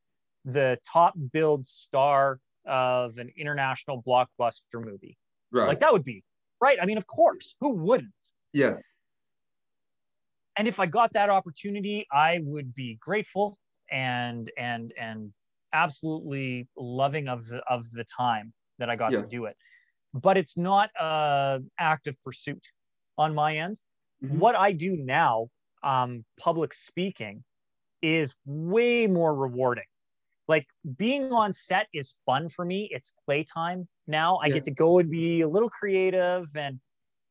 the 0.45 0.77
top 0.91 1.13
billed 1.31 1.67
star 1.67 2.39
of 2.65 3.17
an 3.17 3.29
international 3.37 4.01
blockbuster 4.01 4.83
movie 4.83 5.17
Right. 5.51 5.67
like 5.67 5.79
that 5.81 5.91
would 5.93 6.03
be 6.03 6.23
right 6.61 6.77
i 6.81 6.85
mean 6.85 6.97
of 6.97 7.05
course 7.07 7.55
who 7.59 7.69
wouldn't 7.69 8.13
yeah. 8.53 8.77
and 10.57 10.67
if 10.67 10.79
I 10.79 10.85
got 10.87 11.13
that 11.13 11.29
opportunity, 11.29 12.07
I 12.11 12.39
would 12.43 12.73
be 12.75 12.97
grateful 12.99 13.57
and 13.91 14.51
and 14.57 14.91
and 14.99 15.31
absolutely 15.73 16.67
loving 16.77 17.27
of 17.27 17.45
the 17.47 17.61
of 17.69 17.89
the 17.91 18.03
time 18.05 18.53
that 18.79 18.89
I 18.89 18.95
got 18.95 19.11
to 19.11 19.29
do 19.29 19.45
it. 19.45 19.55
But 20.13 20.37
it's 20.37 20.57
not 20.57 20.89
a 20.99 21.59
active 21.79 22.15
pursuit 22.25 22.65
on 23.17 23.35
my 23.35 23.57
end. 23.57 23.77
Mhm. 24.21 24.39
What 24.39 24.55
I 24.55 24.71
do 24.73 24.95
now, 24.97 25.49
um, 25.83 26.25
public 26.39 26.73
speaking, 26.73 27.43
is 28.01 28.35
way 28.45 29.07
more 29.07 29.35
rewarding. 29.35 29.85
Like 30.47 30.67
being 30.97 31.31
on 31.31 31.53
set 31.53 31.87
is 31.93 32.15
fun 32.25 32.49
for 32.49 32.65
me. 32.65 32.89
It's 32.91 33.11
playtime 33.25 33.87
now. 34.07 34.37
I 34.37 34.49
Yeah. 34.49 34.51
get 34.51 34.63
to 34.65 34.71
go 34.71 34.99
and 34.99 35.09
be 35.09 35.41
a 35.41 35.49
little 35.49 35.69
creative 35.69 36.47
and 36.55 36.79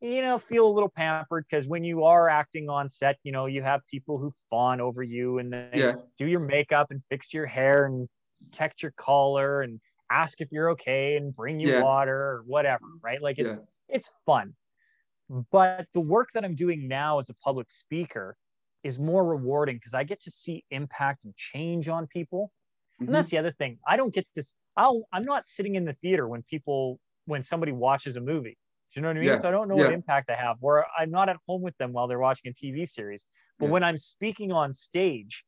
you 0.01 0.23
know 0.23 0.39
feel 0.39 0.67
a 0.69 0.73
little 0.73 0.91
pampered 0.91 1.45
because 1.51 1.67
when 1.67 1.85
you 1.85 2.05
are 2.05 2.29
acting 2.29 2.69
on 2.69 2.89
set 2.89 3.19
you 3.25 3.33
know 3.33 3.47
you 3.47 3.63
have 3.63 3.81
people 3.91 4.19
who 4.19 4.33
fawn 4.51 4.81
over 4.81 5.03
you 5.03 5.39
and 5.39 5.53
they 5.53 5.87
Yeah. 5.87 5.97
do 6.19 6.27
your 6.27 6.41
makeup 6.41 6.89
and 6.91 7.03
fix 7.11 7.35
your 7.35 7.47
hair 7.47 7.87
and 7.87 8.09
check 8.53 8.75
your 8.83 8.93
collar 8.97 9.63
and 9.63 9.81
ask 10.11 10.41
if 10.41 10.49
you're 10.53 10.71
okay 10.71 11.17
and 11.17 11.35
bring 11.35 11.61
you 11.61 11.71
Yeah. 11.71 11.83
water 11.83 12.17
or 12.17 12.43
whatever 12.47 12.87
right 13.03 13.23
like 13.23 13.39
it's 13.39 13.61
it's 13.89 14.11
fun 14.27 14.55
but 15.51 15.87
the 15.95 16.01
work 16.01 16.31
that 16.35 16.45
i'm 16.45 16.55
doing 16.55 16.89
now 16.89 17.19
as 17.19 17.31
a 17.31 17.35
public 17.35 17.71
speaker 17.71 18.37
is 18.85 18.99
more 18.99 19.25
rewarding 19.25 19.77
because 19.77 19.95
i 19.95 20.05
get 20.05 20.21
to 20.21 20.31
see 20.31 20.65
impact 20.71 21.25
and 21.25 21.35
change 21.37 21.89
on 21.89 22.07
people 22.07 22.53
Mhm. 23.01 23.07
and 23.07 23.15
that's 23.15 23.31
the 23.31 23.39
other 23.39 23.53
thing 23.53 23.79
i 23.87 23.97
don't 23.97 24.15
get 24.15 24.27
this 24.35 24.55
i'll 24.77 25.05
i'm 25.13 25.23
not 25.23 25.49
sitting 25.49 25.75
in 25.75 25.85
the 25.85 25.95
theater 25.95 26.29
when 26.29 26.43
people 26.45 27.01
when 27.27 27.43
somebody 27.43 27.73
watches 27.73 28.17
a 28.17 28.21
movie 28.21 28.59
do 28.93 29.01
you 29.01 29.03
know 29.03 29.09
what 29.09 29.17
i 29.17 29.21
mean 29.21 29.35
Yeah, 29.35 29.37
so 29.37 29.49
i 29.49 29.53
don't 29.53 29.69
know 29.69 29.77
what 29.77 29.91
impact 29.91 30.31
i 30.31 30.37
have 30.37 30.57
where 30.61 30.87
i'm 30.99 31.11
not 31.11 31.29
at 31.29 31.37
home 31.49 31.63
with 31.63 31.77
them 31.79 31.93
while 31.93 32.09
they're 32.09 32.19
watching 32.21 32.51
a 32.51 32.55
tv 32.55 32.89
series 32.89 33.27
but 33.61 33.67
Yeah. 33.67 33.69
when 33.69 33.83
i'm 33.85 33.99
speaking 33.99 34.53
on 34.53 34.73
stage 34.73 35.45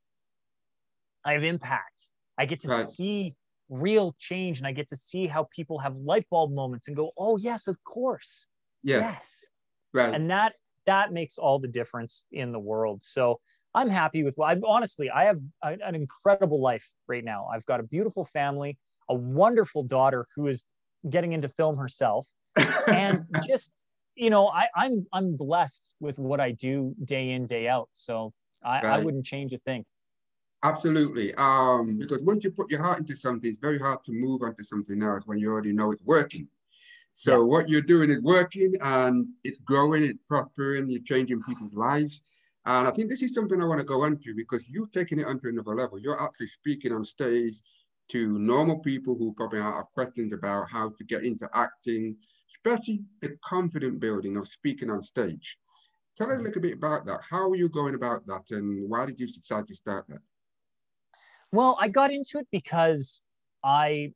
i 1.24 1.32
have 1.32 1.44
impact 1.44 2.10
i 2.38 2.44
get 2.46 2.60
to 2.60 2.68
Right. 2.68 2.94
see 2.94 3.34
real 3.68 4.16
change 4.18 4.58
and 4.58 4.66
I 4.66 4.72
get 4.72 4.88
to 4.88 4.96
see 4.96 5.28
how 5.28 5.44
people 5.54 5.78
have 5.78 5.94
light 5.94 6.26
bulb 6.28 6.50
moments 6.50 6.88
and 6.88 6.96
go, 6.96 7.12
oh 7.16 7.36
yes, 7.36 7.68
of 7.68 7.76
course. 7.84 8.48
Yes. 8.82 9.46
Right. 9.92 10.14
And 10.14 10.30
that 10.30 10.54
that 10.86 11.12
makes 11.12 11.38
all 11.38 11.58
the 11.58 11.68
difference 11.68 12.24
in 12.32 12.52
the 12.52 12.58
world. 12.58 13.00
So 13.04 13.40
I'm 13.74 13.88
happy 13.88 14.22
with 14.22 14.34
what 14.36 14.56
I 14.56 14.60
honestly 14.66 15.10
I 15.10 15.24
have 15.24 15.38
a, 15.62 15.76
an 15.84 15.94
incredible 15.94 16.60
life 16.60 16.88
right 17.06 17.24
now. 17.24 17.48
I've 17.52 17.66
got 17.66 17.80
a 17.80 17.84
beautiful 17.84 18.24
family, 18.24 18.78
a 19.08 19.14
wonderful 19.14 19.82
daughter 19.82 20.26
who 20.34 20.46
is 20.48 20.64
getting 21.08 21.32
into 21.32 21.48
film 21.48 21.76
herself, 21.76 22.28
and 22.88 23.24
just 23.42 23.70
you 24.14 24.30
know 24.30 24.48
I, 24.48 24.66
I'm 24.74 25.06
I'm 25.12 25.36
blessed 25.36 25.92
with 26.00 26.18
what 26.18 26.40
I 26.40 26.52
do 26.52 26.94
day 27.04 27.30
in 27.30 27.46
day 27.46 27.68
out. 27.68 27.88
So 27.92 28.32
I, 28.64 28.82
right. 28.82 28.84
I 28.84 28.98
wouldn't 28.98 29.24
change 29.24 29.52
a 29.52 29.58
thing. 29.58 29.84
Absolutely. 30.62 31.34
Um, 31.36 31.98
because 31.98 32.20
once 32.22 32.44
you 32.44 32.50
put 32.50 32.70
your 32.70 32.82
heart 32.82 32.98
into 32.98 33.16
something, 33.16 33.48
it's 33.48 33.58
very 33.58 33.78
hard 33.78 34.04
to 34.04 34.12
move 34.12 34.42
onto 34.42 34.62
something 34.62 35.02
else 35.02 35.22
when 35.24 35.38
you 35.38 35.50
already 35.50 35.72
know 35.72 35.90
it's 35.90 36.02
working. 36.02 36.48
So 37.20 37.32
yeah. 37.32 37.44
what 37.44 37.68
you're 37.68 37.82
doing 37.82 38.10
is 38.10 38.22
working 38.22 38.72
and 38.80 39.26
it's 39.44 39.58
growing, 39.58 40.04
it's 40.04 40.18
prospering, 40.26 40.88
you're 40.88 41.02
changing 41.02 41.42
people's 41.42 41.74
lives. 41.74 42.22
And 42.64 42.88
I 42.88 42.90
think 42.92 43.10
this 43.10 43.20
is 43.20 43.34
something 43.34 43.60
I 43.60 43.66
want 43.66 43.78
to 43.78 43.84
go 43.84 44.04
into 44.04 44.34
because 44.34 44.70
you've 44.70 44.90
taken 44.90 45.20
it 45.20 45.26
onto 45.26 45.48
another 45.48 45.74
level. 45.74 45.98
You're 45.98 46.18
actually 46.18 46.46
speaking 46.46 46.92
on 46.92 47.04
stage 47.04 47.56
to 48.08 48.38
normal 48.38 48.78
people 48.78 49.16
who 49.18 49.34
probably 49.34 49.60
have 49.60 49.84
questions 49.92 50.32
about 50.32 50.70
how 50.70 50.94
to 50.96 51.04
get 51.04 51.22
into 51.22 51.46
acting, 51.52 52.16
especially 52.56 53.02
the 53.20 53.36
confident 53.44 54.00
building 54.00 54.38
of 54.38 54.48
speaking 54.48 54.88
on 54.88 55.02
stage. 55.02 55.58
Tell 56.16 56.26
us 56.28 56.32
a 56.32 56.36
mm-hmm. 56.36 56.46
little 56.46 56.62
bit 56.62 56.72
about 56.78 57.04
that. 57.04 57.20
How 57.28 57.50
are 57.50 57.54
you 57.54 57.68
going 57.68 57.96
about 57.96 58.26
that 58.28 58.44
and 58.52 58.88
why 58.88 59.04
did 59.04 59.20
you 59.20 59.26
decide 59.26 59.66
to 59.66 59.74
start 59.74 60.06
that? 60.08 60.20
Well, 61.52 61.76
I 61.78 61.88
got 61.88 62.10
into 62.10 62.38
it 62.38 62.48
because 62.50 63.22
I 63.62 64.14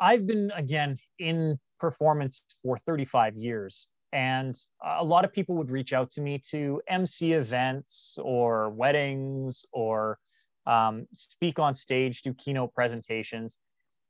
I've 0.00 0.26
been 0.26 0.50
again 0.54 0.98
in 1.18 1.58
performance 1.78 2.44
for 2.62 2.78
35 2.86 3.36
years 3.36 3.88
and 4.12 4.56
a 4.82 5.04
lot 5.04 5.24
of 5.24 5.32
people 5.32 5.56
would 5.56 5.70
reach 5.70 5.92
out 5.92 6.10
to 6.12 6.20
me 6.20 6.40
to 6.50 6.80
MC 6.88 7.32
events 7.32 8.18
or 8.22 8.70
weddings 8.70 9.66
or 9.72 10.18
um, 10.66 11.06
speak 11.12 11.58
on 11.58 11.74
stage, 11.74 12.22
do 12.22 12.32
keynote 12.32 12.72
presentations. 12.74 13.58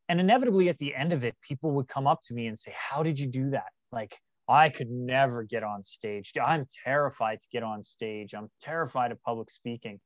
And 0.09 0.20
inevitably 0.20 0.68
at 0.68 0.78
the 0.78 0.95
end 0.95 1.12
of 1.12 1.24
it, 1.24 1.34
people 1.47 1.72
would 1.72 1.89
come 1.89 2.07
up 2.07 2.20
to 2.26 2.34
me 2.34 2.47
and 2.47 2.59
say, 2.59 2.72
How 2.76 3.03
did 3.03 3.18
you 3.18 3.26
do 3.26 3.51
that? 3.51 3.72
Like, 3.91 4.16
I 4.49 4.68
could 4.68 4.91
never 4.91 5.43
get 5.43 5.64
on 5.64 5.82
stage. 5.84 6.32
I'm 6.41 6.66
terrified 6.84 7.41
to 7.41 7.49
get 7.51 7.64
on 7.64 7.82
stage. 7.82 8.32
I'm 8.32 8.49
terrified 8.61 9.11
of 9.11 9.20
public 9.22 9.51
speaking. 9.51 9.99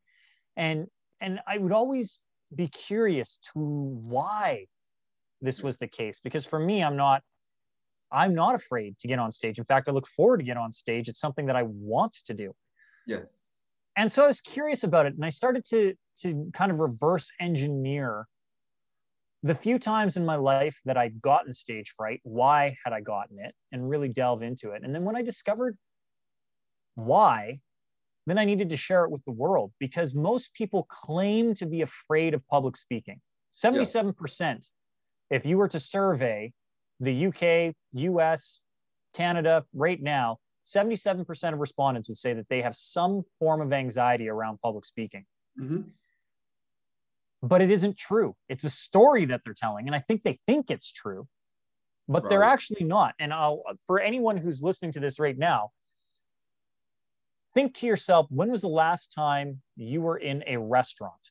And 0.57 0.87
and 1.21 1.41
I 1.47 1.59
would 1.59 1.73
always 1.73 2.21
be 2.55 2.69
curious 2.69 3.39
to 3.53 3.61
why 3.61 4.67
this 5.41 5.63
was 5.63 5.77
the 5.79 5.87
case 5.87 6.21
because 6.23 6.45
for 6.45 6.59
me 6.59 6.83
i'm 6.83 6.97
not 6.97 7.23
i'm 8.13 8.35
not 8.35 8.55
afraid 8.55 8.99
to 8.99 9.09
get 9.09 9.19
on 9.19 9.33
stage. 9.33 9.59
In 9.59 9.65
fact 9.65 9.89
i 9.89 9.93
look 9.93 10.07
forward 10.07 10.39
to 10.39 10.45
get 10.45 10.57
on 10.57 10.73
stage. 10.73 11.09
It's 11.09 11.21
something 11.21 11.47
that 11.47 11.57
i 11.57 11.63
want 11.63 12.15
to 12.27 12.35
do. 12.35 12.55
Yeah. 13.07 13.21
And 13.97 14.11
so 14.11 14.25
i 14.25 14.27
was 14.27 14.41
curious 14.41 14.85
about 14.85 15.07
it 15.07 15.15
and 15.15 15.25
i 15.25 15.31
started 15.31 15.65
to 15.67 15.95
to 16.23 16.51
kind 16.55 16.71
of 16.71 16.79
reverse 16.79 17.31
engineer 17.41 18.27
the 19.43 19.55
few 19.55 19.79
times 19.79 20.17
in 20.17 20.25
my 20.25 20.37
life 20.37 20.79
that 20.85 20.97
i'd 20.99 21.21
gotten 21.23 21.53
stage 21.55 21.95
fright 21.97 22.21
why 22.25 22.77
had 22.85 22.93
i 22.93 23.01
gotten 23.01 23.39
it 23.39 23.55
and 23.73 23.89
really 23.89 24.09
delve 24.09 24.43
into 24.43 24.73
it. 24.73 24.83
And 24.85 24.95
then 24.95 25.05
when 25.05 25.17
i 25.17 25.23
discovered 25.23 25.77
why 26.95 27.59
then 28.27 28.39
i 28.39 28.45
needed 28.45 28.69
to 28.71 28.77
share 28.77 29.05
it 29.05 29.11
with 29.11 29.25
the 29.25 29.33
world 29.33 29.73
because 29.79 30.15
most 30.15 30.53
people 30.55 30.87
claim 30.91 31.55
to 31.55 31.67
be 31.67 31.83
afraid 31.83 32.35
of 32.35 32.47
public 32.49 32.77
speaking. 32.77 33.21
77% 33.53 34.41
yeah 34.41 34.59
if 35.31 35.47
you 35.47 35.57
were 35.57 35.69
to 35.69 35.81
survey 35.81 36.53
the 36.99 37.27
UK, 37.27 37.75
US, 37.93 38.61
Canada 39.15 39.65
right 39.73 40.01
now, 40.01 40.39
77% 40.65 41.53
of 41.53 41.59
respondents 41.59 42.09
would 42.09 42.19
say 42.19 42.35
that 42.35 42.49
they 42.49 42.63
have 42.63 42.77
some 42.77 43.23
form 43.39 43.61
of 43.61 43.73
anxiety 43.73 44.29
around 44.29 44.61
public 44.61 44.85
speaking. 44.85 45.25
Mm-hmm. 45.59 45.83
But 47.43 47.63
it 47.63 47.71
isn't 47.71 47.97
true. 47.97 48.37
It's 48.49 48.65
a 48.65 48.71
story 48.71 49.25
that 49.27 49.41
they're 49.45 49.55
telling. 49.55 49.87
And 49.87 49.97
I 49.97 50.01
think 50.01 50.23
they 50.23 50.39
think 50.47 50.71
it's 50.71 50.93
true, 50.93 51.27
but 52.07 52.25
right. 52.25 52.29
they're 52.29 52.43
actually 52.43 52.85
not. 52.85 53.15
And 53.19 53.33
I'll, 53.33 53.63
for 53.87 53.99
anyone 53.99 54.37
who's 54.37 54.63
listening 54.63 54.93
to 54.93 55.01
this 55.01 55.19
right 55.19 55.37
now, 55.39 55.71
think 57.55 57.75
to 57.77 57.87
yourself 57.87 58.27
when 58.29 58.51
was 58.51 58.61
the 58.61 58.69
last 58.69 59.13
time 59.13 59.63
you 59.77 60.03
were 60.03 60.19
in 60.19 60.45
a 60.47 60.59
restaurant? 60.59 61.31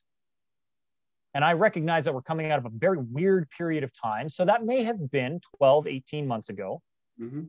And 1.34 1.44
I 1.44 1.52
recognize 1.52 2.04
that 2.04 2.14
we're 2.14 2.22
coming 2.22 2.50
out 2.50 2.58
of 2.58 2.66
a 2.66 2.70
very 2.70 2.98
weird 2.98 3.48
period 3.50 3.84
of 3.84 3.92
time. 3.92 4.28
So 4.28 4.44
that 4.44 4.64
may 4.64 4.82
have 4.82 5.10
been 5.10 5.40
12, 5.58 5.86
18 5.86 6.26
months 6.26 6.48
ago. 6.48 6.82
Mm-hmm. 7.20 7.42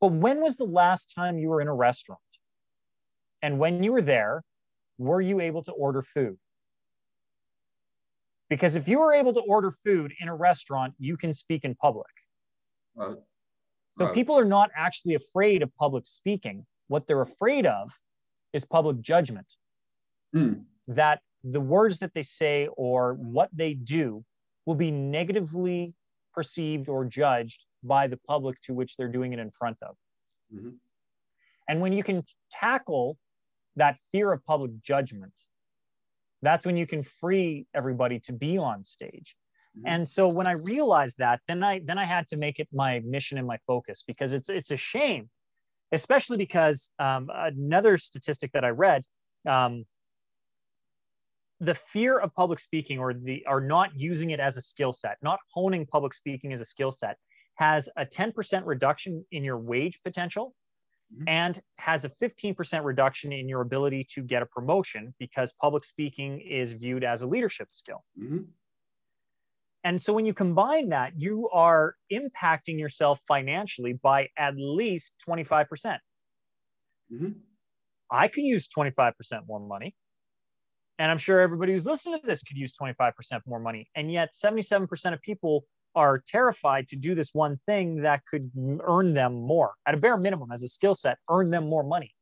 But 0.00 0.12
when 0.12 0.40
was 0.40 0.56
the 0.56 0.64
last 0.64 1.12
time 1.14 1.38
you 1.38 1.48
were 1.48 1.60
in 1.60 1.68
a 1.68 1.74
restaurant? 1.74 2.20
And 3.42 3.58
when 3.58 3.82
you 3.82 3.92
were 3.92 4.02
there, 4.02 4.42
were 4.96 5.20
you 5.20 5.40
able 5.40 5.62
to 5.64 5.72
order 5.72 6.02
food? 6.02 6.38
Because 8.48 8.76
if 8.76 8.88
you 8.88 8.98
were 8.98 9.12
able 9.12 9.32
to 9.34 9.40
order 9.40 9.70
food 9.84 10.14
in 10.20 10.28
a 10.28 10.34
restaurant, 10.34 10.94
you 10.98 11.16
can 11.16 11.32
speak 11.32 11.64
in 11.64 11.74
public. 11.74 12.06
Right. 12.94 13.16
So 13.98 14.06
right. 14.06 14.14
people 14.14 14.38
are 14.38 14.44
not 14.44 14.70
actually 14.76 15.14
afraid 15.14 15.62
of 15.62 15.74
public 15.76 16.06
speaking. 16.06 16.66
What 16.88 17.06
they're 17.06 17.22
afraid 17.22 17.66
of 17.66 17.92
is 18.52 18.64
public 18.64 19.00
judgment. 19.00 19.46
Mm. 20.34 20.64
That 20.88 21.20
the 21.44 21.60
words 21.60 21.98
that 21.98 22.14
they 22.14 22.22
say 22.22 22.68
or 22.76 23.14
what 23.14 23.50
they 23.52 23.74
do 23.74 24.24
will 24.66 24.74
be 24.74 24.90
negatively 24.90 25.94
perceived 26.32 26.88
or 26.88 27.04
judged 27.04 27.64
by 27.82 28.06
the 28.06 28.16
public 28.26 28.60
to 28.62 28.74
which 28.74 28.96
they're 28.96 29.08
doing 29.08 29.32
it 29.32 29.38
in 29.38 29.50
front 29.50 29.76
of. 29.82 29.94
Mm-hmm. 30.52 30.70
And 31.68 31.80
when 31.80 31.92
you 31.92 32.02
can 32.02 32.24
tackle 32.50 33.18
that 33.76 33.98
fear 34.10 34.32
of 34.32 34.44
public 34.44 34.70
judgment, 34.82 35.32
that's 36.42 36.64
when 36.64 36.76
you 36.76 36.86
can 36.86 37.02
free 37.02 37.66
everybody 37.74 38.20
to 38.20 38.32
be 38.32 38.58
on 38.58 38.84
stage. 38.84 39.36
Mm-hmm. 39.76 39.86
And 39.86 40.08
so 40.08 40.28
when 40.28 40.46
I 40.46 40.52
realized 40.52 41.18
that, 41.18 41.40
then 41.46 41.62
I 41.62 41.80
then 41.84 41.98
I 41.98 42.04
had 42.04 42.28
to 42.28 42.36
make 42.36 42.58
it 42.58 42.68
my 42.72 43.00
mission 43.00 43.38
and 43.38 43.46
my 43.46 43.58
focus 43.66 44.02
because 44.06 44.32
it's 44.32 44.48
it's 44.48 44.70
a 44.70 44.76
shame, 44.76 45.28
especially 45.92 46.36
because 46.36 46.90
um, 46.98 47.30
another 47.34 47.96
statistic 47.96 48.52
that 48.52 48.64
I 48.64 48.70
read, 48.70 49.04
um, 49.48 49.84
the 51.60 51.74
fear 51.74 52.18
of 52.18 52.34
public 52.34 52.58
speaking 52.58 52.98
or 52.98 53.14
the 53.14 53.44
or 53.46 53.60
not 53.60 53.90
using 53.94 54.30
it 54.30 54.40
as 54.40 54.56
a 54.56 54.62
skill 54.62 54.92
set, 54.92 55.16
not 55.22 55.38
honing 55.52 55.86
public 55.86 56.14
speaking 56.14 56.52
as 56.52 56.60
a 56.60 56.64
skill 56.64 56.90
set, 56.90 57.16
has 57.56 57.88
a 57.96 58.04
10% 58.04 58.62
reduction 58.64 59.24
in 59.30 59.44
your 59.44 59.58
wage 59.58 60.00
potential 60.02 60.54
mm-hmm. 61.14 61.28
and 61.28 61.60
has 61.78 62.04
a 62.04 62.08
15% 62.08 62.84
reduction 62.84 63.32
in 63.32 63.48
your 63.48 63.60
ability 63.60 64.06
to 64.14 64.22
get 64.22 64.42
a 64.42 64.46
promotion 64.46 65.14
because 65.18 65.52
public 65.60 65.84
speaking 65.84 66.40
is 66.40 66.72
viewed 66.72 67.04
as 67.04 67.22
a 67.22 67.26
leadership 67.26 67.68
skill. 67.70 68.04
Mm-hmm. 68.20 68.38
And 69.84 70.02
so 70.02 70.14
when 70.14 70.24
you 70.24 70.32
combine 70.32 70.88
that, 70.88 71.12
you 71.16 71.48
are 71.50 71.94
impacting 72.10 72.78
yourself 72.78 73.20
financially 73.28 73.92
by 73.92 74.28
at 74.38 74.54
least 74.56 75.14
25%. 75.28 75.68
percent 75.68 76.00
mm 77.12 77.18
hmm 77.18 77.28
I 78.10 78.28
could 78.28 78.44
use 78.44 78.68
25% 78.68 79.12
more 79.48 79.58
money. 79.58 79.94
And 80.98 81.10
I'm 81.10 81.18
sure 81.18 81.40
everybody 81.40 81.72
who's 81.72 81.84
listening 81.84 82.20
to 82.20 82.26
this 82.26 82.42
could 82.42 82.56
use 82.56 82.74
25% 82.80 83.12
more 83.46 83.58
money. 83.58 83.88
And 83.96 84.12
yet 84.12 84.32
77% 84.32 85.12
of 85.12 85.20
people 85.22 85.64
are 85.96 86.22
terrified 86.26 86.88
to 86.88 86.96
do 86.96 87.14
this 87.14 87.30
one 87.32 87.58
thing 87.66 88.02
that 88.02 88.22
could 88.30 88.50
earn 88.82 89.14
them 89.14 89.34
more 89.34 89.74
at 89.86 89.94
a 89.94 89.96
bare 89.96 90.16
minimum 90.16 90.50
as 90.52 90.62
a 90.62 90.68
skill 90.68 90.94
set, 90.94 91.18
earn 91.30 91.50
them 91.50 91.68
more 91.68 91.82
money. 91.82 92.12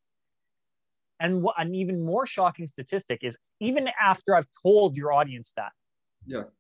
And 1.21 1.43
what, 1.43 1.55
an 1.59 1.75
even 1.75 2.05
more 2.05 2.27
shocking 2.27 2.67
statistic 2.67 3.21
is 3.23 3.37
even 3.61 3.89
after 4.01 4.35
I've 4.35 4.49
told 4.63 4.97
your 4.97 5.13
audience 5.13 5.53
that, 5.57 5.73
yes, 6.27 6.51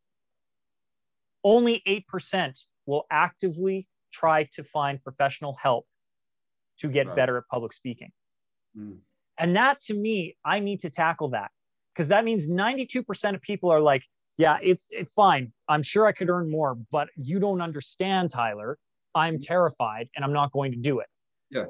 only 1.45 1.83
8% 1.87 2.61
will 2.87 3.05
actively 3.11 3.89
try 4.13 4.49
to 4.53 4.63
find 4.63 5.03
professional 5.03 5.57
help 5.61 5.87
to 6.79 6.89
get 6.89 7.07
right. 7.09 7.17
better 7.17 7.39
at 7.39 7.45
public 7.51 7.73
speaking. 7.73 8.13
Mm. 8.79 8.99
And 9.39 9.57
that 9.57 9.81
to 9.81 9.95
me, 9.95 10.37
I 10.45 10.61
need 10.61 10.81
to 10.81 10.91
tackle 10.91 11.31
that 11.31 11.51
because 11.95 12.09
that 12.09 12.25
means 12.25 12.47
92% 12.47 13.35
of 13.35 13.43
people 13.43 13.71
are 13.71 13.81
like, 13.81 14.03
yeah, 14.39 14.59
it's 14.63 14.87
it's 14.91 15.13
fine. 15.13 15.53
I'm 15.69 15.83
sure 15.83 16.07
I 16.07 16.13
could 16.13 16.31
earn 16.31 16.51
more, 16.51 16.75
but 16.91 17.09
you 17.17 17.39
don't 17.39 17.61
understand, 17.61 18.31
Tyler. 18.31 18.79
I'm 19.15 19.39
terrified 19.39 20.09
and 20.17 20.25
I'm 20.25 20.33
not 20.33 20.53
going 20.53 20.73
to 20.73 20.79
do 20.79 21.01
it. 21.01 21.07
Yeah. 21.51 21.67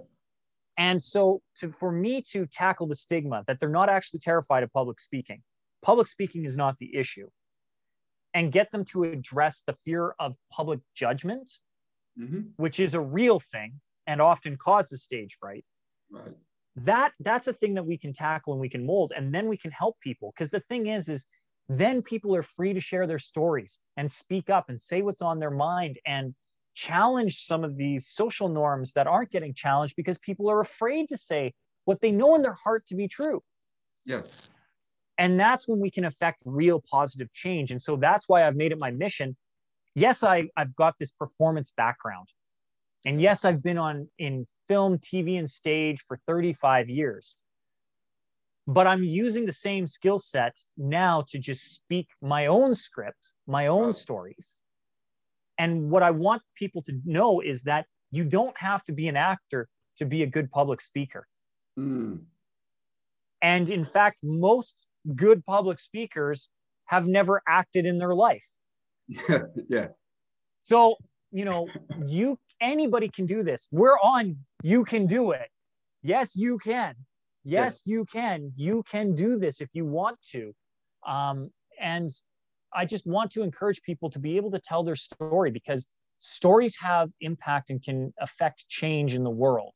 And 0.78 1.02
so 1.02 1.42
to 1.56 1.72
for 1.72 1.90
me 1.90 2.22
to 2.30 2.46
tackle 2.46 2.86
the 2.86 2.94
stigma 2.94 3.42
that 3.48 3.58
they're 3.58 3.68
not 3.68 3.88
actually 3.88 4.20
terrified 4.20 4.62
of 4.62 4.72
public 4.72 5.00
speaking, 5.00 5.42
public 5.82 6.06
speaking 6.06 6.44
is 6.44 6.56
not 6.56 6.76
the 6.78 6.94
issue. 6.94 7.28
And 8.34 8.50
get 8.50 8.70
them 8.70 8.84
to 8.86 9.04
address 9.04 9.62
the 9.66 9.74
fear 9.84 10.14
of 10.18 10.34
public 10.50 10.80
judgment, 10.94 11.50
mm-hmm. 12.18 12.40
which 12.56 12.80
is 12.80 12.94
a 12.94 13.00
real 13.00 13.40
thing 13.40 13.78
and 14.06 14.22
often 14.22 14.56
causes 14.56 15.02
stage 15.02 15.36
fright. 15.38 15.64
Right 16.10 16.32
that 16.76 17.12
that's 17.20 17.48
a 17.48 17.52
thing 17.52 17.74
that 17.74 17.84
we 17.84 17.98
can 17.98 18.12
tackle 18.12 18.52
and 18.52 18.60
we 18.60 18.68
can 18.68 18.86
mold 18.86 19.12
and 19.14 19.34
then 19.34 19.48
we 19.48 19.56
can 19.56 19.70
help 19.70 19.98
people 20.00 20.32
because 20.34 20.50
the 20.50 20.60
thing 20.60 20.86
is 20.86 21.08
is 21.08 21.26
then 21.68 22.02
people 22.02 22.34
are 22.34 22.42
free 22.42 22.72
to 22.72 22.80
share 22.80 23.06
their 23.06 23.18
stories 23.18 23.78
and 23.96 24.10
speak 24.10 24.50
up 24.50 24.68
and 24.68 24.80
say 24.80 25.02
what's 25.02 25.22
on 25.22 25.38
their 25.38 25.50
mind 25.50 25.98
and 26.06 26.34
challenge 26.74 27.44
some 27.44 27.64
of 27.64 27.76
these 27.76 28.08
social 28.08 28.48
norms 28.48 28.92
that 28.92 29.06
aren't 29.06 29.30
getting 29.30 29.54
challenged 29.54 29.94
because 29.96 30.18
people 30.18 30.50
are 30.50 30.60
afraid 30.60 31.08
to 31.08 31.16
say 31.16 31.52
what 31.84 32.00
they 32.00 32.10
know 32.10 32.34
in 32.34 32.42
their 32.42 32.54
heart 32.54 32.86
to 32.86 32.96
be 32.96 33.08
true. 33.08 33.42
Yeah. 34.04 34.22
And 35.18 35.38
that's 35.38 35.68
when 35.68 35.78
we 35.78 35.90
can 35.90 36.04
affect 36.04 36.42
real 36.44 36.82
positive 36.90 37.32
change. 37.32 37.70
And 37.70 37.80
so 37.80 37.96
that's 37.96 38.28
why 38.28 38.46
I've 38.46 38.56
made 38.56 38.72
it 38.72 38.78
my 38.78 38.90
mission. 38.90 39.36
Yes, 39.94 40.24
I, 40.24 40.48
I've 40.56 40.74
got 40.74 40.94
this 40.98 41.10
performance 41.10 41.72
background. 41.76 42.28
And 43.04 43.20
yes, 43.20 43.44
I've 43.44 43.62
been 43.62 43.78
on 43.78 44.08
in 44.18 44.46
film, 44.68 44.98
TV, 44.98 45.38
and 45.38 45.48
stage 45.48 46.00
for 46.06 46.18
35 46.26 46.88
years. 46.88 47.36
But 48.66 48.86
I'm 48.86 49.02
using 49.02 49.44
the 49.44 49.52
same 49.52 49.86
skill 49.86 50.20
set 50.20 50.56
now 50.76 51.24
to 51.28 51.38
just 51.38 51.74
speak 51.74 52.08
my 52.20 52.46
own 52.46 52.74
script, 52.74 53.34
my 53.46 53.66
own 53.66 53.92
stories. 53.92 54.54
And 55.58 55.90
what 55.90 56.02
I 56.02 56.12
want 56.12 56.42
people 56.54 56.82
to 56.82 57.00
know 57.04 57.40
is 57.40 57.62
that 57.62 57.86
you 58.10 58.24
don't 58.24 58.56
have 58.58 58.84
to 58.84 58.92
be 58.92 59.08
an 59.08 59.16
actor 59.16 59.68
to 59.96 60.04
be 60.04 60.22
a 60.22 60.26
good 60.26 60.50
public 60.50 60.80
speaker. 60.80 61.26
Mm. 61.78 62.22
And 63.42 63.70
in 63.70 63.84
fact, 63.84 64.18
most 64.22 64.86
good 65.16 65.44
public 65.44 65.80
speakers 65.80 66.50
have 66.86 67.06
never 67.06 67.42
acted 67.48 67.86
in 67.86 67.98
their 67.98 68.14
life. 68.14 68.46
yeah. 69.68 69.88
So, 70.64 70.96
you 71.32 71.44
know, 71.44 71.66
you 72.06 72.38
anybody 72.62 73.08
can 73.08 73.26
do 73.26 73.42
this. 73.42 73.68
We're 73.70 73.98
on 73.98 74.36
you 74.62 74.84
can 74.84 75.06
do 75.06 75.32
it. 75.32 75.48
Yes, 76.02 76.36
you 76.36 76.58
can. 76.58 76.94
Yes, 77.44 77.64
yes. 77.64 77.82
you 77.84 78.04
can. 78.04 78.52
You 78.56 78.84
can 78.88 79.14
do 79.14 79.36
this 79.36 79.60
if 79.60 79.68
you 79.72 79.84
want 79.84 80.18
to. 80.30 80.52
Um, 81.06 81.50
and 81.80 82.10
I 82.72 82.84
just 82.84 83.06
want 83.06 83.30
to 83.32 83.42
encourage 83.42 83.82
people 83.82 84.08
to 84.10 84.18
be 84.18 84.36
able 84.36 84.50
to 84.52 84.60
tell 84.60 84.84
their 84.84 84.96
story 84.96 85.50
because 85.50 85.88
stories 86.18 86.76
have 86.80 87.10
impact 87.20 87.70
and 87.70 87.82
can 87.82 88.14
affect 88.20 88.66
change 88.68 89.14
in 89.14 89.24
the 89.24 89.30
world. 89.30 89.72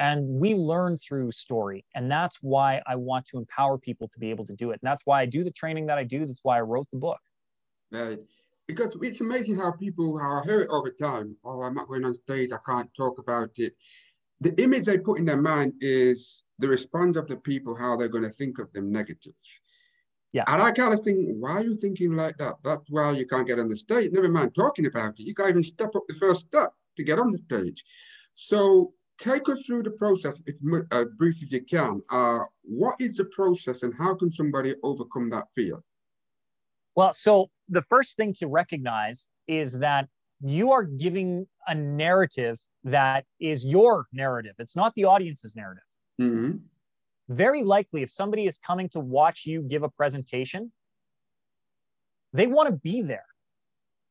And 0.00 0.26
we 0.28 0.54
learn 0.54 0.98
through 0.98 1.32
story. 1.32 1.84
And 1.94 2.10
that's 2.10 2.38
why 2.40 2.80
I 2.86 2.96
want 2.96 3.26
to 3.26 3.38
empower 3.38 3.76
people 3.78 4.08
to 4.08 4.18
be 4.18 4.30
able 4.30 4.46
to 4.46 4.54
do 4.54 4.70
it. 4.70 4.80
And 4.82 4.88
that's 4.88 5.02
why 5.04 5.20
I 5.20 5.26
do 5.26 5.44
the 5.44 5.50
training 5.50 5.86
that 5.86 5.98
I 5.98 6.04
do. 6.04 6.24
That's 6.24 6.40
why 6.42 6.58
I 6.58 6.62
wrote 6.62 6.86
the 6.90 6.98
book. 6.98 7.20
Right. 7.90 8.18
Because 8.66 8.96
it's 9.02 9.20
amazing 9.20 9.58
how 9.58 9.72
people 9.72 10.18
are 10.18 10.42
hear 10.42 10.62
it 10.62 10.70
all 10.70 10.82
the 10.82 10.90
time. 10.90 11.36
Oh, 11.44 11.62
I'm 11.62 11.74
not 11.74 11.88
going 11.88 12.04
on 12.04 12.14
stage. 12.14 12.50
I 12.52 12.58
can't 12.64 12.90
talk 12.96 13.18
about 13.18 13.50
it. 13.56 13.74
The 14.40 14.58
image 14.60 14.86
they 14.86 14.98
put 14.98 15.18
in 15.18 15.26
their 15.26 15.40
mind 15.40 15.74
is 15.80 16.44
the 16.58 16.68
response 16.68 17.16
of 17.16 17.26
the 17.26 17.36
people, 17.36 17.76
how 17.76 17.96
they're 17.96 18.08
going 18.08 18.24
to 18.24 18.30
think 18.30 18.58
of 18.58 18.72
them 18.72 18.90
negative. 18.90 19.34
Yeah. 20.32 20.44
And 20.48 20.60
I 20.60 20.72
kind 20.72 20.92
of 20.92 21.00
think, 21.00 21.28
why 21.38 21.52
are 21.52 21.62
you 21.62 21.76
thinking 21.76 22.16
like 22.16 22.36
that? 22.38 22.56
That's 22.64 22.84
why 22.88 23.12
you 23.12 23.26
can't 23.26 23.46
get 23.46 23.60
on 23.60 23.68
the 23.68 23.76
stage. 23.76 24.10
Never 24.12 24.28
mind 24.28 24.54
talking 24.54 24.86
about 24.86 25.20
it. 25.20 25.26
You 25.26 25.34
can't 25.34 25.50
even 25.50 25.62
step 25.62 25.94
up 25.94 26.02
the 26.08 26.14
first 26.14 26.40
step 26.46 26.72
to 26.96 27.04
get 27.04 27.18
on 27.18 27.30
the 27.30 27.38
stage. 27.38 27.84
So 28.34 28.94
take 29.18 29.48
us 29.48 29.64
through 29.64 29.84
the 29.84 29.92
process, 29.92 30.40
as 30.48 30.54
uh, 30.90 31.04
brief 31.16 31.36
as 31.42 31.52
you 31.52 31.62
can. 31.62 32.00
Uh, 32.10 32.40
what 32.62 32.96
is 32.98 33.16
the 33.16 33.26
process 33.26 33.84
and 33.84 33.94
how 33.96 34.14
can 34.14 34.30
somebody 34.30 34.74
overcome 34.82 35.30
that 35.30 35.44
fear? 35.54 35.78
Well, 36.96 37.12
so 37.14 37.50
the 37.68 37.82
first 37.82 38.16
thing 38.16 38.34
to 38.34 38.46
recognize 38.46 39.28
is 39.46 39.78
that 39.78 40.08
you 40.40 40.72
are 40.72 40.82
giving 40.82 41.46
a 41.66 41.74
narrative 41.74 42.58
that 42.84 43.24
is 43.40 43.64
your 43.64 44.06
narrative. 44.12 44.54
It's 44.58 44.76
not 44.76 44.92
the 44.94 45.04
audience's 45.04 45.56
narrative. 45.56 45.82
Mm-hmm. 46.20 46.56
Very 47.28 47.62
likely, 47.62 48.02
if 48.02 48.10
somebody 48.10 48.46
is 48.46 48.58
coming 48.58 48.88
to 48.90 49.00
watch 49.00 49.46
you 49.46 49.62
give 49.62 49.82
a 49.82 49.88
presentation, 49.88 50.70
they 52.32 52.46
want 52.46 52.68
to 52.68 52.76
be 52.76 53.00
there. 53.00 53.24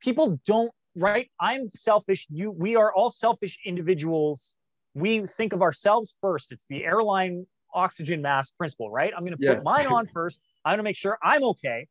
People 0.02 0.40
don't, 0.46 0.72
right? 0.96 1.30
I'm 1.40 1.70
selfish. 1.70 2.26
You, 2.30 2.52
we 2.52 2.76
are 2.76 2.92
all 2.94 3.12
selfish 3.12 3.60
individuals 3.66 4.56
we 4.94 5.26
think 5.26 5.54
of 5.54 5.62
ourselves 5.62 6.16
first. 6.22 6.52
It's 6.52 6.66
the 6.68 6.84
airline 6.84 7.46
oxygen 7.74 8.22
mask 8.22 8.56
principle, 8.58 8.92
right? 8.92 9.12
I'm 9.16 9.24
going 9.24 9.36
to 9.36 9.38
put 9.38 9.56
yes. 9.56 9.64
mine 9.64 9.88
on 9.88 10.06
first. 10.14 10.40
I'm 10.64 10.72
going 10.72 10.78
to 10.78 10.84
make 10.84 10.98
sure 10.98 11.18
I'm 11.24 11.44
okay. 11.44 11.88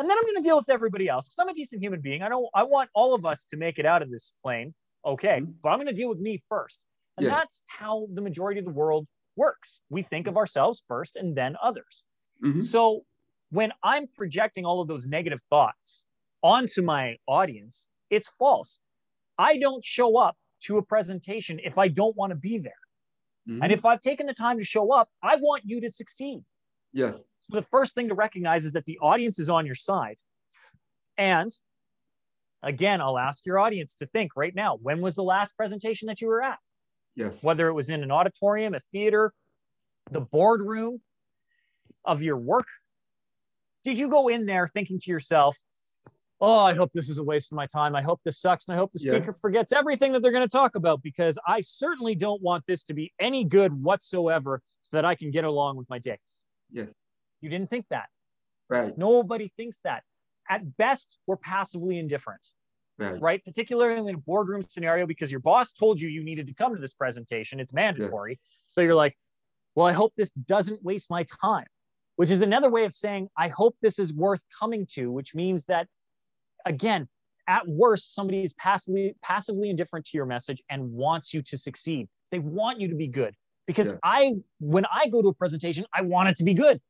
And 0.00 0.08
then 0.08 0.16
I'm 0.16 0.24
going 0.24 0.36
to 0.36 0.42
deal 0.42 0.56
with 0.56 0.70
everybody 0.70 1.08
else 1.08 1.28
because 1.28 1.36
I'm 1.38 1.48
a 1.48 1.54
decent 1.54 1.82
human 1.82 2.00
being. 2.00 2.22
I 2.22 2.30
don't, 2.30 2.46
I 2.54 2.62
want 2.62 2.88
all 2.94 3.14
of 3.14 3.26
us 3.26 3.44
to 3.50 3.58
make 3.58 3.78
it 3.78 3.84
out 3.84 4.00
of 4.00 4.10
this 4.10 4.32
plane. 4.42 4.72
Okay. 5.04 5.40
Mm-hmm. 5.40 5.50
But 5.62 5.68
I'm 5.68 5.76
going 5.76 5.88
to 5.88 5.92
deal 5.92 6.08
with 6.08 6.18
me 6.18 6.42
first. 6.48 6.80
And 7.18 7.26
yes. 7.26 7.36
that's 7.36 7.62
how 7.66 8.08
the 8.14 8.22
majority 8.22 8.60
of 8.60 8.64
the 8.64 8.72
world 8.72 9.06
works. 9.36 9.80
We 9.90 10.02
think 10.02 10.26
of 10.26 10.38
ourselves 10.38 10.82
first 10.88 11.16
and 11.16 11.36
then 11.36 11.54
others. 11.62 12.06
Mm-hmm. 12.42 12.62
So 12.62 13.02
when 13.50 13.72
I'm 13.84 14.06
projecting 14.16 14.64
all 14.64 14.80
of 14.80 14.88
those 14.88 15.06
negative 15.06 15.40
thoughts 15.50 16.06
onto 16.42 16.80
my 16.80 17.16
audience, 17.28 17.90
it's 18.08 18.30
false. 18.38 18.80
I 19.38 19.58
don't 19.58 19.84
show 19.84 20.16
up 20.16 20.34
to 20.62 20.78
a 20.78 20.82
presentation 20.82 21.60
if 21.62 21.76
I 21.76 21.88
don't 21.88 22.16
want 22.16 22.30
to 22.30 22.36
be 22.36 22.56
there. 22.56 22.72
Mm-hmm. 23.46 23.64
And 23.64 23.70
if 23.70 23.84
I've 23.84 24.00
taken 24.00 24.24
the 24.24 24.32
time 24.32 24.56
to 24.56 24.64
show 24.64 24.94
up, 24.94 25.10
I 25.22 25.36
want 25.36 25.64
you 25.66 25.82
to 25.82 25.90
succeed. 25.90 26.42
Yes. 26.94 27.22
So 27.40 27.56
the 27.56 27.66
first 27.70 27.94
thing 27.94 28.08
to 28.08 28.14
recognize 28.14 28.64
is 28.64 28.72
that 28.72 28.84
the 28.84 28.98
audience 28.98 29.38
is 29.38 29.50
on 29.50 29.66
your 29.66 29.74
side. 29.74 30.16
And 31.16 31.50
again, 32.62 33.00
I'll 33.00 33.18
ask 33.18 33.44
your 33.46 33.58
audience 33.58 33.96
to 33.96 34.06
think 34.06 34.32
right 34.36 34.54
now 34.54 34.78
when 34.80 35.00
was 35.00 35.14
the 35.14 35.22
last 35.22 35.56
presentation 35.56 36.06
that 36.06 36.20
you 36.20 36.28
were 36.28 36.42
at? 36.42 36.58
Yes. 37.16 37.42
Whether 37.42 37.68
it 37.68 37.72
was 37.72 37.90
in 37.90 38.02
an 38.02 38.10
auditorium, 38.10 38.74
a 38.74 38.80
theater, 38.92 39.32
the 40.10 40.20
boardroom 40.20 41.00
of 42.04 42.22
your 42.22 42.36
work. 42.36 42.66
Did 43.84 43.98
you 43.98 44.08
go 44.08 44.28
in 44.28 44.46
there 44.46 44.68
thinking 44.68 44.98
to 45.00 45.10
yourself, 45.10 45.56
oh, 46.40 46.58
I 46.58 46.74
hope 46.74 46.92
this 46.92 47.08
is 47.08 47.18
a 47.18 47.22
waste 47.22 47.52
of 47.52 47.56
my 47.56 47.66
time. 47.66 47.94
I 47.94 48.02
hope 48.02 48.20
this 48.24 48.40
sucks. 48.40 48.66
And 48.66 48.74
I 48.74 48.78
hope 48.78 48.92
the 48.92 48.98
speaker 48.98 49.32
yeah. 49.32 49.40
forgets 49.40 49.72
everything 49.72 50.12
that 50.12 50.22
they're 50.22 50.32
going 50.32 50.46
to 50.46 50.48
talk 50.48 50.74
about 50.74 51.02
because 51.02 51.38
I 51.46 51.60
certainly 51.60 52.14
don't 52.14 52.40
want 52.40 52.64
this 52.66 52.84
to 52.84 52.94
be 52.94 53.12
any 53.18 53.44
good 53.44 53.72
whatsoever 53.72 54.62
so 54.82 54.96
that 54.96 55.04
I 55.04 55.14
can 55.14 55.30
get 55.30 55.44
along 55.44 55.76
with 55.76 55.88
my 55.90 55.98
day. 55.98 56.18
Yes. 56.70 56.88
You 57.40 57.50
didn't 57.50 57.70
think 57.70 57.86
that. 57.90 58.08
Right. 58.68 58.96
Nobody 58.96 59.52
thinks 59.56 59.80
that. 59.84 60.02
At 60.48 60.76
best, 60.76 61.18
we're 61.26 61.36
passively 61.36 61.98
indifferent. 61.98 62.46
Right. 62.98 63.20
right. 63.20 63.44
Particularly 63.44 63.98
in 64.08 64.14
a 64.14 64.18
boardroom 64.18 64.62
scenario 64.62 65.06
because 65.06 65.30
your 65.30 65.40
boss 65.40 65.72
told 65.72 66.00
you 66.00 66.08
you 66.08 66.22
needed 66.22 66.46
to 66.48 66.54
come 66.54 66.74
to 66.74 66.80
this 66.80 66.94
presentation. 66.94 67.58
It's 67.58 67.72
mandatory. 67.72 68.32
Yeah. 68.32 68.46
So 68.68 68.80
you're 68.82 68.94
like, 68.94 69.16
well, 69.74 69.86
I 69.86 69.92
hope 69.92 70.12
this 70.16 70.30
doesn't 70.30 70.82
waste 70.82 71.10
my 71.10 71.24
time, 71.40 71.66
which 72.16 72.30
is 72.30 72.42
another 72.42 72.68
way 72.68 72.84
of 72.84 72.92
saying, 72.92 73.28
I 73.38 73.48
hope 73.48 73.76
this 73.80 73.98
is 73.98 74.12
worth 74.12 74.40
coming 74.58 74.86
to, 74.92 75.10
which 75.10 75.34
means 75.34 75.64
that 75.66 75.86
again, 76.66 77.08
at 77.48 77.66
worst, 77.66 78.14
somebody 78.14 78.44
is 78.44 78.52
passively 78.54 79.14
passively 79.22 79.70
indifferent 79.70 80.06
to 80.06 80.16
your 80.16 80.26
message 80.26 80.62
and 80.70 80.92
wants 80.92 81.34
you 81.34 81.42
to 81.42 81.58
succeed. 81.58 82.08
They 82.30 82.38
want 82.38 82.80
you 82.80 82.88
to 82.88 82.94
be 82.94 83.08
good 83.08 83.34
because 83.66 83.88
yeah. 83.88 83.96
I, 84.04 84.34
when 84.60 84.84
I 84.86 85.08
go 85.08 85.22
to 85.22 85.28
a 85.28 85.34
presentation, 85.34 85.84
I 85.92 86.02
want 86.02 86.28
it 86.28 86.36
to 86.36 86.44
be 86.44 86.54
good. 86.54 86.80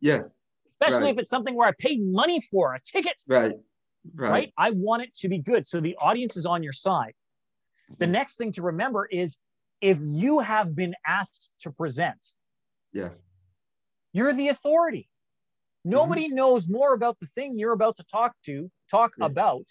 Yes. 0.00 0.34
Especially 0.68 1.04
right. 1.04 1.14
if 1.14 1.18
it's 1.18 1.30
something 1.30 1.54
where 1.54 1.68
I 1.68 1.72
paid 1.78 2.00
money 2.02 2.40
for 2.50 2.74
a 2.74 2.80
ticket. 2.80 3.14
Right. 3.28 3.52
Right. 4.14 4.30
Right. 4.30 4.52
I 4.56 4.70
want 4.70 5.02
it 5.02 5.14
to 5.16 5.28
be 5.28 5.38
good. 5.38 5.66
So 5.66 5.80
the 5.80 5.96
audience 6.00 6.36
is 6.36 6.46
on 6.46 6.62
your 6.62 6.72
side. 6.72 7.12
The 7.98 8.04
mm-hmm. 8.04 8.12
next 8.12 8.36
thing 8.36 8.52
to 8.52 8.62
remember 8.62 9.06
is 9.06 9.38
if 9.80 9.98
you 10.00 10.38
have 10.38 10.74
been 10.74 10.94
asked 11.06 11.50
to 11.60 11.70
present, 11.70 12.24
yes, 12.92 13.20
you're 14.12 14.32
the 14.32 14.48
authority. 14.48 15.08
Mm-hmm. 15.86 15.90
Nobody 15.90 16.26
mm-hmm. 16.26 16.36
knows 16.36 16.68
more 16.68 16.94
about 16.94 17.18
the 17.20 17.26
thing 17.26 17.58
you're 17.58 17.72
about 17.72 17.96
to 17.98 18.04
talk 18.04 18.32
to, 18.46 18.70
talk 18.90 19.12
yeah. 19.18 19.26
about 19.26 19.64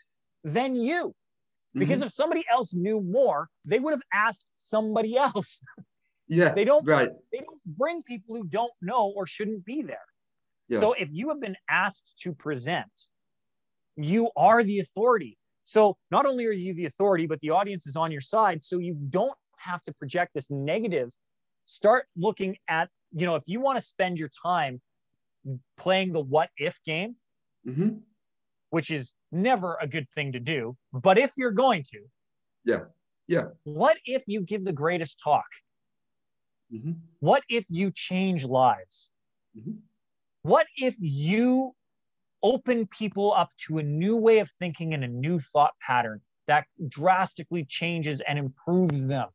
than 0.44 0.76
you. 0.76 1.14
Because 1.76 2.00
mm-hmm. 2.00 2.08
if 2.08 2.12
somebody 2.12 2.44
else 2.52 2.74
knew 2.74 3.00
more, 3.00 3.48
they 3.64 3.80
would 3.80 3.92
have 3.92 4.02
asked 4.14 4.50
somebody 4.56 5.16
else. 5.18 5.62
Yeah. 6.28 6.54
they 6.54 6.64
don't 6.64 6.86
right. 6.86 7.10
they 7.32 7.40
don't 7.40 7.60
bring 7.66 8.04
people 8.04 8.36
who 8.36 8.44
don't 8.44 8.74
know 8.82 9.12
or 9.16 9.26
shouldn't 9.26 9.66
be 9.66 9.82
there. 9.82 9.98
So 10.78 10.94
if 10.94 11.10
you 11.12 11.30
have 11.30 11.42
been 11.42 11.56
asked 11.70 12.20
to 12.20 12.34
present, 12.34 12.92
you 13.96 14.30
are 14.36 14.64
the 14.64 14.80
authority. 14.80 15.38
So 15.64 15.98
not 16.12 16.26
only 16.26 16.46
are 16.46 16.52
you 16.52 16.74
the 16.74 16.86
authority, 16.86 17.26
but 17.26 17.40
the 17.40 17.50
audience 17.52 17.88
is 17.88 17.96
on 17.96 18.12
your 18.12 18.22
side. 18.22 18.64
So 18.64 18.78
you 18.78 18.96
don't 19.10 19.38
have 19.58 19.82
to 19.84 19.94
project 19.94 20.34
this 20.34 20.52
negative. 20.52 21.10
Start 21.66 22.06
looking 22.16 22.58
at, 22.68 22.90
you 23.14 23.26
know, 23.26 23.36
if 23.36 23.44
you 23.46 23.62
want 23.62 23.78
to 23.80 23.82
spend 23.82 24.18
your 24.18 24.30
time 24.44 24.82
playing 25.78 26.14
the 26.14 26.20
what 26.20 26.50
if 26.58 26.80
game, 26.86 27.16
mm-hmm. 27.68 27.90
which 28.70 28.92
is 28.92 29.14
never 29.32 29.78
a 29.82 29.88
good 29.88 30.08
thing 30.16 30.34
to 30.34 30.40
do. 30.40 30.76
But 30.94 31.18
if 31.18 31.34
you're 31.38 31.52
going 31.52 31.84
to, 31.92 32.00
yeah, 32.66 32.80
yeah. 33.28 33.44
What 33.64 33.98
if 34.06 34.24
you 34.26 34.42
give 34.42 34.64
the 34.64 34.74
greatest 34.74 35.22
talk? 35.24 35.46
Mm-hmm. 36.74 36.94
What 37.20 37.44
if 37.48 37.66
you 37.70 37.92
change 37.92 38.44
lives? 38.44 39.10
Mm-hmm. 39.58 39.74
What 40.44 40.68
if 40.78 40.96
you 41.00 41.74
open 42.42 42.88
people 42.88 43.34
up 43.34 43.50
to 43.68 43.78
a 43.80 43.84
new 43.84 44.16
way 44.16 44.40
of 44.40 44.50
thinking 44.60 44.94
and 44.94 45.04
a 45.04 45.08
new 45.08 45.40
thought 45.40 45.74
pattern 45.86 46.22
that 46.48 46.66
drastically 46.88 47.66
changes 47.66 48.22
and 48.22 48.40
improves 48.40 49.08
them? 49.08 49.28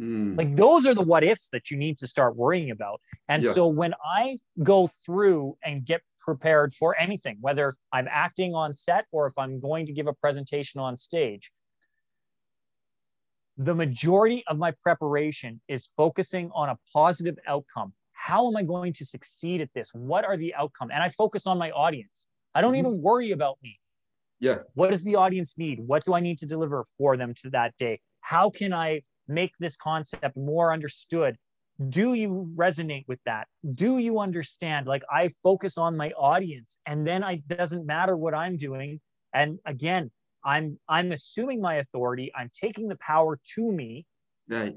Mm. 0.00 0.36
Like 0.36 0.56
those 0.56 0.86
are 0.86 0.94
the 0.94 1.02
what 1.02 1.24
ifs 1.24 1.48
that 1.50 1.70
you 1.70 1.76
need 1.76 1.98
to 1.98 2.06
start 2.06 2.36
worrying 2.36 2.70
about. 2.70 3.00
And 3.28 3.42
yeah. 3.42 3.50
so 3.50 3.66
when 3.66 3.94
I 4.04 4.38
go 4.62 4.88
through 5.04 5.56
and 5.64 5.84
get 5.84 6.02
prepared 6.26 6.74
for 6.74 6.98
anything, 6.98 7.38
whether 7.40 7.76
I'm 7.92 8.08
acting 8.10 8.54
on 8.54 8.74
set 8.74 9.06
or 9.12 9.28
if 9.28 9.38
I'm 9.38 9.60
going 9.60 9.86
to 9.86 9.92
give 9.92 10.08
a 10.08 10.12
presentation 10.12 10.80
on 10.80 10.96
stage. 10.96 11.50
The 13.56 13.74
majority 13.74 14.44
of 14.48 14.58
my 14.58 14.72
preparation 14.82 15.62
is 15.66 15.88
focusing 15.96 16.50
on 16.52 16.68
a 16.68 16.78
positive 16.92 17.38
outcome. 17.46 17.94
How 18.16 18.48
am 18.48 18.56
I 18.56 18.62
going 18.62 18.92
to 18.94 19.04
succeed 19.04 19.60
at 19.60 19.70
this? 19.74 19.90
What 19.92 20.24
are 20.24 20.36
the 20.36 20.54
outcome? 20.54 20.90
And 20.92 21.02
I 21.02 21.10
focus 21.10 21.46
on 21.46 21.58
my 21.58 21.70
audience. 21.70 22.26
I 22.54 22.60
don't 22.60 22.72
mm-hmm. 22.72 22.86
even 22.86 23.02
worry 23.02 23.30
about 23.30 23.58
me. 23.62 23.78
Yeah. 24.40 24.58
What 24.74 24.90
does 24.90 25.04
the 25.04 25.16
audience 25.16 25.56
need? 25.56 25.80
What 25.80 26.04
do 26.04 26.14
I 26.14 26.20
need 26.20 26.38
to 26.40 26.46
deliver 26.46 26.84
for 26.98 27.16
them 27.16 27.34
to 27.42 27.50
that 27.50 27.76
day? 27.78 28.00
How 28.20 28.50
can 28.50 28.72
I 28.72 29.02
make 29.28 29.52
this 29.60 29.76
concept 29.76 30.36
more 30.36 30.72
understood 30.72 31.36
do 31.90 32.14
you 32.14 32.50
resonate 32.56 33.04
with 33.06 33.18
that 33.26 33.46
do 33.74 33.98
you 33.98 34.18
understand 34.18 34.86
like 34.86 35.02
i 35.12 35.30
focus 35.42 35.76
on 35.76 35.96
my 35.96 36.10
audience 36.12 36.78
and 36.86 37.06
then 37.06 37.22
i 37.22 37.36
doesn't 37.48 37.84
matter 37.84 38.16
what 38.16 38.32
i'm 38.32 38.56
doing 38.56 38.98
and 39.34 39.58
again 39.66 40.10
i'm 40.44 40.78
i'm 40.88 41.12
assuming 41.12 41.60
my 41.60 41.76
authority 41.76 42.32
i'm 42.34 42.50
taking 42.58 42.88
the 42.88 42.96
power 42.96 43.38
to 43.54 43.70
me 43.70 44.06
right 44.48 44.76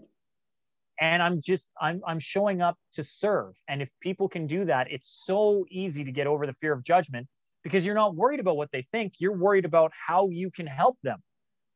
and 1.00 1.22
i'm 1.22 1.42
just 1.42 1.70
i'm 1.82 2.02
i'm 2.08 2.20
showing 2.20 2.62
up 2.62 2.78
to 2.94 3.04
serve. 3.04 3.54
And 3.68 3.82
if 3.82 3.90
people 4.02 4.28
can 4.30 4.48
do 4.48 4.66
that 4.66 4.92
it's 4.92 5.24
so 5.26 5.66
easy 5.70 6.04
to 6.04 6.12
get 6.12 6.28
over 6.28 6.46
the 6.46 6.54
fear 6.62 6.74
of 6.74 6.84
judgment 6.84 7.28
because 7.64 7.86
you're 7.86 7.96
not 7.96 8.16
worried 8.16 8.40
about 8.40 8.58
what 8.58 8.70
they 8.72 8.88
think. 8.92 9.14
You're 9.20 9.38
worried 9.38 9.66
about 9.66 9.92
how 10.08 10.30
you 10.30 10.52
can 10.52 10.68
help 10.68 10.98
them. 11.02 11.22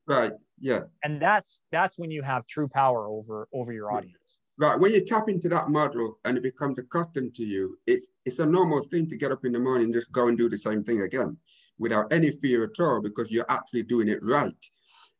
Right. 0.07 0.31
Yeah. 0.59 0.81
And 1.03 1.21
that's 1.21 1.61
that's 1.71 1.97
when 1.97 2.11
you 2.11 2.21
have 2.21 2.45
true 2.45 2.67
power 2.67 3.07
over 3.07 3.47
over 3.53 3.71
your 3.71 3.93
audience. 3.93 4.39
Right. 4.57 4.79
When 4.79 4.91
you 4.91 5.03
tap 5.03 5.29
into 5.29 5.49
that 5.49 5.69
model 5.69 6.19
and 6.25 6.37
it 6.37 6.43
becomes 6.43 6.77
accustomed 6.77 7.35
to 7.35 7.43
you 7.43 7.77
it's 7.87 8.09
it's 8.25 8.39
a 8.39 8.45
normal 8.45 8.83
thing 8.83 9.07
to 9.09 9.17
get 9.17 9.31
up 9.31 9.45
in 9.45 9.53
the 9.53 9.59
morning 9.59 9.85
and 9.85 9.93
just 9.93 10.11
go 10.11 10.27
and 10.27 10.37
do 10.37 10.49
the 10.49 10.57
same 10.57 10.83
thing 10.83 11.01
again 11.01 11.37
without 11.79 12.11
any 12.11 12.31
fear 12.31 12.63
at 12.65 12.79
all 12.79 13.01
because 13.01 13.31
you're 13.31 13.49
actually 13.49 13.83
doing 13.83 14.09
it 14.09 14.19
right. 14.21 14.65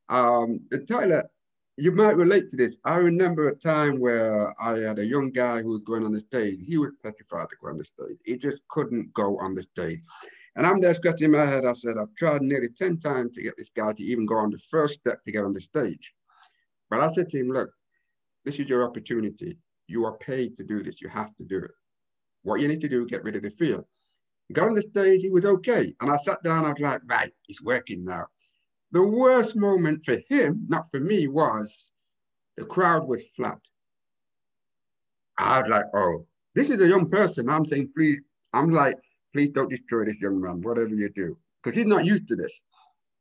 Um 0.10 0.60
and 0.72 0.88
tyler 0.88 1.30
you 1.78 1.92
might 1.92 2.16
relate 2.16 2.50
to 2.50 2.56
this 2.56 2.78
i 2.86 2.96
remember 2.96 3.50
a 3.50 3.56
time 3.56 4.00
where 4.00 4.54
i 4.62 4.78
had 4.78 5.00
a 5.00 5.06
young 5.06 5.32
guy 5.32 5.62
who 5.62 5.70
was 5.70 5.84
going 5.84 6.04
on 6.06 6.12
the 6.12 6.20
stage 6.20 6.60
he 6.66 6.78
was 6.78 6.92
petrified 7.02 7.50
to 7.50 7.56
go 7.62 7.70
on 7.70 7.78
the 7.78 7.84
stage 7.84 8.18
he 8.26 8.38
just 8.38 8.62
couldn't 8.68 9.12
go 9.14 9.38
on 9.40 9.56
the 9.56 9.64
stage 9.64 10.02
and 10.56 10.68
I'm 10.68 10.80
there 10.80 10.94
scratching 10.94 11.32
my 11.32 11.46
head. 11.46 11.66
I 11.66 11.74
said, 11.74 11.98
I've 11.98 12.14
tried 12.16 12.42
nearly 12.42 12.70
10 12.70 13.00
times 13.00 13.32
to 13.34 13.42
get 13.42 13.58
this 13.58 13.70
guy 13.70 13.94
to 13.94 14.04
even 14.04 14.26
go 14.26 14.36
on 14.36 14.52
the 14.52 14.60
first 14.70 15.00
step 15.00 15.24
to 15.24 15.32
get 15.32 15.44
on 15.44 15.54
the 15.54 15.62
stage. 15.62 16.14
But 16.90 17.00
I 17.00 17.12
said 17.12 17.30
to 17.30 17.40
him, 17.40 17.50
look, 17.50 17.72
this 18.46 18.60
is 18.60 18.70
your 18.70 18.84
opportunity. 18.84 19.58
You 19.88 20.06
are 20.06 20.18
paid 20.18 20.56
to 20.58 20.64
do 20.64 20.84
this. 20.84 21.02
You 21.02 21.10
have 21.10 21.36
to 21.38 21.44
do 21.44 21.58
it. 21.58 21.72
What 22.44 22.62
you 22.62 22.68
need 22.68 22.82
to 22.82 22.90
do, 22.90 23.08
get 23.08 23.24
rid 23.24 23.36
of 23.36 23.44
the 23.44 23.50
fear. 23.50 23.84
Got 24.52 24.68
on 24.68 24.76
the 24.76 24.82
stage, 24.82 25.22
he 25.22 25.32
was 25.32 25.46
okay. 25.46 25.96
And 26.02 26.12
I 26.12 26.18
sat 26.18 26.44
down, 26.44 26.66
I 26.66 26.70
was 26.70 26.80
like, 26.80 27.02
right, 27.08 27.32
it's 27.48 27.64
working 27.64 28.06
now. 28.06 28.28
The 28.94 29.02
worst 29.02 29.56
moment 29.56 30.06
for 30.06 30.18
him, 30.30 30.68
not 30.70 30.92
for 30.92 31.00
me, 31.00 31.28
was 31.28 31.92
the 32.58 32.64
crowd 32.64 33.08
was 33.08 33.24
flat. 33.36 33.58
I 35.40 35.62
was 35.62 35.70
like, 35.70 35.86
oh, 35.96 36.28
this 36.54 36.70
is 36.70 36.80
a 36.80 36.88
young 36.88 37.10
person. 37.10 37.50
I'm 37.50 37.66
saying, 37.66 37.92
please, 37.96 38.20
I'm 38.54 38.70
like, 38.70 38.98
please 39.34 39.50
don't 39.50 39.68
destroy 39.70 40.06
this 40.06 40.22
young 40.22 40.40
man, 40.40 40.62
whatever 40.62 40.94
you 40.94 41.10
do, 41.10 41.36
because 41.64 41.76
he's 41.76 41.88
not 41.88 42.06
used 42.06 42.28
to 42.28 42.36
this. 42.36 42.62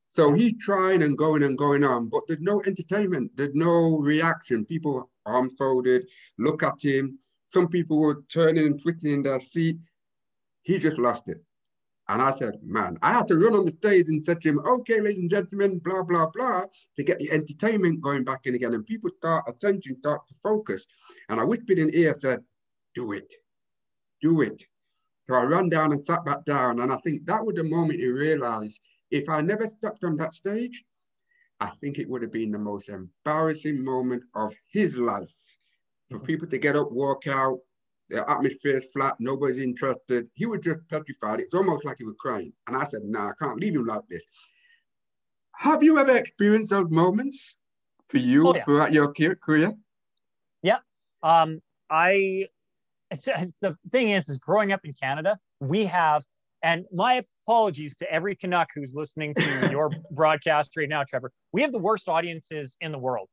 So 0.09 0.35
he's 0.35 0.53
trying 0.61 1.03
and 1.03 1.17
going 1.17 1.43
and 1.43 1.57
going 1.57 1.85
on, 1.85 2.11
but 2.11 2.25
there's 2.29 2.43
no 2.43 2.63
entertainment, 2.67 3.31
there's 3.35 3.55
no 3.55 3.99
reaction. 3.99 4.67
People 4.67 5.11
arms 5.25 5.55
folded, 5.57 6.07
look 6.37 6.63
at 6.63 6.83
him. 6.83 7.19
Some 7.47 7.69
people 7.69 7.99
were 7.99 8.25
turning 8.29 8.67
and 8.67 8.83
twisting 8.83 9.15
in 9.15 9.23
their 9.23 9.41
seat. 9.41 9.79
He 10.65 10.79
just 10.79 10.99
lost 10.99 11.31
it. 11.31 11.43
And 12.13 12.21
I 12.21 12.35
said, 12.35 12.59
man, 12.63 12.99
I 13.01 13.15
had 13.15 13.27
to 13.29 13.39
run 13.39 13.55
on 13.55 13.65
the 13.65 13.71
stage 13.71 14.07
and 14.09 14.23
said 14.23 14.43
to 14.43 14.49
him, 14.51 14.59
okay, 14.59 15.01
ladies 15.01 15.21
and 15.21 15.31
gentlemen, 15.31 15.79
blah, 15.79 16.03
blah, 16.03 16.27
blah, 16.27 16.65
to 16.97 17.03
get 17.03 17.19
the 17.19 17.33
entertainment 17.33 18.03
going 18.03 18.23
back 18.23 18.45
in 18.45 18.55
again. 18.55 18.75
And 18.75 18.85
people 18.85 19.09
start, 19.17 19.45
attention 19.49 19.97
start 19.97 20.21
to 20.29 20.35
focus. 20.43 20.87
And 21.31 21.41
I 21.41 21.45
whispered 21.45 21.79
in 21.79 21.89
ear, 21.95 22.15
said, 22.19 22.41
do 22.95 23.13
it, 23.13 23.33
do 24.21 24.43
it. 24.43 24.63
So 25.27 25.37
I 25.37 25.45
ran 25.45 25.71
down 25.71 25.93
and 25.93 26.05
sat 26.05 26.23
back 26.27 26.45
down. 26.45 26.81
And 26.81 26.93
I 26.93 26.99
think 26.99 27.25
that 27.25 27.43
was 27.43 27.55
the 27.55 27.65
moment 27.65 28.01
he 28.01 28.09
realized 28.09 28.79
if 29.11 29.31
I 29.31 29.41
never 29.41 29.67
stepped 29.67 30.05
on 30.05 30.17
that 30.17 30.35
stage, 30.35 30.85
I 31.61 31.71
think 31.81 31.99
it 31.99 32.11
would 32.11 32.21
have 32.21 32.33
been 32.33 32.51
the 32.51 32.59
most 32.59 32.91
embarrassing 32.91 33.83
moment 33.83 34.25
of 34.35 34.55
his 34.71 34.99
life. 34.99 35.33
For 36.11 36.19
people 36.19 36.49
to 36.49 36.59
get 36.59 36.77
up, 36.77 36.93
walk 36.93 37.27
out, 37.27 37.61
the 38.13 38.31
atmosphere 38.31 38.77
is 38.77 38.89
flat, 38.93 39.17
nobody's 39.19 39.59
interested. 39.59 40.29
He 40.35 40.47
was 40.47 40.61
just 40.61 40.81
petrified. 40.89 41.41
It's 41.41 41.55
almost 41.55 41.85
like 41.85 41.97
he 41.99 42.05
was 42.05 42.15
crying. 42.19 42.53
And 42.67 42.77
I 42.77 42.85
said, 42.85 43.03
nah, 43.05 43.31
I 43.31 43.33
can't 43.39 43.59
leave 43.59 43.75
him 43.75 43.87
like 43.87 44.03
this. 44.09 44.23
Have 45.57 45.83
you 45.83 45.99
ever 45.99 46.17
experienced 46.17 46.71
those 46.71 46.91
moments 46.91 47.57
for 48.09 48.19
you 48.19 48.49
oh, 48.49 48.55
yeah. 48.55 48.65
throughout 48.65 48.93
your 48.93 49.13
career? 49.37 49.73
Yeah. 50.63 50.79
Um, 51.23 51.61
I 51.91 52.49
it's, 53.11 53.27
the 53.61 53.77
thing 53.91 54.11
is, 54.11 54.29
is 54.29 54.39
growing 54.39 54.73
up 54.73 54.81
in 54.85 54.93
Canada, 54.93 55.39
we 55.61 55.87
have, 55.87 56.23
and 56.63 56.85
my 56.93 57.23
apologies 57.47 57.97
to 57.97 58.11
every 58.11 58.35
Canuck 58.37 58.69
who's 58.75 58.95
listening 58.95 59.35
to 59.35 59.69
your 59.71 59.91
broadcast 60.11 60.77
right 60.77 60.89
now, 60.89 61.05
Trevor. 61.05 61.31
We 61.53 61.63
have 61.63 61.73
the 61.73 61.79
worst 61.79 62.09
audiences 62.09 62.77
in 62.81 62.93
the 62.93 62.99
world. 62.99 63.29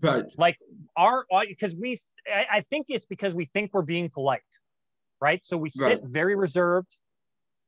Right. 0.00 0.24
Like 0.36 0.58
our 0.96 1.26
because 1.48 1.74
we, 1.74 1.98
I 2.32 2.64
think 2.70 2.86
it's 2.88 3.06
because 3.06 3.34
we 3.34 3.44
think 3.46 3.70
we're 3.72 3.82
being 3.82 4.10
polite, 4.10 4.40
right? 5.20 5.44
So 5.44 5.56
we 5.56 5.70
sit 5.70 5.82
right. 5.84 6.00
very 6.04 6.34
reserved, 6.34 6.96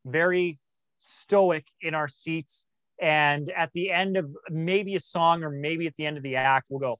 very 0.04 0.59
stoic 0.98 1.64
in 1.80 1.94
our 1.94 2.09
seats, 2.09 2.64
and 3.00 3.50
at 3.50 3.70
the 3.72 3.90
end 3.90 4.16
of 4.16 4.30
maybe 4.50 4.96
a 4.96 5.00
song 5.00 5.44
or 5.44 5.50
maybe 5.50 5.86
at 5.86 5.94
the 5.96 6.06
end 6.06 6.16
of 6.16 6.22
the 6.22 6.36
act, 6.36 6.66
we'll 6.68 6.80
go 6.80 6.98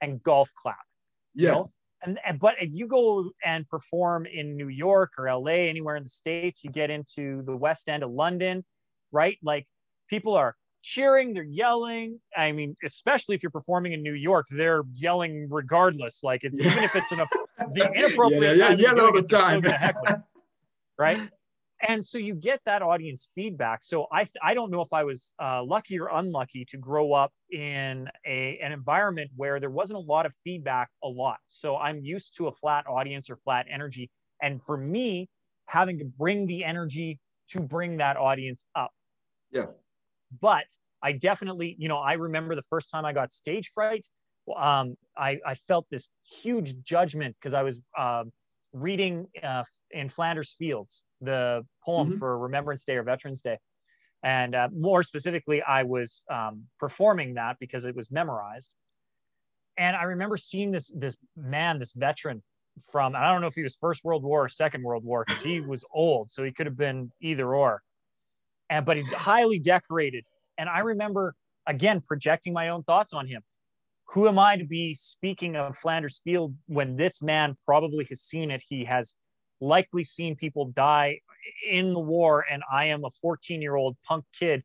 and 0.00 0.22
golf 0.22 0.50
clap. 0.56 0.76
Yeah. 1.34 1.42
You 1.42 1.54
know? 1.54 1.70
and, 2.02 2.18
and 2.26 2.38
but 2.38 2.54
if 2.60 2.70
you 2.72 2.86
go 2.86 3.30
and 3.44 3.68
perform 3.68 4.26
in 4.26 4.56
New 4.56 4.68
York 4.68 5.12
or 5.18 5.32
LA, 5.32 5.68
anywhere 5.68 5.96
in 5.96 6.02
the 6.02 6.08
States, 6.08 6.64
you 6.64 6.70
get 6.70 6.90
into 6.90 7.42
the 7.42 7.56
West 7.56 7.88
End 7.88 8.02
of 8.02 8.10
London, 8.10 8.64
right? 9.12 9.38
Like 9.42 9.66
people 10.08 10.34
are 10.34 10.54
cheering, 10.86 11.34
they're 11.34 11.42
yelling. 11.42 12.20
I 12.36 12.52
mean, 12.52 12.76
especially 12.84 13.34
if 13.34 13.42
you're 13.42 13.50
performing 13.50 13.92
in 13.92 14.02
New 14.02 14.14
York, 14.14 14.46
they're 14.50 14.84
yelling 14.94 15.48
regardless. 15.50 16.22
Like 16.22 16.44
it's, 16.44 16.58
even 16.58 16.84
if 16.84 16.94
it's 16.94 17.10
an 17.12 17.18
the 17.74 17.92
inappropriate 17.92 18.56
yeah, 18.56 18.70
yeah, 18.70 18.76
yell 18.76 19.00
all 19.00 19.12
the 19.12 19.22
time, 19.22 19.62
right? 20.98 21.28
and 21.86 22.06
so 22.06 22.18
you 22.18 22.34
get 22.34 22.60
that 22.64 22.80
audience 22.82 23.28
feedback 23.34 23.82
so 23.82 24.06
i 24.10 24.26
i 24.42 24.54
don't 24.54 24.70
know 24.70 24.80
if 24.80 24.92
i 24.92 25.04
was 25.04 25.32
uh, 25.42 25.62
lucky 25.62 25.98
or 25.98 26.08
unlucky 26.08 26.64
to 26.64 26.78
grow 26.78 27.12
up 27.12 27.32
in 27.52 28.08
a 28.26 28.58
an 28.62 28.72
environment 28.72 29.30
where 29.36 29.60
there 29.60 29.70
wasn't 29.70 29.96
a 29.96 30.00
lot 30.00 30.24
of 30.24 30.32
feedback 30.42 30.88
a 31.04 31.08
lot 31.08 31.36
so 31.48 31.76
i'm 31.76 32.00
used 32.00 32.34
to 32.36 32.46
a 32.48 32.52
flat 32.52 32.86
audience 32.86 33.28
or 33.28 33.36
flat 33.36 33.66
energy 33.70 34.10
and 34.42 34.62
for 34.62 34.76
me 34.76 35.28
having 35.66 35.98
to 35.98 36.04
bring 36.04 36.46
the 36.46 36.64
energy 36.64 37.18
to 37.48 37.60
bring 37.60 37.98
that 37.98 38.16
audience 38.16 38.64
up 38.74 38.92
yeah 39.50 39.66
but 40.40 40.66
i 41.02 41.12
definitely 41.12 41.76
you 41.78 41.88
know 41.88 41.98
i 41.98 42.14
remember 42.14 42.54
the 42.54 42.62
first 42.62 42.90
time 42.90 43.04
i 43.04 43.12
got 43.12 43.32
stage 43.32 43.70
fright 43.74 44.06
um, 44.54 44.96
I, 45.16 45.38
I 45.44 45.54
felt 45.54 45.86
this 45.90 46.10
huge 46.42 46.74
judgment 46.84 47.36
because 47.40 47.54
I 47.54 47.62
was 47.62 47.80
uh, 47.98 48.24
reading 48.72 49.26
uh, 49.42 49.64
in 49.90 50.08
Flanders 50.08 50.54
Fields, 50.58 51.04
the 51.20 51.64
poem 51.84 52.10
mm-hmm. 52.10 52.18
for 52.18 52.38
Remembrance 52.38 52.84
Day 52.84 52.96
or 52.96 53.02
Veterans 53.02 53.40
Day. 53.40 53.58
And 54.22 54.54
uh, 54.54 54.68
more 54.72 55.02
specifically, 55.02 55.62
I 55.62 55.82
was 55.82 56.22
um, 56.30 56.64
performing 56.78 57.34
that 57.34 57.56
because 57.60 57.84
it 57.84 57.94
was 57.94 58.10
memorized. 58.10 58.70
And 59.78 59.94
I 59.94 60.04
remember 60.04 60.36
seeing 60.36 60.70
this 60.70 60.90
this 60.94 61.16
man, 61.36 61.78
this 61.78 61.92
veteran 61.92 62.42
from 62.90 63.14
I 63.14 63.30
don't 63.30 63.40
know 63.40 63.46
if 63.46 63.54
he 63.54 63.62
was 63.62 63.76
First 63.76 64.04
World 64.04 64.22
War 64.22 64.44
or 64.44 64.48
Second 64.48 64.82
World 64.82 65.04
War 65.04 65.24
because 65.26 65.42
he 65.42 65.60
was 65.60 65.84
old, 65.92 66.32
so 66.32 66.42
he 66.42 66.52
could 66.52 66.66
have 66.66 66.78
been 66.78 67.12
either 67.20 67.54
or. 67.54 67.82
And 68.68 68.84
but 68.84 68.96
he 68.96 69.02
highly 69.04 69.58
decorated. 69.58 70.24
And 70.58 70.68
I 70.68 70.80
remember 70.80 71.34
again 71.66 72.00
projecting 72.00 72.52
my 72.52 72.68
own 72.68 72.82
thoughts 72.82 73.12
on 73.12 73.26
him 73.26 73.42
who 74.08 74.28
am 74.28 74.38
I 74.38 74.56
to 74.56 74.64
be 74.64 74.94
speaking 74.94 75.56
of 75.56 75.76
Flanders 75.76 76.20
Field 76.22 76.54
when 76.66 76.96
this 76.96 77.20
man 77.20 77.56
probably 77.64 78.06
has 78.08 78.22
seen 78.22 78.50
it? 78.50 78.62
He 78.68 78.84
has 78.84 79.14
likely 79.60 80.04
seen 80.04 80.36
people 80.36 80.66
die 80.66 81.20
in 81.68 81.92
the 81.92 82.00
war, 82.00 82.44
and 82.50 82.62
I 82.70 82.86
am 82.86 83.04
a 83.04 83.10
14 83.20 83.60
year 83.60 83.74
old 83.74 83.96
punk 84.06 84.24
kid 84.38 84.62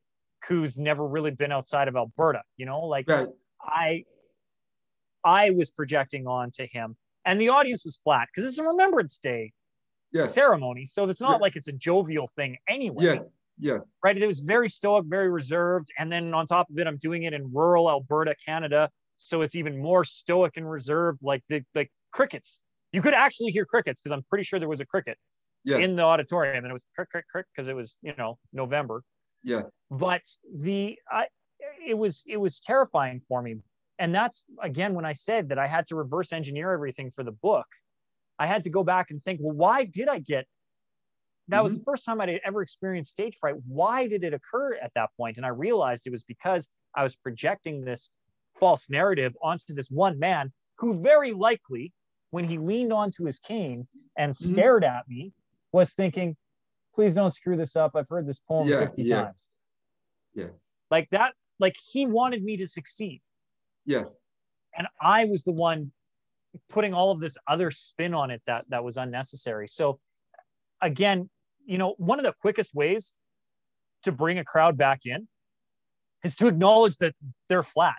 who's 0.48 0.78
never 0.78 1.08
really 1.08 1.32
been 1.32 1.52
outside 1.52 1.88
of 1.88 1.96
Alberta. 1.96 2.42
You 2.58 2.66
know, 2.66 2.82
like 2.82 3.10
right. 3.10 3.28
I, 3.62 4.04
I 5.24 5.52
was 5.52 5.72
projecting 5.72 6.28
onto 6.28 6.68
him, 6.72 6.96
and 7.26 7.42
the 7.42 7.50
audience 7.50 7.84
was 7.84 8.00
flat 8.04 8.28
because 8.34 8.48
it's 8.48 8.60
a 8.60 8.64
Remembrance 8.64 9.18
Day 9.18 9.54
yes. 10.12 10.34
ceremony, 10.34 10.86
so 10.86 11.10
it's 11.10 11.22
not 11.22 11.42
like 11.42 11.56
it's 11.56 11.68
a 11.68 11.74
jovial 11.74 12.30
thing 12.36 12.58
anyway. 12.68 13.06
Yes. 13.06 13.26
Yes. 13.62 13.82
Right. 14.04 14.18
It 14.18 14.28
was 14.28 14.40
very 14.42 14.68
stoic, 14.68 15.06
very 15.08 15.30
reserved. 15.30 15.88
And 15.98 16.12
then 16.12 16.34
on 16.34 16.48
top 16.48 16.70
of 16.70 16.78
it, 16.78 16.88
I'm 16.88 16.98
doing 16.98 17.24
it 17.24 17.34
in 17.34 17.50
rural 17.54 17.90
Alberta, 17.90 18.36
Canada 18.46 18.90
so 19.24 19.42
it's 19.44 19.56
even 19.56 19.78
more 19.80 20.04
stoic 20.04 20.58
and 20.58 20.70
reserved 20.70 21.20
like 21.22 21.44
the 21.48 21.64
like 21.76 21.92
crickets 22.12 22.60
you 22.92 23.02
could 23.02 23.14
actually 23.14 23.52
hear 23.52 23.66
crickets 23.66 24.02
because 24.02 24.12
i'm 24.12 24.24
pretty 24.30 24.44
sure 24.44 24.60
there 24.60 24.68
was 24.68 24.80
a 24.80 24.86
cricket 24.86 25.18
Yeah. 25.64 25.78
in 25.78 25.96
the 25.96 26.02
auditorium, 26.02 26.64
and 26.66 26.72
it 26.72 26.74
was 26.74 26.86
crick 26.96 27.10
crick 27.12 27.26
crick 27.32 27.46
because 27.56 27.68
it 27.68 27.76
was 27.76 27.98
you 28.02 28.14
know 28.18 28.40
November. 28.52 29.04
Yeah. 29.44 29.64
But 29.92 30.24
the 30.56 30.98
I, 31.10 31.28
it 31.86 31.96
was 31.98 32.24
it 32.26 32.38
was 32.38 32.60
terrifying 32.60 33.22
for 33.28 33.42
me, 33.44 33.58
and 34.00 34.14
that's 34.14 34.44
again 34.62 34.96
when 34.96 35.06
I 35.06 35.14
said 35.14 35.50
that 35.50 35.60
I 35.60 35.68
had 35.68 35.86
to 35.88 35.96
reverse 35.96 36.34
engineer 36.34 36.72
everything 36.72 37.12
for 37.16 37.24
the 37.24 37.32
book. 37.32 37.68
I 38.40 38.48
had 38.48 38.64
to 38.64 38.72
go 38.72 38.84
back 38.84 39.12
and 39.12 39.22
think, 39.22 39.40
well, 39.40 39.56
why 39.56 39.86
did 39.86 40.08
I 40.10 40.18
get? 40.18 40.48
That 41.52 41.62
was 41.62 41.78
the 41.78 41.84
first 41.84 42.06
time 42.06 42.22
I'd 42.22 42.40
ever 42.46 42.62
experienced 42.62 43.12
stage 43.12 43.36
fright. 43.38 43.56
Why 43.68 44.08
did 44.08 44.24
it 44.24 44.34
occur 44.34 44.76
at 44.76 44.94
that 44.96 45.10
point? 45.18 45.36
And 45.36 45.46
I 45.46 45.50
realized 45.50 46.08
it 46.08 46.12
was 46.12 46.24
because 46.24 46.70
I 46.96 47.04
was 47.04 47.16
projecting 47.18 47.84
this 47.84 48.10
false 48.58 48.90
narrative 48.90 49.36
onto 49.44 49.74
this 49.74 49.90
one 49.92 50.18
man 50.18 50.54
who 50.78 51.02
very 51.02 51.34
likely, 51.34 51.92
when 52.30 52.46
he 52.46 52.58
leaned 52.58 52.94
onto 52.94 53.26
his 53.26 53.38
cane 53.40 53.86
and 54.18 54.32
Mhm. 54.32 54.54
stared 54.54 54.84
at 54.86 55.08
me, 55.10 55.34
was 55.74 55.94
thinking, 55.94 56.38
please 56.96 57.14
don't 57.14 57.32
screw 57.32 57.58
this 57.58 57.76
up. 57.76 57.96
I've 57.96 58.08
heard 58.08 58.26
this 58.26 58.40
poem 58.40 58.70
Yeah, 58.70 58.80
50 58.86 59.04
yeah. 59.04 59.24
times. 59.24 59.50
Yeah. 60.34 60.50
Like 60.90 61.10
that, 61.10 61.36
like 61.60 61.76
he 61.78 62.06
wanted 62.06 62.44
me 62.44 62.56
to 62.58 62.68
succeed. 62.68 63.22
Yes. 63.86 64.16
And 64.78 64.88
I 65.02 65.26
was 65.26 65.44
the 65.44 65.52
one 65.52 65.92
putting 66.70 66.94
all 66.94 67.12
of 67.12 67.20
this 67.20 67.38
other 67.46 67.72
spin 67.72 68.14
on 68.14 68.32
it 68.32 68.42
that 68.46 68.66
that 68.70 68.86
was 68.86 68.96
unnecessary. 68.96 69.68
So 69.68 70.00
again, 70.82 71.30
you 71.66 71.78
know, 71.78 71.96
one 71.98 72.20
of 72.20 72.26
the 72.26 72.34
quickest 72.42 72.74
ways 72.74 73.14
to 74.04 74.12
bring 74.12 74.40
a 74.40 74.44
crowd 74.46 74.78
back 74.78 75.02
in 75.06 75.28
is 76.24 76.36
to 76.38 76.48
acknowledge 76.48 76.98
that 76.98 77.16
they're 77.50 77.64
flat. 77.64 77.96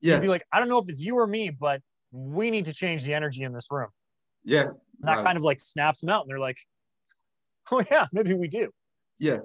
Yeah. 0.00 0.18
Be 0.18 0.28
like, 0.28 0.44
I 0.52 0.58
don't 0.58 0.68
know 0.68 0.78
if 0.78 0.88
it's 0.88 1.02
you 1.02 1.16
or 1.18 1.26
me, 1.26 1.50
but 1.50 1.80
we 2.12 2.50
need 2.50 2.66
to 2.66 2.72
change 2.72 3.04
the 3.04 3.14
energy 3.14 3.42
in 3.42 3.52
this 3.52 3.66
room. 3.70 3.88
Yeah. 4.44 4.62
And 4.62 4.74
that 5.02 5.16
Right. 5.18 5.24
kind 5.24 5.36
of 5.36 5.42
like 5.44 5.60
snaps 5.60 6.00
them 6.00 6.10
out, 6.10 6.22
and 6.22 6.30
they're 6.30 6.38
like, 6.38 6.56
"Oh 7.70 7.82
yeah, 7.90 8.06
maybe 8.12 8.32
we 8.34 8.48
do." 8.48 8.70
Yeah, 9.18 9.40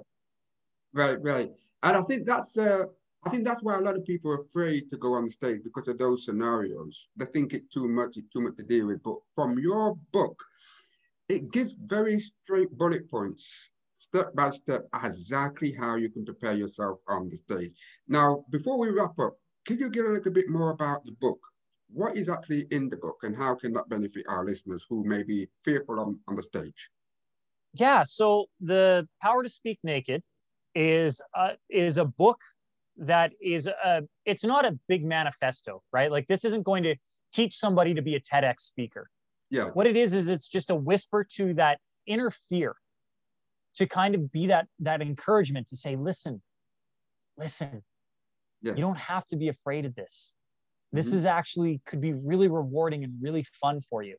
right, 0.94 1.20
right. 1.20 1.50
And 1.82 1.96
I 1.96 2.02
think 2.02 2.26
that's 2.26 2.56
uh, 2.56 2.84
I 3.24 3.30
think 3.30 3.44
that's 3.44 3.62
why 3.62 3.76
a 3.76 3.80
lot 3.80 3.96
of 3.96 4.04
people 4.04 4.30
are 4.30 4.40
afraid 4.40 4.90
to 4.90 4.96
go 4.96 5.14
on 5.14 5.28
stage 5.28 5.60
because 5.62 5.88
of 5.88 5.98
those 5.98 6.24
scenarios. 6.24 7.10
They 7.16 7.26
think 7.26 7.52
it's 7.52 7.72
too 7.72 7.86
much, 7.88 8.16
it's 8.16 8.28
too 8.32 8.40
much 8.40 8.56
to 8.56 8.64
deal 8.64 8.86
with. 8.86 9.02
But 9.02 9.16
from 9.34 9.58
your 9.58 9.96
book, 10.12 10.42
it 11.32 11.50
gives 11.50 11.72
very 11.72 12.20
straight 12.20 12.70
bullet 12.76 13.10
points, 13.10 13.70
step 13.96 14.34
by 14.34 14.50
step, 14.50 14.82
exactly 15.02 15.72
how 15.72 15.96
you 15.96 16.10
can 16.10 16.24
prepare 16.26 16.52
yourself 16.52 16.98
on 17.08 17.28
the 17.30 17.36
stage. 17.36 17.72
Now, 18.06 18.44
before 18.50 18.78
we 18.78 18.90
wrap 18.90 19.18
up, 19.18 19.38
could 19.66 19.80
you 19.80 19.88
give 19.88 20.04
a 20.04 20.10
little 20.10 20.32
bit 20.32 20.50
more 20.50 20.70
about 20.70 21.04
the 21.06 21.12
book? 21.12 21.40
What 21.88 22.16
is 22.18 22.28
actually 22.28 22.66
in 22.70 22.90
the 22.90 22.96
book 22.96 23.18
and 23.22 23.34
how 23.34 23.54
can 23.54 23.72
that 23.74 23.88
benefit 23.88 24.26
our 24.28 24.44
listeners 24.44 24.84
who 24.88 25.04
may 25.04 25.22
be 25.22 25.48
fearful 25.64 26.00
on, 26.00 26.18
on 26.28 26.34
the 26.34 26.42
stage? 26.42 26.90
Yeah. 27.72 28.02
So 28.02 28.46
the 28.60 29.08
Power 29.22 29.42
to 29.42 29.48
Speak 29.48 29.78
Naked 29.82 30.22
is 30.74 31.22
uh, 31.34 31.52
is 31.70 31.96
a 31.96 32.04
book 32.04 32.40
that 32.98 33.32
is 33.40 33.66
a. 33.66 34.02
It's 34.26 34.44
not 34.44 34.64
a 34.66 34.78
big 34.88 35.04
manifesto, 35.04 35.82
right? 35.92 36.10
Like 36.10 36.26
this 36.28 36.44
isn't 36.44 36.64
going 36.64 36.82
to 36.82 36.96
teach 37.32 37.54
somebody 37.56 37.94
to 37.94 38.02
be 38.02 38.14
a 38.16 38.20
TEDx 38.20 38.60
speaker. 38.60 39.08
Yeah, 39.52 39.66
What 39.74 39.86
it 39.86 39.98
is 39.98 40.14
is 40.14 40.30
it's 40.30 40.48
just 40.48 40.70
a 40.70 40.74
whisper 40.74 41.24
to 41.36 41.52
that 41.54 41.78
inner 42.06 42.30
fear, 42.30 42.74
to 43.74 43.86
kind 43.86 44.14
of 44.14 44.32
be 44.32 44.46
that 44.46 44.66
that 44.78 45.02
encouragement 45.02 45.68
to 45.68 45.76
say, 45.76 45.94
listen, 45.94 46.42
listen. 47.36 47.82
Yeah. 48.62 48.72
You 48.74 48.80
don't 48.80 48.98
have 48.98 49.26
to 49.26 49.36
be 49.36 49.48
afraid 49.48 49.84
of 49.84 49.94
this. 49.94 50.34
This 50.90 51.10
Mhm. 51.10 51.14
is 51.14 51.26
actually 51.26 51.82
could 51.84 52.00
be 52.00 52.14
really 52.14 52.48
rewarding 52.48 53.04
and 53.04 53.20
really 53.20 53.42
fun 53.60 53.82
for 53.82 54.02
you. 54.02 54.16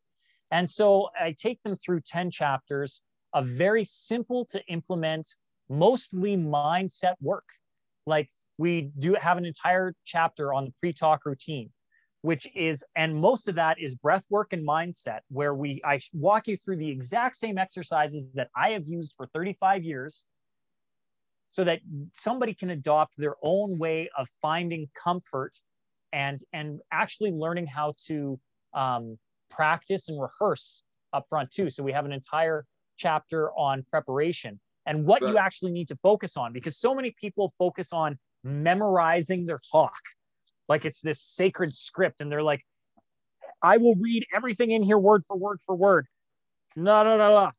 And 0.51 0.69
so 0.69 1.09
I 1.19 1.31
take 1.31 1.61
them 1.63 1.75
through 1.75 2.01
10 2.01 2.29
chapters 2.29 3.01
of 3.33 3.47
very 3.47 3.85
simple 3.85 4.45
to 4.45 4.63
implement, 4.67 5.27
mostly 5.67 6.37
mindset 6.37 7.15
work. 7.21 7.47
Like 8.05 8.29
we 8.59 8.91
do 8.99 9.15
have 9.15 9.39
an 9.39 9.45
entire 9.45 9.95
chapter 10.03 10.53
on 10.53 10.65
the 10.65 10.73
pre 10.79 10.93
talk 10.93 11.25
routine, 11.25 11.73
which 12.23 12.47
is, 12.55 12.85
and 12.95 13.13
most 13.13 13.49
of 13.49 13.55
that 13.55 13.77
is 13.79 13.95
breath 13.95 14.23
work 14.29 14.53
and 14.53 14.65
mindset, 14.65 15.19
where 15.29 15.53
we, 15.53 15.81
I 15.85 15.99
walk 16.13 16.47
you 16.47 16.57
through 16.57 16.77
the 16.77 16.89
exact 16.89 17.35
same 17.35 17.57
exercises 17.57 18.25
that 18.33 18.47
I 18.55 18.69
have 18.69 18.87
used 18.87 19.13
for 19.17 19.27
35 19.27 19.83
years 19.83 20.25
so 21.49 21.65
that 21.65 21.79
somebody 22.15 22.53
can 22.53 22.69
adopt 22.69 23.13
their 23.17 23.35
own 23.43 23.77
way 23.77 24.09
of 24.17 24.29
finding 24.41 24.89
comfort 25.01 25.51
and 26.13 26.41
and 26.53 26.79
actually 26.93 27.31
learning 27.31 27.67
how 27.67 27.93
to 28.07 28.39
um, 28.73 29.19
practice 29.49 30.07
and 30.07 30.19
rehearse 30.19 30.81
up 31.11 31.25
front 31.27 31.51
too. 31.51 31.69
So 31.69 31.83
we 31.83 31.91
have 31.91 32.05
an 32.05 32.13
entire 32.13 32.65
chapter 32.95 33.51
on 33.51 33.83
preparation 33.89 34.61
and 34.85 35.05
what 35.05 35.21
you 35.21 35.37
actually 35.37 35.73
need 35.73 35.89
to 35.89 35.97
focus 36.01 36.37
on 36.37 36.53
because 36.53 36.77
so 36.77 36.95
many 36.95 37.13
people 37.19 37.53
focus 37.59 37.91
on 37.91 38.17
memorizing 38.43 39.45
their 39.45 39.59
talk 39.71 39.93
like 40.69 40.85
it's 40.85 41.01
this 41.01 41.21
sacred 41.21 41.73
script 41.73 42.21
and 42.21 42.31
they're 42.31 42.43
like 42.43 42.61
i 43.61 43.77
will 43.77 43.95
read 43.95 44.25
everything 44.33 44.71
in 44.71 44.83
here 44.83 44.97
word 44.97 45.23
for 45.27 45.37
word 45.37 45.59
for 45.65 45.75
word 45.75 46.07
no 46.75 47.03
no 47.03 47.17
no 47.17 47.29
no 47.29 47.51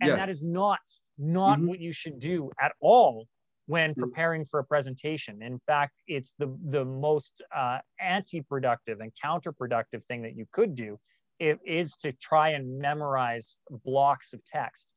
and 0.00 0.08
Yes. 0.08 0.18
that 0.18 0.28
is 0.28 0.42
not 0.42 0.80
not 1.18 1.60
Mhm. 1.60 1.68
what 1.68 1.78
you 1.78 1.92
should 1.92 2.18
do 2.18 2.50
at 2.60 2.72
all 2.80 3.28
when 3.66 3.94
Mhm. 3.94 3.98
preparing 3.98 4.44
for 4.44 4.58
a 4.60 4.64
presentation. 4.64 5.42
In 5.42 5.58
fact, 5.60 5.94
it's 6.06 6.32
the 6.34 6.54
the 6.68 6.84
most 6.84 7.40
uh, 7.54 7.78
anti-productive 8.00 9.00
and 9.00 9.12
counterproductive 9.14 10.04
thing 10.04 10.22
that 10.22 10.36
you 10.36 10.46
could 10.52 10.74
do. 10.74 10.98
It 11.38 11.60
is 11.64 11.96
to 11.98 12.12
try 12.12 12.50
and 12.50 12.78
memorize 12.78 13.58
blocks 13.70 14.32
of 14.32 14.44
text. 14.44 14.88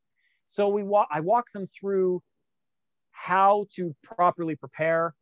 So 0.48 0.68
we 0.70 0.84
walk. 0.84 1.08
I 1.12 1.20
walk 1.20 1.52
them 1.52 1.68
through 1.68 2.24
how 3.12 3.68
to 3.76 3.96
properly 4.04 4.56
prepare, 4.56 5.14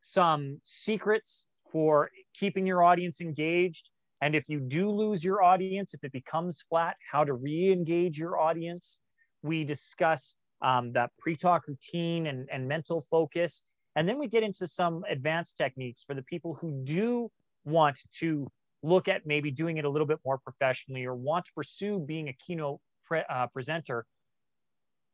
some 0.00 0.60
secrets 0.64 1.46
for 1.72 2.10
keeping 2.34 2.66
your 2.66 2.82
audience 2.84 3.20
engaged, 3.20 3.90
and 4.20 4.36
if 4.36 4.48
you 4.48 4.60
do 4.60 4.88
lose 4.90 5.24
your 5.24 5.42
audience, 5.42 5.94
if 5.94 6.04
it 6.04 6.12
becomes 6.12 6.62
flat, 6.68 6.96
how 7.10 7.24
to 7.24 7.34
re-engage 7.34 8.18
your 8.18 8.38
audience. 8.38 9.00
We 9.42 9.64
discuss 9.64 10.36
um, 10.62 10.92
that 10.92 11.10
pre-talk 11.18 11.66
routine 11.66 12.28
and, 12.28 12.46
and 12.52 12.68
mental 12.68 13.04
focus. 13.10 13.64
And 13.96 14.08
then 14.08 14.18
we 14.18 14.28
get 14.28 14.44
into 14.44 14.68
some 14.68 15.02
advanced 15.10 15.56
techniques 15.56 16.04
for 16.04 16.14
the 16.14 16.22
people 16.22 16.56
who 16.60 16.82
do 16.84 17.30
want 17.64 17.98
to 18.18 18.48
look 18.84 19.08
at 19.08 19.26
maybe 19.26 19.50
doing 19.50 19.78
it 19.78 19.84
a 19.84 19.90
little 19.90 20.06
bit 20.06 20.18
more 20.24 20.38
professionally 20.38 21.04
or 21.04 21.14
want 21.14 21.44
to 21.46 21.52
pursue 21.54 21.98
being 21.98 22.28
a 22.28 22.32
keynote 22.34 22.80
pre- 23.04 23.24
uh, 23.28 23.48
presenter, 23.48 24.06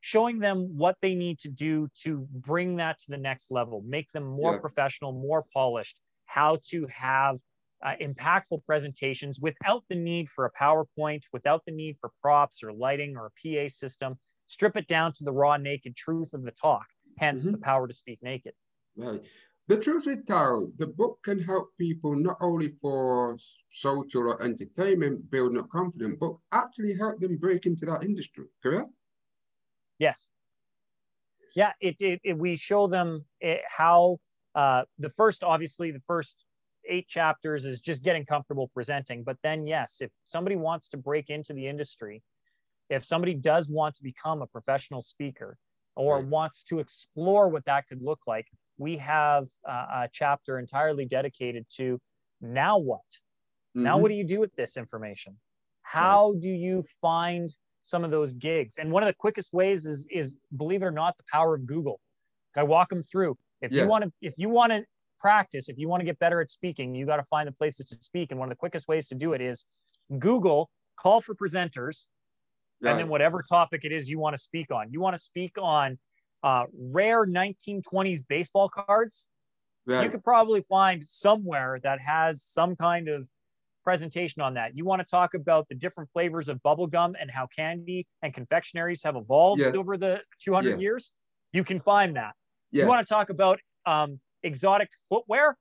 showing 0.00 0.38
them 0.38 0.76
what 0.76 0.96
they 1.02 1.14
need 1.14 1.38
to 1.40 1.48
do 1.48 1.88
to 2.02 2.26
bring 2.30 2.76
that 2.76 2.98
to 3.00 3.10
the 3.10 3.16
next 3.16 3.50
level, 3.50 3.82
make 3.86 4.10
them 4.12 4.24
more 4.24 4.54
Yeah. 4.54 4.60
professional, 4.60 5.12
more 5.12 5.44
polished, 5.52 5.98
how 6.38 6.56
to 6.70 6.86
have 6.86 7.36
uh, 7.84 7.94
impactful 8.00 8.64
presentations 8.64 9.40
without 9.40 9.82
the 9.88 9.96
need 9.96 10.28
for 10.28 10.44
a 10.46 10.52
PowerPoint, 10.52 11.22
without 11.32 11.62
the 11.66 11.72
need 11.72 11.96
for 12.00 12.10
props 12.22 12.62
or 12.62 12.72
lighting 12.72 13.16
or 13.16 13.26
a 13.26 13.34
PA 13.40 13.68
system. 13.68 14.16
Strip 14.46 14.76
it 14.76 14.86
down 14.86 15.12
to 15.14 15.24
the 15.24 15.32
raw, 15.32 15.56
naked 15.56 15.96
truth 15.96 16.32
of 16.34 16.42
the 16.44 16.52
talk, 16.52 16.86
hence 17.18 17.44
Mhm. 17.44 17.52
the 17.52 17.58
power 17.58 17.88
to 17.88 17.94
speak 18.02 18.22
naked. 18.22 18.54
Right. 18.96 19.20
The 19.66 19.78
truth 19.78 20.06
is, 20.06 20.24
Tao, 20.24 20.68
the 20.76 20.86
book 20.86 21.18
can 21.24 21.40
help 21.40 21.76
people 21.76 22.14
not 22.14 22.38
only 22.40 22.68
for 22.80 23.36
social 23.70 24.22
or 24.30 24.40
entertainment, 24.42 25.28
building 25.30 25.58
up 25.58 25.68
confidence, 25.70 26.16
but 26.20 26.36
actually 26.52 26.94
help 26.94 27.20
them 27.20 27.36
break 27.36 27.66
into 27.66 27.84
that 27.86 28.04
industry, 28.04 28.46
correct? 28.62 28.90
Yes. 29.98 30.28
Yeah, 31.56 31.72
it, 31.80 31.96
it, 32.00 32.20
it 32.22 32.38
we 32.38 32.56
show 32.56 32.86
them 32.86 33.26
it, 33.40 33.60
how 33.68 34.18
uh, 34.54 34.84
the 34.98 35.10
first, 35.10 35.44
obviously, 35.44 35.90
the 35.90 36.02
first 36.06 36.44
eight 36.88 37.08
chapters 37.08 37.64
is 37.66 37.80
just 37.80 38.02
getting 38.02 38.24
comfortable 38.24 38.68
presenting. 38.68 39.22
But 39.22 39.36
then, 39.42 39.66
yes, 39.66 39.98
if 40.00 40.10
somebody 40.24 40.56
wants 40.56 40.88
to 40.88 40.96
break 40.96 41.30
into 41.30 41.52
the 41.52 41.66
industry, 41.66 42.22
if 42.88 43.04
somebody 43.04 43.34
does 43.34 43.68
want 43.68 43.94
to 43.96 44.02
become 44.02 44.40
a 44.42 44.46
professional 44.46 45.02
speaker 45.02 45.58
or 45.96 46.16
Right. 46.20 46.26
wants 46.26 46.64
to 46.64 46.78
explore 46.78 47.48
what 47.48 47.64
that 47.66 47.86
could 47.88 48.00
look 48.00 48.20
like, 48.26 48.48
we 48.78 48.96
have 48.98 49.48
uh, 49.68 49.86
a 50.04 50.08
chapter 50.12 50.58
entirely 50.58 51.04
dedicated 51.04 51.66
to 51.76 52.00
now 52.40 52.78
what? 52.78 53.00
Now, 53.74 53.98
Mhm. 53.98 54.02
what 54.02 54.08
do 54.08 54.14
you 54.14 54.24
do 54.24 54.40
with 54.40 54.54
this 54.54 54.76
information? 54.76 55.38
How 55.82 56.34
do 56.34 56.48
you 56.48 56.84
find 57.00 57.54
some 57.82 58.04
of 58.04 58.10
those 58.10 58.32
gigs? 58.32 58.78
And 58.78 58.92
one 58.92 59.02
of 59.02 59.08
the 59.08 59.14
quickest 59.14 59.52
ways 59.52 59.86
is, 59.86 60.06
is 60.10 60.38
believe 60.56 60.82
it 60.82 60.86
or 60.86 60.90
not, 60.90 61.16
the 61.16 61.24
power 61.30 61.54
of 61.54 61.66
Google. 61.66 62.00
I 62.56 62.62
walk 62.62 62.88
them 62.88 63.02
through. 63.02 63.38
If 63.60 63.72
Yeah. 63.72 63.82
you 63.82 63.88
want 63.88 64.04
to, 64.04 64.12
if 64.20 64.34
you 64.36 64.48
want 64.48 64.72
to 64.72 64.84
practice, 65.20 65.68
if 65.68 65.78
you 65.78 65.88
want 65.88 66.00
to 66.00 66.04
get 66.04 66.18
better 66.18 66.40
at 66.40 66.50
speaking, 66.50 66.94
you 66.94 67.06
got 67.06 67.16
to 67.16 67.24
find 67.24 67.48
the 67.48 67.52
places 67.52 67.86
to 67.88 67.96
speak. 67.96 68.30
And 68.30 68.38
one 68.38 68.48
of 68.48 68.50
the 68.50 68.56
quickest 68.56 68.88
ways 68.88 69.08
to 69.08 69.14
do 69.14 69.32
it 69.32 69.40
is 69.40 69.66
Google, 70.18 70.70
call 70.98 71.20
for 71.20 71.34
presenters, 71.34 72.06
and 72.86 72.98
then 72.98 73.08
whatever 73.08 73.42
topic 73.42 73.82
it 73.84 73.92
is 73.92 74.08
you 74.08 74.18
want 74.18 74.34
to 74.34 74.42
speak 74.42 74.70
on. 74.70 74.92
You 74.92 75.00
want 75.00 75.16
to 75.16 75.22
speak 75.22 75.56
on 75.60 75.98
uh, 76.42 76.64
rare 76.72 77.26
1920s 77.26 78.22
baseball 78.28 78.68
cards 78.68 79.28
you 79.98 80.10
could 80.10 80.22
probably 80.22 80.62
find 80.68 81.06
somewhere 81.06 81.80
that 81.82 82.00
has 82.00 82.42
some 82.42 82.76
kind 82.76 83.08
of 83.08 83.28
presentation 83.84 84.42
on 84.42 84.54
that. 84.54 84.76
You 84.76 84.84
want 84.84 85.00
to 85.00 85.06
talk 85.08 85.34
about 85.34 85.68
the 85.68 85.74
different 85.74 86.10
flavors 86.12 86.48
of 86.48 86.62
bubblegum 86.62 87.14
and 87.20 87.30
how 87.30 87.48
candy 87.56 88.06
and 88.22 88.34
confectionaries 88.34 89.02
have 89.04 89.16
evolved 89.16 89.60
Yes. 89.60 89.74
over 89.74 89.96
the 89.96 90.18
200 90.40 90.70
Yes. 90.70 90.80
years? 90.80 91.12
You 91.52 91.64
can 91.64 91.80
find 91.80 92.16
that. 92.16 92.34
Yeah. 92.70 92.84
You 92.84 92.88
want 92.88 93.06
to 93.06 93.12
talk 93.12 93.30
about 93.30 93.58
um, 93.86 94.20
exotic 94.42 94.88
footwear? 95.08 95.56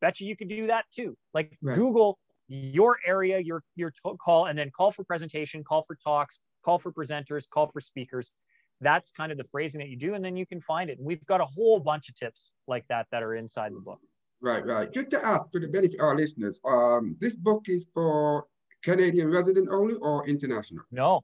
Bet 0.00 0.20
you 0.20 0.28
you 0.28 0.36
could 0.36 0.48
do 0.48 0.66
that 0.68 0.84
too. 0.94 1.16
Like 1.34 1.56
Right. 1.62 1.76
Google 1.76 2.18
your 2.48 2.98
area, 3.06 3.38
your 3.38 3.62
your 3.74 3.92
call, 4.24 4.46
and 4.46 4.58
then 4.58 4.70
call 4.76 4.92
for 4.92 5.04
presentation, 5.04 5.64
call 5.64 5.84
for 5.86 5.96
talks, 6.02 6.38
call 6.64 6.78
for 6.78 6.92
presenters, 6.92 7.48
call 7.48 7.68
for 7.68 7.80
speakers. 7.80 8.32
That's 8.80 9.10
kind 9.10 9.32
of 9.32 9.38
the 9.38 9.44
phrasing 9.44 9.80
that 9.80 9.88
you 9.88 9.96
do, 9.96 10.14
and 10.14 10.24
then 10.24 10.36
you 10.36 10.46
can 10.46 10.60
find 10.60 10.90
it. 10.90 10.98
And 10.98 11.06
we've 11.06 11.24
got 11.26 11.40
a 11.40 11.46
whole 11.46 11.80
bunch 11.80 12.08
of 12.10 12.14
tips 12.14 12.52
like 12.68 12.84
that 12.88 13.06
that 13.10 13.22
are 13.22 13.34
inside 13.34 13.72
the 13.72 13.80
book. 13.80 14.00
Right, 14.42 14.64
right. 14.66 14.92
Just 14.92 15.10
to 15.10 15.24
ask 15.24 15.50
for 15.50 15.60
the 15.60 15.68
benefit 15.68 15.98
of 15.98 16.04
our 16.04 16.14
listeners, 16.14 16.60
um, 16.64 17.16
this 17.18 17.34
book 17.34 17.64
is 17.68 17.86
for 17.94 18.46
Canadian 18.82 19.30
resident 19.30 19.68
only 19.70 19.94
or 19.94 20.28
international? 20.28 20.84
No, 20.90 21.22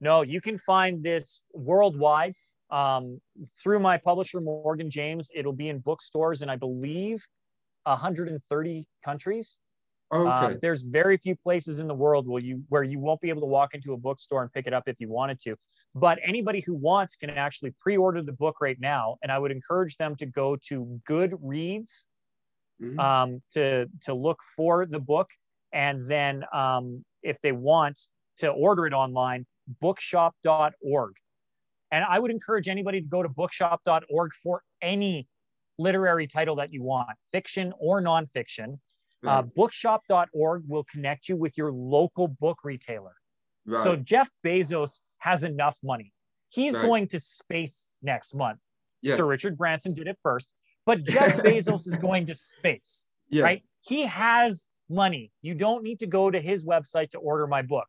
no, 0.00 0.22
you 0.22 0.40
can 0.40 0.58
find 0.58 1.02
this 1.02 1.44
worldwide 1.52 2.34
um, 2.70 3.20
through 3.62 3.80
my 3.80 3.96
publisher, 3.98 4.40
Morgan 4.40 4.90
James. 4.90 5.30
It'll 5.34 5.52
be 5.52 5.68
in 5.68 5.78
bookstores 5.80 6.42
in, 6.42 6.48
I 6.48 6.56
believe, 6.56 7.24
130 7.84 8.86
countries. 9.04 9.58
Okay, 10.12 10.30
Uh, 10.30 10.54
there's 10.62 10.82
very 10.82 11.16
few 11.18 11.36
places 11.36 11.80
in 11.80 11.88
the 11.88 11.94
world 11.94 12.28
where 12.28 12.42
you 12.42 12.64
where 12.68 12.82
you 12.84 12.98
won't 12.98 13.20
be 13.20 13.28
able 13.28 13.42
to 13.42 13.46
walk 13.46 13.74
into 13.74 13.92
a 13.92 13.96
bookstore 13.96 14.42
and 14.42 14.52
pick 14.52 14.66
it 14.66 14.72
up 14.72 14.84
if 14.86 15.00
you 15.00 15.08
wanted 15.08 15.38
to. 15.40 15.56
But 15.94 16.18
anybody 16.24 16.60
who 16.60 16.74
wants 16.74 17.16
can 17.16 17.30
actually 17.30 17.72
pre-order 17.80 18.22
the 18.22 18.32
book 18.32 18.60
right 18.60 18.78
now, 18.80 19.16
and 19.22 19.32
I 19.32 19.38
would 19.38 19.50
encourage 19.50 19.96
them 19.96 20.16
to 20.16 20.26
go 20.26 20.56
to 20.68 21.00
Goodreads 21.08 22.06
Mhm. 22.78 22.98
um, 23.00 23.42
to 23.50 23.86
to 24.02 24.14
look 24.14 24.40
for 24.56 24.86
the 24.86 25.00
book, 25.00 25.30
and 25.72 26.04
then 26.06 26.44
um, 26.52 27.04
if 27.22 27.40
they 27.40 27.52
want 27.52 28.00
to 28.38 28.48
order 28.50 28.86
it 28.86 28.92
online, 28.92 29.46
bookshop.org. 29.80 31.14
And 31.92 32.04
I 32.04 32.18
would 32.18 32.30
encourage 32.30 32.68
anybody 32.68 33.00
to 33.00 33.06
go 33.06 33.22
to 33.22 33.28
bookshop.org 33.28 34.32
for 34.42 34.62
any 34.82 35.28
literary 35.78 36.26
title 36.26 36.56
that 36.56 36.72
you 36.72 36.82
want, 36.82 37.08
fiction 37.32 37.72
or 37.78 38.00
nonfiction. 38.02 38.78
Uh, 39.26 39.42
bookshop.org 39.42 40.62
will 40.68 40.84
connect 40.84 41.28
you 41.28 41.36
with 41.36 41.56
your 41.58 41.72
local 41.72 42.28
book 42.28 42.58
retailer. 42.64 43.14
right. 43.66 43.82
So 43.82 43.96
Jeff 43.96 44.30
Bezos 44.44 45.00
has 45.18 45.44
enough 45.44 45.76
money. 45.82 46.12
He's 46.50 46.74
Right. 46.74 46.82
going 46.86 47.08
to 47.08 47.18
space 47.18 47.86
next 48.02 48.34
month. 48.34 48.60
yeah, 49.02 49.16
Sir 49.16 49.26
Richard 49.26 49.56
Branson 49.58 49.92
did 49.94 50.06
it 50.06 50.16
first, 50.22 50.48
but 50.86 51.04
Jeff 51.04 51.36
Bezos 51.44 51.86
is 51.86 51.96
going 51.96 52.26
to 52.26 52.34
space, 52.34 53.06
yeah, 53.28 53.42
right? 53.42 53.62
He 53.82 54.06
has 54.06 54.68
money. 54.88 55.32
You 55.42 55.54
don't 55.54 55.82
need 55.82 55.98
to 56.00 56.06
go 56.06 56.30
to 56.30 56.40
his 56.40 56.64
website 56.64 57.10
to 57.10 57.18
order 57.18 57.46
my 57.46 57.62
book. 57.62 57.86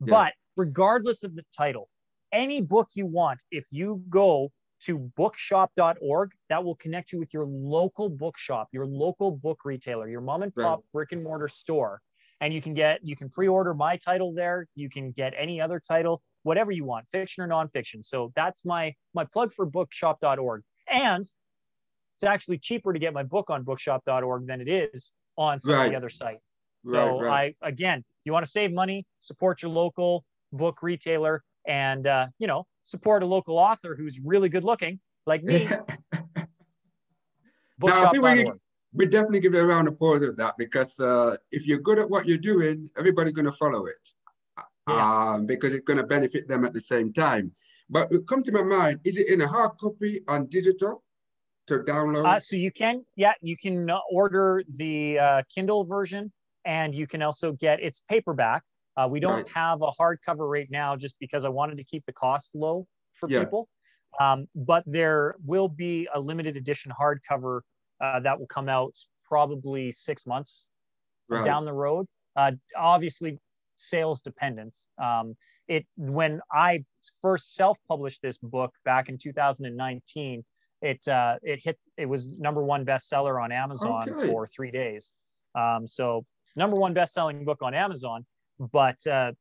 Yeah. 0.00 0.10
But 0.10 0.32
regardless 0.56 1.24
of 1.24 1.34
the 1.34 1.44
title, 1.56 1.88
any 2.32 2.60
book 2.60 2.90
you 2.94 3.06
want, 3.06 3.40
if 3.50 3.66
you 3.70 4.02
go 4.08 4.50
to 4.82 4.98
bookshop.org, 5.16 6.30
that 6.48 6.62
will 6.62 6.76
connect 6.76 7.12
you 7.12 7.18
with 7.18 7.32
your 7.32 7.46
local 7.46 8.08
bookshop, 8.08 8.68
your 8.72 8.86
local 8.86 9.30
book 9.30 9.60
retailer, 9.64 10.08
your 10.08 10.20
mom 10.20 10.42
and 10.42 10.54
pop 10.54 10.84
brick 10.92 11.12
and 11.12 11.22
mortar 11.22 11.48
store. 11.48 12.00
And 12.40 12.52
you 12.52 12.60
can 12.60 12.74
get, 12.74 13.00
you 13.02 13.16
can 13.16 13.30
pre 13.30 13.48
order 13.48 13.72
my 13.72 13.96
title 13.96 14.34
there. 14.34 14.66
You 14.74 14.90
can 14.90 15.12
get 15.12 15.32
any 15.38 15.60
other 15.60 15.80
title, 15.80 16.22
whatever 16.42 16.70
you 16.70 16.84
want, 16.84 17.08
fiction 17.08 17.42
or 17.42 17.48
nonfiction. 17.48 18.04
So 18.04 18.32
that's 18.36 18.64
my 18.64 18.94
my 19.14 19.24
plug 19.24 19.54
for 19.54 19.64
bookshop.org. 19.64 20.62
And 20.90 21.24
it's 22.16 22.24
actually 22.24 22.58
cheaper 22.58 22.92
to 22.92 22.98
get 22.98 23.14
my 23.14 23.22
book 23.22 23.48
on 23.48 23.62
bookshop.org 23.62 24.46
than 24.46 24.60
it 24.60 24.68
is 24.68 25.12
on 25.38 25.60
some 25.62 25.74
of 25.74 25.90
the 25.90 25.96
other 25.96 26.10
sites. 26.10 26.42
right, 26.84 26.94
So 26.98 27.20
right. 27.20 27.56
I 27.62 27.68
again, 27.68 28.04
you 28.24 28.32
want 28.32 28.44
to 28.44 28.50
save 28.50 28.72
money, 28.72 29.06
support 29.20 29.62
your 29.62 29.70
local 29.70 30.24
book 30.52 30.82
retailer, 30.82 31.42
and 31.66 32.06
uh, 32.06 32.26
you 32.38 32.46
know 32.46 32.66
support 32.84 33.22
a 33.22 33.26
local 33.26 33.58
author 33.58 33.94
who's 33.96 34.18
really 34.20 34.48
good 34.48 34.64
looking 34.64 35.00
like 35.26 35.42
me. 35.42 35.68
Now, 37.78 38.06
I 38.06 38.10
think 38.10 38.22
we- 38.22 38.50
we 38.94 39.04
definitely 39.06 39.40
give 39.40 39.54
it 39.54 39.58
a 39.58 39.66
round 39.66 39.88
of 39.88 39.94
applause 39.94 40.22
of 40.22 40.36
that 40.36 40.54
because 40.56 40.98
uh, 40.98 41.36
if 41.50 41.66
you're 41.66 41.78
good 41.80 41.98
at 41.98 42.08
what 42.08 42.26
you're 42.26 42.38
doing, 42.38 42.88
everybody's 42.96 43.34
going 43.34 43.44
to 43.44 43.52
follow 43.52 43.84
it 43.84 44.12
Yeah. 44.88 45.32
um, 45.34 45.44
because 45.44 45.74
it's 45.74 45.84
going 45.84 45.98
to 45.98 46.04
benefit 46.06 46.48
them 46.48 46.64
at 46.64 46.72
the 46.72 46.80
same 46.80 47.12
time. 47.12 47.52
But 47.90 48.10
it 48.10 48.26
come 48.26 48.42
to 48.44 48.52
my 48.52 48.62
mind, 48.62 49.00
is 49.04 49.18
it 49.18 49.28
in 49.28 49.42
a 49.42 49.46
hard 49.46 49.72
copy 49.78 50.22
on 50.28 50.46
digital 50.46 51.04
to 51.66 51.80
download? 51.80 52.26
Uh, 52.26 52.40
so 52.40 52.56
you 52.56 52.72
can, 52.72 53.04
yeah, 53.16 53.34
you 53.42 53.56
can 53.58 53.90
uh, 53.90 53.98
order 54.10 54.62
the 54.76 55.18
uh, 55.18 55.42
Kindle 55.54 55.84
version, 55.84 56.32
and 56.64 56.94
you 56.94 57.06
can 57.06 57.20
also 57.20 57.52
get 57.52 57.80
it's 57.82 58.00
paperback. 58.08 58.62
Uh, 58.96 59.06
we 59.10 59.20
don't 59.20 59.42
Right. 59.42 59.48
have 59.48 59.82
a 59.82 59.90
hardcover 59.92 60.48
right 60.50 60.70
now, 60.70 60.96
just 60.96 61.18
because 61.18 61.44
I 61.44 61.48
wanted 61.50 61.76
to 61.78 61.84
keep 61.84 62.04
the 62.06 62.12
cost 62.12 62.54
low 62.54 62.86
for 63.12 63.28
Yeah. 63.28 63.40
people. 63.40 63.68
Um, 64.18 64.48
but 64.54 64.82
there 64.86 65.36
will 65.44 65.68
be 65.68 66.08
a 66.14 66.18
limited 66.20 66.56
edition 66.56 66.90
hardcover 66.98 67.60
uh, 68.00 68.20
that 68.20 68.38
will 68.38 68.46
come 68.46 68.68
out 68.68 68.94
probably 69.24 69.90
six 69.92 70.26
months 70.26 70.70
Right. 71.28 71.44
down 71.44 71.64
the 71.64 71.72
road. 71.72 72.06
Uh, 72.36 72.52
obviously, 72.76 73.38
sales 73.76 74.22
dependent. 74.22 74.76
Um, 74.98 75.36
it 75.68 75.86
when 75.96 76.40
I 76.52 76.84
first 77.20 77.54
self-published 77.54 78.22
this 78.22 78.38
book 78.38 78.72
back 78.84 79.08
in 79.08 79.18
2019, 79.18 80.44
it 80.82 81.06
uh, 81.08 81.38
it 81.42 81.60
hit 81.62 81.78
it 81.96 82.06
was 82.06 82.28
number 82.30 82.62
one 82.62 82.84
bestseller 82.86 83.42
on 83.42 83.50
Amazon 83.52 84.08
Okay. 84.08 84.28
for 84.28 84.46
three 84.46 84.70
days. 84.70 85.12
Um, 85.54 85.86
so 85.88 86.24
it's 86.44 86.56
number 86.56 86.76
one 86.76 86.94
best-selling 86.94 87.44
book 87.44 87.62
on 87.62 87.74
Amazon. 87.74 88.24
But 88.58 89.04
uh, 89.06 89.32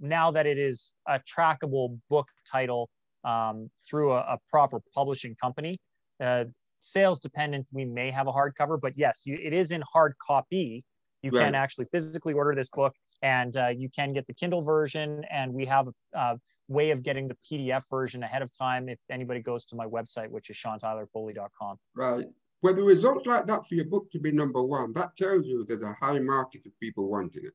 now 0.00 0.30
that 0.32 0.46
it 0.46 0.58
is 0.58 0.92
a 1.06 1.20
trackable 1.20 1.98
book 2.10 2.26
title 2.50 2.90
um, 3.24 3.70
through 3.88 4.12
a, 4.12 4.18
a 4.18 4.38
proper 4.50 4.80
publishing 4.94 5.36
company, 5.40 5.78
uh, 6.22 6.44
sales 6.80 7.20
dependent, 7.20 7.66
we 7.72 7.84
may 7.84 8.10
have 8.10 8.26
a 8.26 8.32
hardcover. 8.32 8.80
But 8.80 8.92
yes, 8.96 9.22
you, 9.24 9.38
it 9.42 9.52
is 9.52 9.72
in 9.72 9.82
hard 9.90 10.14
copy. 10.24 10.84
You 11.22 11.30
Right. 11.30 11.46
can 11.46 11.54
actually 11.54 11.86
physically 11.90 12.34
order 12.34 12.54
this 12.54 12.68
book, 12.68 12.92
and 13.22 13.56
uh, 13.56 13.68
you 13.68 13.88
can 13.88 14.12
get 14.12 14.26
the 14.26 14.34
Kindle 14.34 14.60
version. 14.62 15.24
And 15.30 15.54
we 15.54 15.64
have 15.64 15.88
a 15.88 16.18
uh, 16.18 16.36
way 16.68 16.90
of 16.90 17.02
getting 17.02 17.28
the 17.28 17.36
PDF 17.50 17.82
version 17.90 18.22
ahead 18.22 18.42
of 18.42 18.50
time 18.56 18.88
if 18.88 18.98
anybody 19.10 19.40
goes 19.40 19.64
to 19.66 19.76
my 19.76 19.86
website, 19.86 20.28
which 20.28 20.50
is 20.50 20.58
seantylerfoley.com. 20.58 21.76
Right. 21.94 22.26
Well, 22.62 22.74
the 22.74 22.82
results 22.82 23.26
like 23.26 23.46
that 23.46 23.66
for 23.66 23.74
your 23.74 23.84
book 23.86 24.10
to 24.12 24.18
be 24.18 24.32
number 24.32 24.62
one, 24.62 24.92
that 24.94 25.16
tells 25.16 25.46
you 25.46 25.64
there's 25.66 25.82
a 25.82 25.94
high 26.00 26.18
market 26.18 26.62
of 26.66 26.72
people 26.80 27.08
wanting 27.10 27.44
it. 27.44 27.52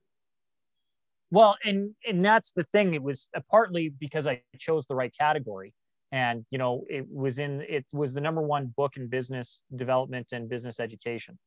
Well, 1.32 1.56
and 1.64 1.94
and 2.08 2.24
that's 2.24 2.52
the 2.52 2.64
thing. 2.64 2.94
It 2.94 3.04
was 3.04 3.30
uh, 3.36 3.42
partly 3.50 3.90
because 3.90 4.28
I 4.28 4.42
chose 4.58 4.86
the 4.88 4.96
right 4.96 5.14
category, 5.18 5.74
and 6.12 6.46
you 6.50 6.58
know, 6.58 6.86
it 6.90 7.06
was 7.10 7.40
in 7.40 7.62
it 7.62 7.86
was 7.92 8.14
the 8.14 8.22
number 8.22 8.42
one 8.42 8.74
book 8.76 8.98
in 8.98 9.08
business 9.08 9.62
development 9.76 10.28
and 10.32 10.50
business 10.50 10.80
education. 10.80 11.38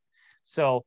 So 0.45 0.85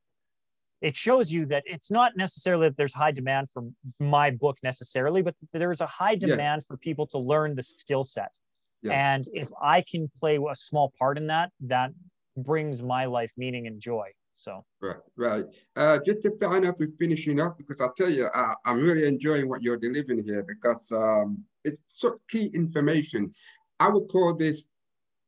it 0.81 0.95
shows 0.95 1.31
you 1.31 1.45
that 1.47 1.63
it's 1.65 1.89
not 1.89 2.15
necessarily 2.15 2.67
that 2.69 2.77
there's 2.77 2.93
high 2.93 3.11
demand 3.11 3.49
for 3.53 3.63
my 3.99 4.29
book 4.29 4.57
necessarily, 4.61 5.21
but 5.21 5.35
there's 5.53 5.81
a 5.81 5.87
high 5.87 6.11
Yes. 6.11 6.21
demand 6.21 6.65
for 6.65 6.77
people 6.77 7.07
to 7.07 7.17
learn 7.17 7.55
the 7.55 7.63
skill 7.63 8.03
set. 8.03 8.37
Yes. 8.81 8.93
And 8.93 9.27
if 9.33 9.49
I 9.61 9.81
can 9.81 10.11
play 10.19 10.37
a 10.37 10.55
small 10.55 10.93
part 10.99 11.17
in 11.17 11.27
that, 11.27 11.51
that 11.61 11.91
brings 12.37 12.81
my 12.83 13.05
life 13.05 13.31
meaning 13.37 13.67
and 13.67 13.79
joy. 13.79 14.11
So 14.35 14.65
Right, 14.81 14.97
right. 15.15 15.45
Uh, 15.75 15.97
just 16.05 16.21
to 16.23 16.37
find 16.37 16.65
out 16.65 16.77
we're 16.77 16.91
finishing 16.99 17.39
up, 17.39 17.57
because 17.57 17.79
I'll 17.79 17.93
tell 17.93 18.09
you, 18.09 18.27
I, 18.35 18.53
I'm 18.65 18.79
really 18.81 19.07
enjoying 19.07 19.47
what 19.47 19.63
you're 19.63 19.77
delivering 19.77 20.23
here 20.23 20.43
because 20.43 20.91
um, 20.91 21.43
it's 21.63 21.81
such 21.93 22.13
key 22.29 22.51
information. 22.53 23.31
I 23.79 23.89
would 23.89 24.09
call 24.09 24.35
this 24.35 24.67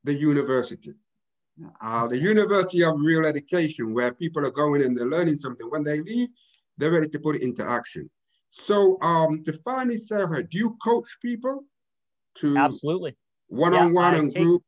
the 0.04 0.14
university. 0.14 0.94
Uh, 1.82 2.08
the 2.08 2.18
university 2.18 2.84
of 2.84 3.00
real 3.00 3.26
education, 3.26 3.94
where 3.94 4.14
people 4.14 4.46
are 4.46 4.52
going 4.52 4.84
and 4.84 4.96
they're 4.96 5.08
learning 5.08 5.38
something. 5.38 5.68
When 5.70 5.84
they 5.84 6.02
leave, 6.02 6.30
they're 6.78 6.92
ready 6.92 7.08
to 7.08 7.20
put 7.20 7.38
it 7.38 7.42
into 7.42 7.66
action. 7.66 8.10
So 8.50 9.02
um, 9.02 9.44
to 9.46 9.54
finally, 9.64 9.98
Sarah, 9.98 10.44
do 10.44 10.58
you 10.58 10.78
coach 10.84 11.18
people 11.22 11.64
to 12.36 12.58
absolutely. 12.58 13.16
one-on-one 13.48 14.16
and 14.16 14.34
group? 14.34 14.64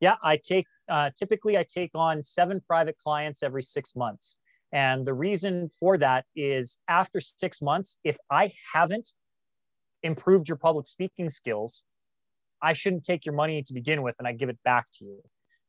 Yeah, 0.00 0.16
I 0.24 0.38
take 0.38 0.66
uh, 0.92 1.10
typically 1.18 1.56
I 1.56 1.64
take 1.64 1.90
on 1.94 2.22
seven 2.22 2.60
private 2.60 2.98
clients 2.98 3.42
every 3.42 3.62
six 3.62 3.96
months, 3.96 4.36
and 4.72 5.06
the 5.06 5.14
reason 5.14 5.70
for 5.80 5.96
that 5.98 6.26
is 6.36 6.78
after 6.86 7.18
six 7.20 7.62
months, 7.62 7.98
if 8.04 8.16
I 8.30 8.52
haven't 8.74 9.10
improved 10.02 10.48
your 10.48 10.58
public 10.58 10.86
speaking 10.86 11.30
skills, 11.30 11.84
I 12.60 12.74
shouldn't 12.74 13.04
take 13.04 13.24
your 13.24 13.34
money 13.34 13.62
to 13.62 13.74
begin 13.74 14.02
with, 14.02 14.16
and 14.18 14.28
I 14.28 14.32
give 14.32 14.50
it 14.50 14.58
back 14.64 14.86
to 14.98 15.04
you. 15.04 15.22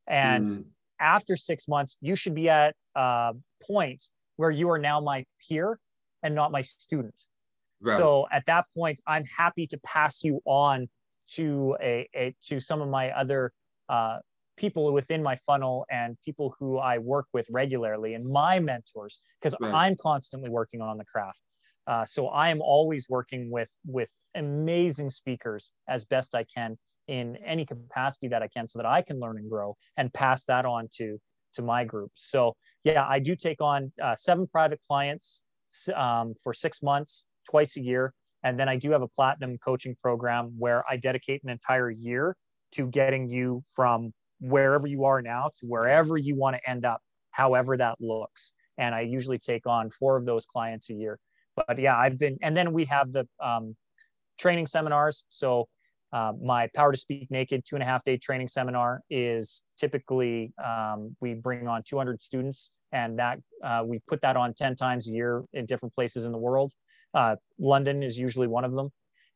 And 0.07 0.45
Mm, 0.45 0.65
after 0.99 1.37
six 1.37 1.67
months, 1.69 1.97
you 2.01 2.15
should 2.15 2.35
be 2.35 2.49
at 2.49 2.75
a 2.95 3.33
point 3.61 4.03
where 4.35 4.51
you 4.51 4.69
are 4.71 4.79
now 4.79 4.99
my 4.99 5.25
peer 5.47 5.79
and 6.21 6.35
not 6.35 6.51
my 6.51 6.61
student. 6.61 7.15
right. 7.81 7.97
So 7.97 8.27
at 8.31 8.45
that 8.47 8.65
point, 8.75 8.99
I'm 9.07 9.25
happy 9.25 9.67
to 9.67 9.77
pass 9.85 10.23
you 10.23 10.41
on 10.45 10.89
to 11.35 11.77
a, 11.81 12.09
a 12.13 12.35
to 12.49 12.59
some 12.59 12.81
of 12.81 12.89
my 12.89 13.11
other 13.11 13.53
uh, 13.87 14.19
people 14.57 14.91
within 14.93 15.23
my 15.23 15.35
funnel 15.45 15.85
and 15.89 16.17
people 16.23 16.55
who 16.59 16.77
I 16.77 16.97
work 16.97 17.25
with 17.33 17.47
regularly 17.49 18.13
and 18.13 18.27
my 18.27 18.59
mentors 18.59 19.19
because 19.41 19.55
Right. 19.59 19.73
I'm 19.73 19.95
constantly 19.95 20.49
working 20.49 20.81
on 20.81 20.97
the 20.97 21.05
craft. 21.05 21.39
Uh, 21.85 22.05
so 22.05 22.27
I 22.27 22.49
am 22.49 22.61
always 22.61 23.07
working 23.09 23.51
with 23.51 23.69
with 23.85 24.09
amazing 24.35 25.09
speakers 25.09 25.73
as 25.89 26.05
best 26.05 26.33
I 26.35 26.45
can 26.45 26.77
in 27.07 27.35
any 27.45 27.65
capacity 27.65 28.29
that 28.29 28.41
I 28.41 28.47
can, 28.47 28.67
so 28.67 28.79
that 28.79 28.85
I 28.85 29.01
can 29.01 29.19
learn 29.19 29.37
and 29.37 29.49
grow 29.49 29.75
and 29.97 30.13
pass 30.13 30.45
that 30.45 30.65
on 30.65 30.87
to 30.97 31.19
to 31.55 31.61
my 31.61 31.83
group. 31.83 32.11
So 32.15 32.55
yeah, 32.83 33.05
I 33.07 33.19
do 33.19 33.35
take 33.35 33.61
on 33.61 33.91
uh, 34.01 34.15
seven 34.15 34.47
private 34.47 34.79
clients 34.87 35.43
um, 35.93 36.33
for 36.41 36.53
six 36.53 36.81
months, 36.81 37.27
twice 37.49 37.75
a 37.77 37.81
year, 37.81 38.13
and 38.43 38.57
then 38.57 38.69
I 38.69 38.77
do 38.77 38.91
have 38.91 39.01
a 39.01 39.07
platinum 39.07 39.57
coaching 39.57 39.95
program 40.01 40.53
where 40.57 40.83
I 40.89 40.97
dedicate 40.97 41.43
an 41.43 41.49
entire 41.49 41.89
year 41.89 42.35
to 42.73 42.87
getting 42.87 43.29
you 43.29 43.63
from 43.75 44.13
wherever 44.43 44.85
you 44.85 45.05
are 45.05 45.21
now 45.21 45.49
to 45.57 45.65
wherever 45.65 46.17
you 46.17 46.35
want 46.35 46.55
to 46.55 46.69
end 46.69 46.85
up, 46.85 47.01
however 47.31 47.77
that 47.77 47.95
looks. 48.01 48.51
And 48.77 48.93
I 48.93 49.01
usually 49.01 49.39
take 49.39 49.65
on 49.65 49.89
four 49.89 50.17
of 50.17 50.25
those 50.25 50.45
clients 50.45 50.89
a 50.89 50.93
year. 50.93 51.17
But 51.55 51.79
yeah, 51.79 51.95
I've 51.97 52.17
been, 52.17 52.37
and 52.41 52.57
then 52.57 52.73
we 52.73 52.85
have 52.85 53.11
the 53.11 53.27
um, 53.39 53.75
training 54.37 54.67
seminars. 54.67 55.23
So 55.29 55.67
uh, 56.11 56.33
my 56.43 56.67
Power 56.75 56.91
to 56.91 56.97
Speak 56.97 57.31
Naked 57.31 57.63
two 57.65 57.75
and 57.75 57.83
a 57.83 57.85
half 57.85 58.03
day 58.03 58.17
training 58.17 58.47
seminar 58.49 59.01
is 59.09 59.63
typically 59.77 60.53
um, 60.63 61.15
we 61.21 61.35
bring 61.35 61.67
on 61.67 61.81
200 61.83 62.21
students, 62.21 62.71
and 62.91 63.17
that 63.19 63.39
uh, 63.63 63.83
we 63.85 63.99
put 64.07 64.21
that 64.21 64.35
on 64.35 64.53
10 64.53 64.75
times 64.75 65.07
a 65.07 65.11
year 65.11 65.43
in 65.53 65.65
different 65.65 65.95
places 65.95 66.25
in 66.25 66.31
the 66.31 66.37
world. 66.37 66.73
Uh, 67.13 67.35
London 67.59 68.03
is 68.03 68.17
usually 68.17 68.47
one 68.47 68.65
of 68.65 68.73
them. 68.73 68.89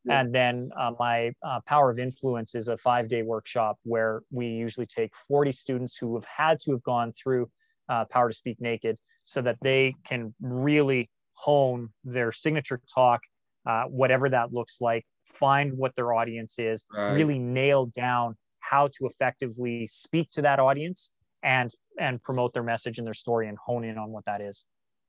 Yeah. 0.07 0.21
And 0.21 0.33
then 0.33 0.69
uh, 0.79 0.91
my 0.99 1.31
uh, 1.43 1.59
Power 1.65 1.89
of 1.89 1.99
Influence 1.99 2.55
is 2.55 2.67
a 2.67 2.77
five 2.77 3.07
day 3.09 3.23
workshop 3.23 3.77
where 3.83 4.21
we 4.31 4.47
usually 4.47 4.85
take 4.85 5.15
40 5.27 5.51
students 5.51 5.97
who 5.97 6.15
have 6.15 6.25
had 6.25 6.59
to 6.61 6.71
have 6.71 6.83
gone 6.83 7.11
through 7.11 7.49
uh, 7.89 8.05
Power 8.05 8.29
to 8.29 8.33
Speak 8.33 8.59
Naked 8.61 8.97
so 9.23 9.41
that 9.41 9.57
they 9.61 9.95
can 10.05 10.33
really 10.41 11.09
hone 11.33 11.89
their 12.03 12.31
signature 12.31 12.81
talk, 12.93 13.21
uh, 13.65 13.83
whatever 13.83 14.29
that 14.29 14.53
looks 14.53 14.81
like, 14.81 15.05
find 15.25 15.77
what 15.77 15.95
their 15.95 16.13
audience 16.13 16.57
is, 16.57 16.85
Right. 16.91 17.13
really 17.13 17.39
nail 17.39 17.87
down 17.87 18.35
how 18.59 18.87
to 18.87 19.05
effectively 19.07 19.87
speak 19.87 20.29
to 20.31 20.41
that 20.41 20.59
audience 20.59 21.11
and 21.43 21.71
and 21.99 22.21
promote 22.21 22.53
their 22.53 22.63
message 22.63 22.97
and 22.97 23.07
their 23.07 23.13
story 23.13 23.47
and 23.47 23.57
hone 23.57 23.83
in 23.83 23.97
on 23.97 24.11
what 24.11 24.25
that 24.25 24.41
is. 24.41 24.65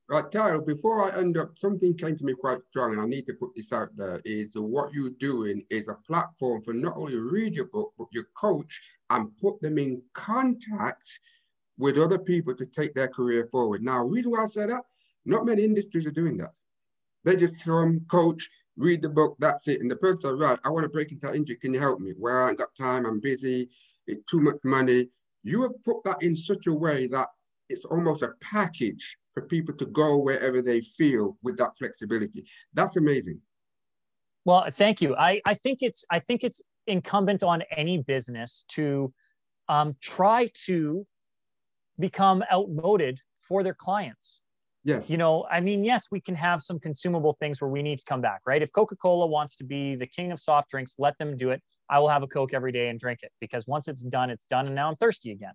Right, 0.09 0.31
Tyler, 0.31 0.59
before 0.59 1.03
I 1.03 1.19
end 1.19 1.37
up, 1.37 1.55
something 1.59 1.93
came 1.93 2.17
to 2.17 2.25
me 2.25 2.33
quite 2.33 2.57
strong, 2.67 2.93
and 2.93 3.01
I 3.01 3.05
need 3.05 3.27
to 3.27 3.33
put 3.35 3.51
this 3.55 3.71
out 3.71 3.89
there, 3.95 4.19
is 4.25 4.55
what 4.55 4.91
you're 4.91 5.11
doing 5.11 5.63
is 5.69 5.87
a 5.87 5.93
platform 6.07 6.63
for 6.63 6.73
not 6.73 6.97
only 6.97 7.15
read 7.15 7.55
your 7.55 7.65
book, 7.65 7.93
but 7.95 8.07
your 8.11 8.23
coach 8.35 8.81
and 9.11 9.29
put 9.37 9.61
them 9.61 9.77
in 9.77 10.01
contact 10.15 11.19
with 11.77 11.99
other 11.99 12.17
people 12.17 12.55
to 12.55 12.65
take 12.65 12.95
their 12.95 13.07
career 13.07 13.47
forward. 13.51 13.83
Now, 13.83 14.03
reason 14.03 14.31
why 14.31 14.45
I 14.45 14.47
say 14.47 14.65
that, 14.65 14.81
not 15.25 15.45
many 15.45 15.63
industries 15.63 16.07
are 16.07 16.11
doing 16.11 16.37
that. 16.37 16.53
They 17.23 17.35
just 17.35 17.63
come, 17.63 18.01
coach, 18.09 18.49
read 18.77 19.03
the 19.03 19.09
book, 19.09 19.35
that's 19.37 19.67
it. 19.67 19.79
And 19.81 19.91
the 19.91 19.95
person 19.95 20.21
says, 20.21 20.39
right, 20.39 20.57
I 20.65 20.69
want 20.69 20.85
to 20.85 20.89
break 20.89 21.11
into 21.11 21.27
that 21.27 21.35
industry, 21.35 21.57
can 21.57 21.73
you 21.75 21.81
help 21.81 21.99
me? 21.99 22.13
Well, 22.17 22.45
I 22.45 22.49
ain't 22.49 22.57
got 22.57 22.73
time, 22.75 23.05
I'm 23.05 23.19
busy, 23.19 23.69
it's 24.07 24.25
too 24.25 24.41
much 24.41 24.57
money. 24.63 25.09
You 25.43 25.61
have 25.61 25.83
put 25.85 26.03
that 26.05 26.23
in 26.23 26.35
such 26.35 26.65
a 26.65 26.73
way 26.73 27.05
that 27.09 27.27
it's 27.69 27.85
almost 27.85 28.23
a 28.23 28.31
package 28.41 29.15
for 29.39 29.47
people 29.47 29.75
to 29.75 29.85
go 29.85 30.17
wherever 30.17 30.61
they 30.61 30.81
feel 30.81 31.37
with 31.41 31.57
that 31.57 31.77
flexibility. 31.77 32.45
That's 32.73 32.97
amazing. 32.97 33.39
Well, 34.45 34.65
thank 34.71 35.01
you. 35.01 35.15
I, 35.15 35.41
I 35.45 35.53
think 35.53 35.79
it's 35.81 36.03
I 36.11 36.19
think 36.19 36.43
it's 36.43 36.61
incumbent 36.87 37.43
on 37.43 37.63
any 37.75 37.99
business 37.99 38.65
to 38.69 39.13
um, 39.67 39.95
try 40.01 40.49
to 40.65 41.05
become 41.99 42.43
outmoded 42.51 43.19
for 43.47 43.63
their 43.63 43.73
clients. 43.73 44.43
Yes. 44.83 45.09
You 45.09 45.17
know, 45.17 45.45
I 45.51 45.59
mean, 45.59 45.83
yes, 45.83 46.07
we 46.11 46.21
can 46.21 46.35
have 46.35 46.61
some 46.61 46.79
consumable 46.79 47.35
things 47.39 47.61
where 47.61 47.69
we 47.69 47.83
need 47.83 47.99
to 47.99 48.05
come 48.05 48.21
back, 48.21 48.39
right? 48.45 48.61
If 48.61 48.71
Coca-Cola 48.71 49.27
wants 49.27 49.57
to 49.57 49.65
be 49.65 49.95
the 49.95 50.07
king 50.07 50.31
of 50.31 50.39
soft 50.39 50.69
drinks, 50.69 50.95
let 50.97 51.17
them 51.17 51.35
do 51.35 51.51
it. 51.51 51.61
I 51.89 51.99
will 51.99 52.07
have 52.07 52.23
a 52.23 52.27
Coke 52.27 52.53
every 52.53 52.71
day 52.71 52.87
and 52.87 52.97
drink 52.97 53.19
it 53.21 53.31
because 53.41 53.67
once 53.67 53.87
it's 53.89 54.01
done, 54.01 54.29
it's 54.29 54.45
done, 54.45 54.67
and 54.67 54.75
now 54.75 54.87
I'm 54.89 54.95
thirsty 54.95 55.31
again. 55.31 55.53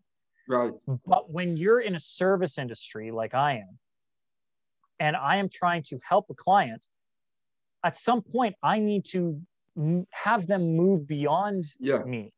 Right. 0.49 0.73
But 1.07 1.31
when 1.31 1.57
you're 1.57 1.81
in 1.81 1.95
a 1.95 1.99
service 2.01 2.59
industry 2.59 3.11
like 3.11 3.35
I 3.35 3.55
am, 3.59 3.79
and 5.01 5.17
I 5.17 5.37
am 5.37 5.49
trying 5.53 5.83
to 5.85 5.99
help 6.09 6.27
a 6.31 6.35
client, 6.35 6.87
at 7.85 7.97
some 7.97 8.23
point 8.23 8.55
I 8.63 8.79
need 8.79 9.05
to 9.07 9.41
have 10.13 10.47
them 10.47 10.77
move 10.77 11.07
beyond 11.07 11.65
Yeah. 11.79 11.99
me. 11.99 12.33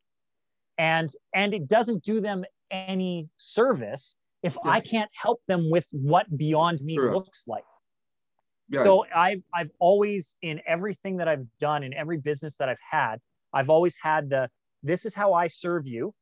And 0.79 1.11
and 1.35 1.55
it 1.55 1.69
doesn't 1.69 2.03
do 2.03 2.21
them 2.21 2.45
any 2.71 3.31
service 3.37 4.17
if 4.43 4.57
I 4.65 4.81
can't 4.81 5.11
help 5.15 5.41
them 5.47 5.71
with 5.71 5.87
what 5.93 6.37
beyond 6.37 6.81
me 6.81 6.97
Correct. 6.97 7.15
looks 7.15 7.45
like. 7.47 7.65
Yeah. 8.69 8.85
So 8.85 9.05
I've 9.15 9.43
I've 9.55 9.71
always 9.79 10.37
in 10.43 10.61
everything 10.67 11.17
that 11.19 11.29
I've 11.29 11.47
done 11.59 11.83
in 11.83 11.95
every 11.95 12.19
business 12.19 12.57
that 12.57 12.69
I've 12.69 12.81
had, 12.91 13.21
I've 13.53 13.71
always 13.71 13.97
had 14.01 14.29
the 14.29 14.51
this 14.83 15.07
is 15.07 15.15
how 15.15 15.33
I 15.33 15.47
serve 15.47 15.87
you 15.87 16.15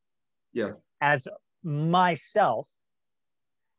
yes. 0.53 0.81
as 1.01 1.27
myself, 1.65 2.69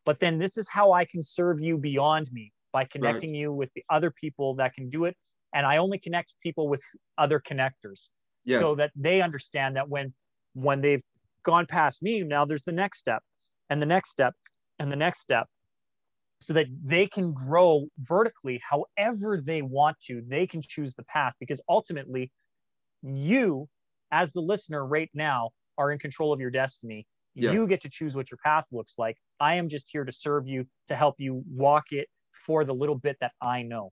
but 0.06 0.20
then 0.20 0.40
this 0.40 0.58
is 0.58 0.70
how 0.70 0.92
I 0.92 1.06
can 1.06 1.24
serve 1.24 1.60
you 1.60 1.78
beyond 1.78 2.32
me 2.32 2.52
by 2.72 2.86
connecting 2.86 3.34
you 3.34 3.54
with 3.54 3.70
the 3.74 3.84
other 3.90 4.12
people 4.12 4.56
that 4.56 4.74
can 4.74 4.90
do 4.90 5.06
it. 5.06 5.16
And 5.54 5.66
I 5.66 5.78
only 5.78 5.98
connect 5.98 6.34
people 6.44 6.68
with 6.68 6.82
other 7.18 7.40
connectors 7.40 8.10
Yes. 8.44 8.62
so 8.62 8.76
that 8.76 8.92
they 8.96 9.22
understand 9.22 9.76
that 9.76 9.90
when 9.90 10.14
when 10.54 10.82
they've 10.82 11.02
gone 11.44 11.66
past 11.66 12.04
me, 12.04 12.22
now 12.24 12.46
there's 12.46 12.64
the 12.64 12.72
next 12.72 13.00
step 13.00 13.24
and 13.70 13.82
the 13.82 13.86
next 13.86 14.10
step 14.10 14.34
and 14.80 14.92
the 14.92 14.96
next 14.96 15.20
step 15.22 15.48
so 16.40 16.54
that 16.54 16.68
they 16.84 17.08
can 17.08 17.34
grow 17.34 17.88
vertically 18.00 18.62
however 18.70 19.42
they 19.42 19.62
want 19.62 20.00
to. 20.02 20.22
They 20.28 20.46
can 20.46 20.62
choose 20.62 20.94
the 20.94 21.04
path 21.06 21.34
because 21.40 21.62
ultimately 21.70 22.32
you 23.02 23.68
as 24.12 24.34
the 24.34 24.42
listener 24.42 24.86
right 24.86 25.10
now 25.14 25.52
are 25.78 25.92
in 25.92 26.00
control 26.00 26.34
of 26.34 26.40
your 26.40 26.52
destiny. 26.52 27.08
Yeah. 27.36 27.52
You 27.52 27.68
get 27.68 27.82
to 27.82 27.90
choose 27.90 28.16
what 28.16 28.32
your 28.32 28.38
path 28.44 28.66
looks 28.72 28.96
like. 28.98 29.18
I 29.40 29.56
am 29.56 29.68
just 29.68 29.90
here 29.92 30.06
to 30.06 30.12
serve 30.12 30.48
you, 30.48 30.66
to 30.88 30.96
help 30.96 31.16
you 31.20 31.44
walk 31.52 31.92
it 31.92 32.08
for 32.32 32.64
the 32.64 32.74
little 32.74 32.96
bit 32.96 33.18
that 33.20 33.34
I 33.42 33.62
know. 33.62 33.92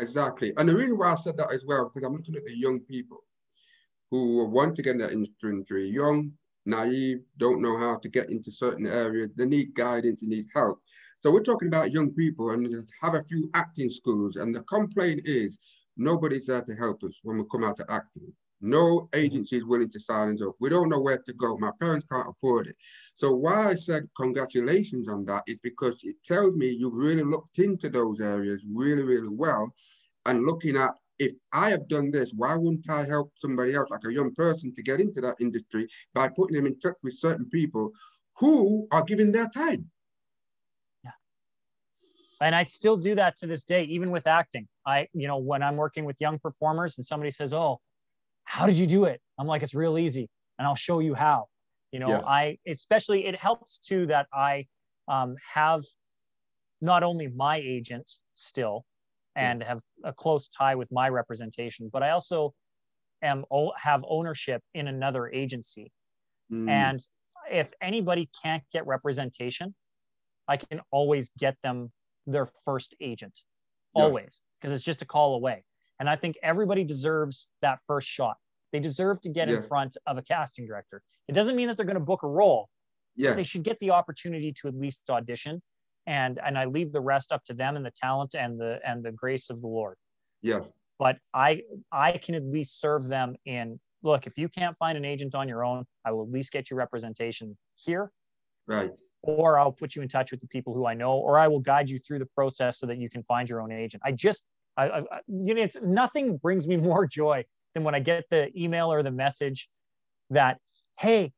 Exactly. 0.00 0.52
And 0.56 0.68
the 0.68 0.74
reason 0.74 0.98
why 0.98 1.12
I 1.12 1.14
said 1.14 1.36
that 1.36 1.52
as 1.52 1.64
well, 1.64 1.84
because 1.84 2.04
I'm 2.06 2.14
looking 2.14 2.34
at 2.34 2.44
the 2.44 2.58
young 2.58 2.80
people 2.80 3.18
who 4.10 4.44
want 4.46 4.74
to 4.76 4.82
get 4.82 4.92
in 4.92 4.98
that 4.98 5.12
industry, 5.12 5.88
young, 5.88 6.32
naive, 6.66 7.20
don't 7.36 7.62
know 7.62 7.78
how 7.78 7.98
to 7.98 8.08
get 8.08 8.30
into 8.30 8.50
certain 8.50 8.86
areas. 8.86 9.30
They 9.36 9.46
need 9.46 9.74
guidance, 9.74 10.20
they 10.20 10.26
need 10.26 10.46
help. 10.52 10.80
So 11.20 11.30
we're 11.30 11.44
talking 11.44 11.68
about 11.68 11.92
young 11.92 12.10
people 12.10 12.50
and 12.50 12.66
have 13.00 13.14
a 13.14 13.22
few 13.22 13.48
acting 13.54 13.90
schools. 13.90 14.36
And 14.36 14.52
the 14.52 14.62
complaint 14.62 15.20
is 15.24 15.60
nobody's 15.96 16.46
there 16.46 16.62
to 16.62 16.74
help 16.74 17.04
us 17.04 17.20
when 17.22 17.38
we 17.38 17.44
come 17.50 17.62
out 17.62 17.76
to 17.76 17.86
acting. 17.88 18.32
No 18.62 19.08
agency 19.12 19.56
is 19.56 19.64
willing 19.64 19.90
to 19.90 19.98
sign 19.98 20.34
us 20.34 20.40
up. 20.40 20.54
We 20.60 20.70
don't 20.70 20.88
know 20.88 21.00
where 21.00 21.18
to 21.18 21.32
go. 21.32 21.58
My 21.58 21.72
parents 21.80 22.06
can't 22.10 22.28
afford 22.28 22.68
it. 22.68 22.76
So 23.16 23.34
why 23.34 23.70
I 23.70 23.74
said 23.74 24.08
congratulations 24.16 25.08
on 25.08 25.24
that 25.24 25.42
is 25.48 25.58
because 25.64 26.02
it 26.04 26.22
tells 26.24 26.54
me 26.54 26.68
you've 26.68 26.94
really 26.94 27.24
looked 27.24 27.58
into 27.58 27.88
those 27.88 28.20
areas 28.20 28.62
really, 28.72 29.02
really 29.02 29.28
well 29.28 29.74
and 30.26 30.46
looking 30.46 30.76
at 30.76 30.92
if 31.18 31.34
I 31.52 31.70
have 31.70 31.88
done 31.88 32.10
this, 32.10 32.32
why 32.34 32.56
wouldn't 32.56 32.88
I 32.88 33.04
help 33.04 33.32
somebody 33.36 33.74
else, 33.74 33.90
like 33.90 34.04
a 34.06 34.12
young 34.12 34.34
person, 34.34 34.72
to 34.74 34.82
get 34.82 35.00
into 35.00 35.20
that 35.20 35.36
industry 35.40 35.86
by 36.14 36.28
putting 36.28 36.56
them 36.56 36.66
in 36.66 36.78
touch 36.80 36.96
with 37.02 37.14
certain 37.14 37.48
people 37.48 37.92
who 38.38 38.88
are 38.90 39.04
giving 39.04 39.30
their 39.30 39.48
time? 39.48 39.90
Yeah. 41.04 41.10
And 42.40 42.54
i 42.54 42.64
still 42.64 42.96
do 42.96 43.14
that 43.16 43.36
to 43.38 43.46
this 43.46 43.64
day 43.64 43.84
even 43.84 44.10
with 44.10 44.26
acting 44.26 44.66
i 44.86 45.06
you 45.12 45.28
know 45.28 45.36
when 45.36 45.62
i'm 45.62 45.76
working 45.76 46.04
with 46.04 46.20
young 46.20 46.38
performers 46.38 46.98
and 46.98 47.06
somebody 47.06 47.30
says 47.30 47.54
oh 47.54 47.80
how 48.52 48.66
did 48.66 48.76
you 48.76 48.86
do 48.86 49.04
it 49.04 49.20
i'm 49.38 49.46
like 49.46 49.62
it's 49.62 49.74
real 49.74 49.96
easy 49.98 50.28
and 50.58 50.66
i'll 50.66 50.74
show 50.74 50.98
you 51.00 51.14
how 51.14 51.46
you 51.92 51.98
know 51.98 52.08
Yes. 52.10 52.24
i 52.26 52.58
especially 52.66 53.24
it 53.26 53.34
helps 53.34 53.78
too 53.78 54.06
that 54.06 54.26
i 54.34 54.66
um, 55.08 55.34
have 55.54 55.82
not 56.80 57.02
only 57.02 57.28
my 57.28 57.56
agent 57.56 58.10
still 58.34 58.84
and 59.36 59.62
have 59.62 59.80
a 60.04 60.12
close 60.12 60.48
tie 60.48 60.74
with 60.74 60.90
my 60.92 61.08
representation 61.08 61.88
but 61.92 62.02
i 62.02 62.10
also 62.10 62.52
am 63.22 63.44
have 63.76 64.04
ownership 64.08 64.62
in 64.74 64.88
another 64.88 65.28
agency 65.30 65.90
Mm, 66.52 66.68
and 66.68 67.00
if 67.50 67.72
anybody 67.80 68.30
can't 68.42 68.62
get 68.72 68.86
representation, 68.86 69.74
I 70.48 70.56
can 70.58 70.80
always 70.90 71.30
get 71.38 71.56
them 71.62 71.92
their 72.26 72.48
first 72.64 72.94
agent, 73.00 73.40
always, 73.94 74.40
because 74.60 74.72
it's 74.72 74.84
just 74.84 75.02
a 75.02 75.06
call 75.06 75.34
away. 75.34 75.64
And 75.98 76.08
I 76.10 76.16
think 76.16 76.36
everybody 76.42 76.84
deserves 76.84 77.48
that 77.62 77.78
first 77.86 78.08
shot. 78.08 78.36
They 78.72 78.80
deserve 78.80 79.20
to 79.22 79.28
get 79.28 79.48
in 79.48 79.62
front 79.62 79.96
of 80.06 80.18
a 80.18 80.22
casting 80.22 80.66
director. 80.66 81.02
It 81.28 81.32
doesn't 81.32 81.56
mean 81.56 81.68
that 81.68 81.76
they're 81.76 81.86
going 81.86 81.94
to 81.94 82.00
book 82.00 82.22
a 82.22 82.28
role. 82.28 82.68
yeah, 83.16 83.34
They 83.34 83.42
should 83.42 83.62
get 83.62 83.78
the 83.80 83.90
opportunity 83.90 84.52
to 84.60 84.68
at 84.68 84.74
least 84.74 85.02
audition. 85.10 85.62
And 86.06 86.40
and 86.44 86.58
I 86.58 86.64
leave 86.64 86.90
the 86.92 87.00
rest 87.00 87.30
up 87.30 87.44
to 87.44 87.54
them 87.54 87.76
and 87.76 87.86
the 87.86 87.92
talent 87.92 88.34
and 88.34 88.58
the 88.58 88.80
and 88.84 89.04
the 89.04 89.12
grace 89.12 89.50
of 89.50 89.60
the 89.60 89.68
Lord 89.68 89.96
yes, 90.40 90.72
but 90.98 91.16
I 91.32 91.62
I 91.92 92.12
can 92.18 92.34
at 92.34 92.42
least 92.42 92.80
serve 92.80 93.06
them 93.06 93.36
in 93.44 93.78
look, 94.02 94.26
if 94.26 94.36
you 94.36 94.48
can't 94.48 94.76
find 94.78 94.98
an 94.98 95.04
agent 95.04 95.34
on 95.34 95.48
your 95.48 95.64
own, 95.64 95.84
I 96.04 96.12
will 96.12 96.22
at 96.22 96.30
least 96.30 96.52
get 96.52 96.70
you 96.70 96.76
representation 96.76 97.56
here. 97.76 98.10
Right. 98.66 98.90
Or 99.22 99.58
I'll 99.58 99.72
put 99.72 99.94
you 99.94 100.02
in 100.02 100.08
touch 100.08 100.32
with 100.32 100.40
the 100.40 100.48
people 100.48 100.74
who 100.74 100.86
I 100.86 100.94
know, 100.94 101.12
or 101.12 101.38
I 101.38 101.48
will 101.48 101.60
guide 101.60 101.88
you 101.88 101.98
through 101.98 102.18
the 102.18 102.28
process 102.34 102.78
so 102.78 102.86
that 102.86 102.98
you 102.98 103.08
can 103.08 103.22
find 103.24 103.48
your 103.48 103.60
own 103.60 103.70
agent. 103.70 104.02
I 104.04 104.12
just, 104.12 104.44
I, 104.76 104.88
I 104.88 105.00
you 105.28 105.54
know, 105.54 105.62
it's 105.62 105.78
nothing 105.82 106.36
brings 106.36 106.66
me 106.66 106.76
more 106.88 107.06
joy 107.06 107.44
than 107.74 107.84
when 107.84 107.94
I 107.94 108.00
get 108.00 108.24
the 108.30 108.50
email 108.60 108.92
or 108.92 109.02
the 109.02 109.10
message 109.10 109.68
that, 110.30 110.58
hey, 110.98 111.32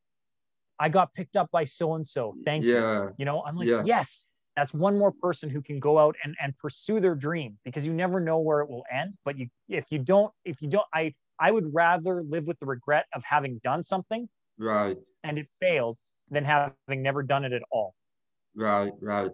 I 0.78 0.88
got 0.88 1.14
picked 1.14 1.36
up 1.36 1.50
by 1.52 1.64
so 1.64 1.94
and 1.94 2.06
so. 2.06 2.34
Thank 2.44 2.64
Yeah. 2.64 3.04
you. 3.04 3.14
You 3.18 3.24
know, 3.24 3.42
I'm 3.44 3.56
like, 3.56 3.68
Yeah. 3.68 3.82
yes, 3.84 4.30
that's 4.56 4.74
one 4.74 4.98
more 4.98 5.12
person 5.12 5.48
who 5.50 5.62
can 5.62 5.78
go 5.80 5.98
out 5.98 6.16
and, 6.24 6.34
and 6.40 6.56
pursue 6.58 7.00
their 7.00 7.14
dream 7.14 7.58
because 7.64 7.86
you 7.86 7.92
never 7.92 8.20
know 8.20 8.38
where 8.38 8.60
it 8.60 8.68
will 8.68 8.84
end. 8.92 9.14
But 9.24 9.38
you 9.38 9.48
if 9.68 9.86
you 9.90 9.98
don't, 9.98 10.32
if 10.44 10.60
you 10.62 10.68
don't, 10.68 10.86
I 10.92 11.14
I 11.38 11.50
would 11.50 11.72
rather 11.74 12.22
live 12.22 12.44
with 12.46 12.58
the 12.60 12.66
regret 12.66 13.06
of 13.14 13.24
having 13.24 13.58
done 13.64 13.82
something 13.82 14.28
Right. 14.58 14.96
and 15.24 15.38
it 15.38 15.48
failed 15.60 15.96
than 16.30 16.44
having 16.44 17.02
never 17.02 17.22
done 17.24 17.44
it 17.44 17.52
at 17.52 17.62
all. 17.70 17.94
Right. 18.54 18.92
Right. 19.00 19.30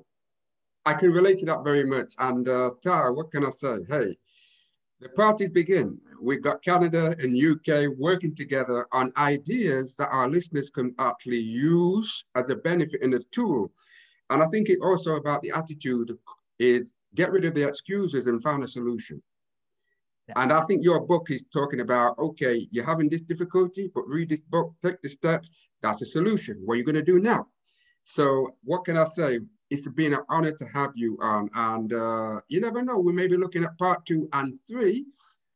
I 0.86 0.94
can 0.94 1.12
relate 1.12 1.38
to 1.40 1.46
that 1.46 1.62
very 1.62 1.84
much. 1.84 2.14
And 2.18 2.48
uh, 2.48 2.70
Tyler, 2.82 3.12
what 3.12 3.30
can 3.30 3.44
I 3.44 3.50
say? 3.50 3.84
Hey, 3.86 4.14
the 5.00 5.08
parties 5.10 5.48
begin. 5.48 5.98
We've 6.20 6.42
got 6.42 6.62
Canada 6.62 7.16
and 7.18 7.34
UK 7.34 7.96
working 7.96 8.34
together 8.34 8.86
on 8.92 9.12
ideas 9.16 9.96
that 9.96 10.10
our 10.10 10.28
listeners 10.28 10.70
can 10.70 10.94
actually 10.98 11.38
use 11.38 12.24
as 12.34 12.50
a 12.50 12.56
benefit 12.56 13.02
and 13.02 13.14
a 13.14 13.20
tool. 13.30 13.72
And 14.28 14.42
I 14.42 14.46
think 14.48 14.68
it 14.68 14.78
also 14.82 15.16
about 15.16 15.42
the 15.42 15.52
attitude 15.54 16.16
is 16.58 16.92
get 17.14 17.32
rid 17.32 17.46
of 17.46 17.54
the 17.54 17.66
excuses 17.66 18.26
and 18.26 18.42
find 18.42 18.62
a 18.62 18.68
solution. 18.68 19.22
Yeah. 20.28 20.34
And 20.36 20.52
I 20.52 20.60
think 20.66 20.84
your 20.84 21.00
book 21.00 21.30
is 21.30 21.44
talking 21.52 21.80
about, 21.80 22.18
okay, 22.18 22.66
you're 22.70 22.84
having 22.84 23.08
this 23.08 23.22
difficulty, 23.22 23.90
but 23.94 24.06
read 24.06 24.28
this 24.28 24.40
book, 24.40 24.74
take 24.82 25.00
the 25.00 25.08
steps, 25.08 25.50
that's 25.82 26.02
a 26.02 26.06
solution. 26.06 26.60
What 26.64 26.74
are 26.74 26.76
you 26.76 26.84
going 26.84 26.94
to 26.94 27.02
do 27.02 27.18
now? 27.18 27.46
So 28.04 28.54
what 28.62 28.84
can 28.84 28.98
I 28.98 29.06
say? 29.06 29.40
It's 29.70 29.88
been 29.88 30.14
an 30.14 30.24
honor 30.28 30.52
to 30.52 30.64
have 30.66 30.92
you 30.94 31.16
on. 31.20 31.48
And 31.54 31.92
uh, 31.92 32.40
you 32.48 32.60
never 32.60 32.82
know, 32.82 32.98
we 32.98 33.12
may 33.12 33.28
be 33.28 33.36
looking 33.36 33.64
at 33.64 33.78
part 33.78 34.04
two 34.04 34.28
and 34.32 34.58
three 34.68 35.06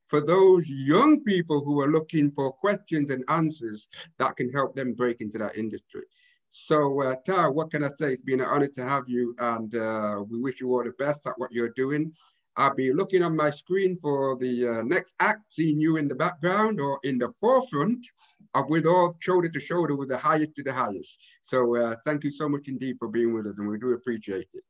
for 0.08 0.20
those 0.20 0.68
young 0.68 1.22
people 1.24 1.64
who 1.64 1.80
are 1.80 1.90
looking 1.90 2.30
for 2.30 2.52
questions 2.52 3.10
and 3.10 3.24
answers 3.28 3.88
that 4.18 4.36
can 4.36 4.50
help 4.50 4.76
them 4.76 4.92
break 4.94 5.20
into 5.20 5.38
that 5.38 5.56
industry. 5.56 6.02
So, 6.48 7.02
uh, 7.02 7.16
Tyler, 7.26 7.50
what 7.50 7.72
can 7.72 7.82
I 7.82 7.88
say? 7.88 8.12
It's 8.12 8.22
been 8.22 8.40
an 8.40 8.46
honor 8.46 8.68
to 8.68 8.84
have 8.84 9.08
you, 9.08 9.34
and 9.40 9.74
uh, 9.74 10.22
we 10.30 10.38
wish 10.38 10.60
you 10.60 10.72
all 10.72 10.84
the 10.84 10.92
best 10.92 11.26
at 11.26 11.36
what 11.36 11.50
you're 11.50 11.70
doing. 11.70 12.12
I'll 12.56 12.74
be 12.74 12.92
looking 12.92 13.24
on 13.24 13.34
my 13.34 13.50
screen 13.50 13.96
for 14.00 14.36
the 14.36 14.68
uh, 14.68 14.82
next 14.82 15.16
act, 15.18 15.52
seeing 15.52 15.80
you 15.80 15.96
in 15.96 16.06
the 16.06 16.14
background 16.14 16.80
or 16.80 17.00
in 17.02 17.18
the 17.18 17.32
forefront, 17.40 18.06
of 18.54 18.68
with 18.68 18.86
all 18.86 19.16
shoulder 19.20 19.48
to 19.48 19.60
shoulder 19.60 19.96
with 19.96 20.08
the 20.08 20.18
highest 20.18 20.54
to 20.56 20.62
the 20.62 20.72
highest. 20.72 21.18
So, 21.42 21.76
uh, 21.76 21.96
thank 22.04 22.24
you 22.24 22.30
so 22.30 22.48
much 22.48 22.68
indeed 22.68 22.96
for 22.98 23.08
being 23.08 23.34
with 23.34 23.46
us, 23.46 23.58
and 23.58 23.68
we 23.68 23.78
do 23.78 23.92
appreciate 23.92 24.48
it. 24.52 24.64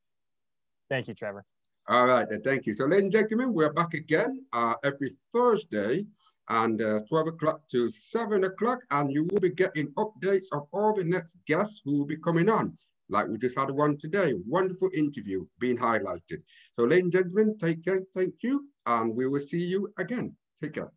Thank 0.89 1.07
you, 1.07 1.13
Trevor. 1.13 1.43
All 1.87 2.07
right, 2.07 2.27
then, 2.27 2.41
thank 2.41 2.65
you. 2.65 2.73
So, 2.73 2.85
ladies 2.85 3.03
and 3.03 3.11
gentlemen, 3.11 3.53
we're 3.53 3.73
back 3.73 3.93
again 3.93 4.43
uh, 4.53 4.75
every 4.83 5.11
Thursday 5.31 6.05
and 6.49 6.81
uh, 6.81 7.01
12 7.09 7.27
o'clock 7.27 7.67
to 7.69 7.89
7 7.89 8.43
o'clock, 8.43 8.79
and 8.91 9.11
you 9.11 9.27
will 9.31 9.39
be 9.39 9.51
getting 9.51 9.87
updates 9.93 10.45
of 10.51 10.67
all 10.71 10.93
the 10.93 11.03
next 11.03 11.37
guests 11.47 11.81
who 11.83 11.99
will 11.99 12.05
be 12.05 12.17
coming 12.17 12.49
on. 12.49 12.77
Like 13.09 13.27
we 13.27 13.37
just 13.37 13.57
had 13.57 13.69
one 13.69 13.97
today, 13.97 14.33
wonderful 14.47 14.89
interview 14.93 15.45
being 15.59 15.77
highlighted. 15.77 16.41
So, 16.73 16.83
ladies 16.83 17.03
and 17.03 17.11
gentlemen, 17.11 17.57
take 17.59 17.83
care, 17.83 18.01
thank 18.13 18.33
you, 18.41 18.67
and 18.85 19.15
we 19.15 19.27
will 19.27 19.39
see 19.39 19.63
you 19.63 19.93
again. 19.97 20.35
Take 20.61 20.73
care. 20.73 20.91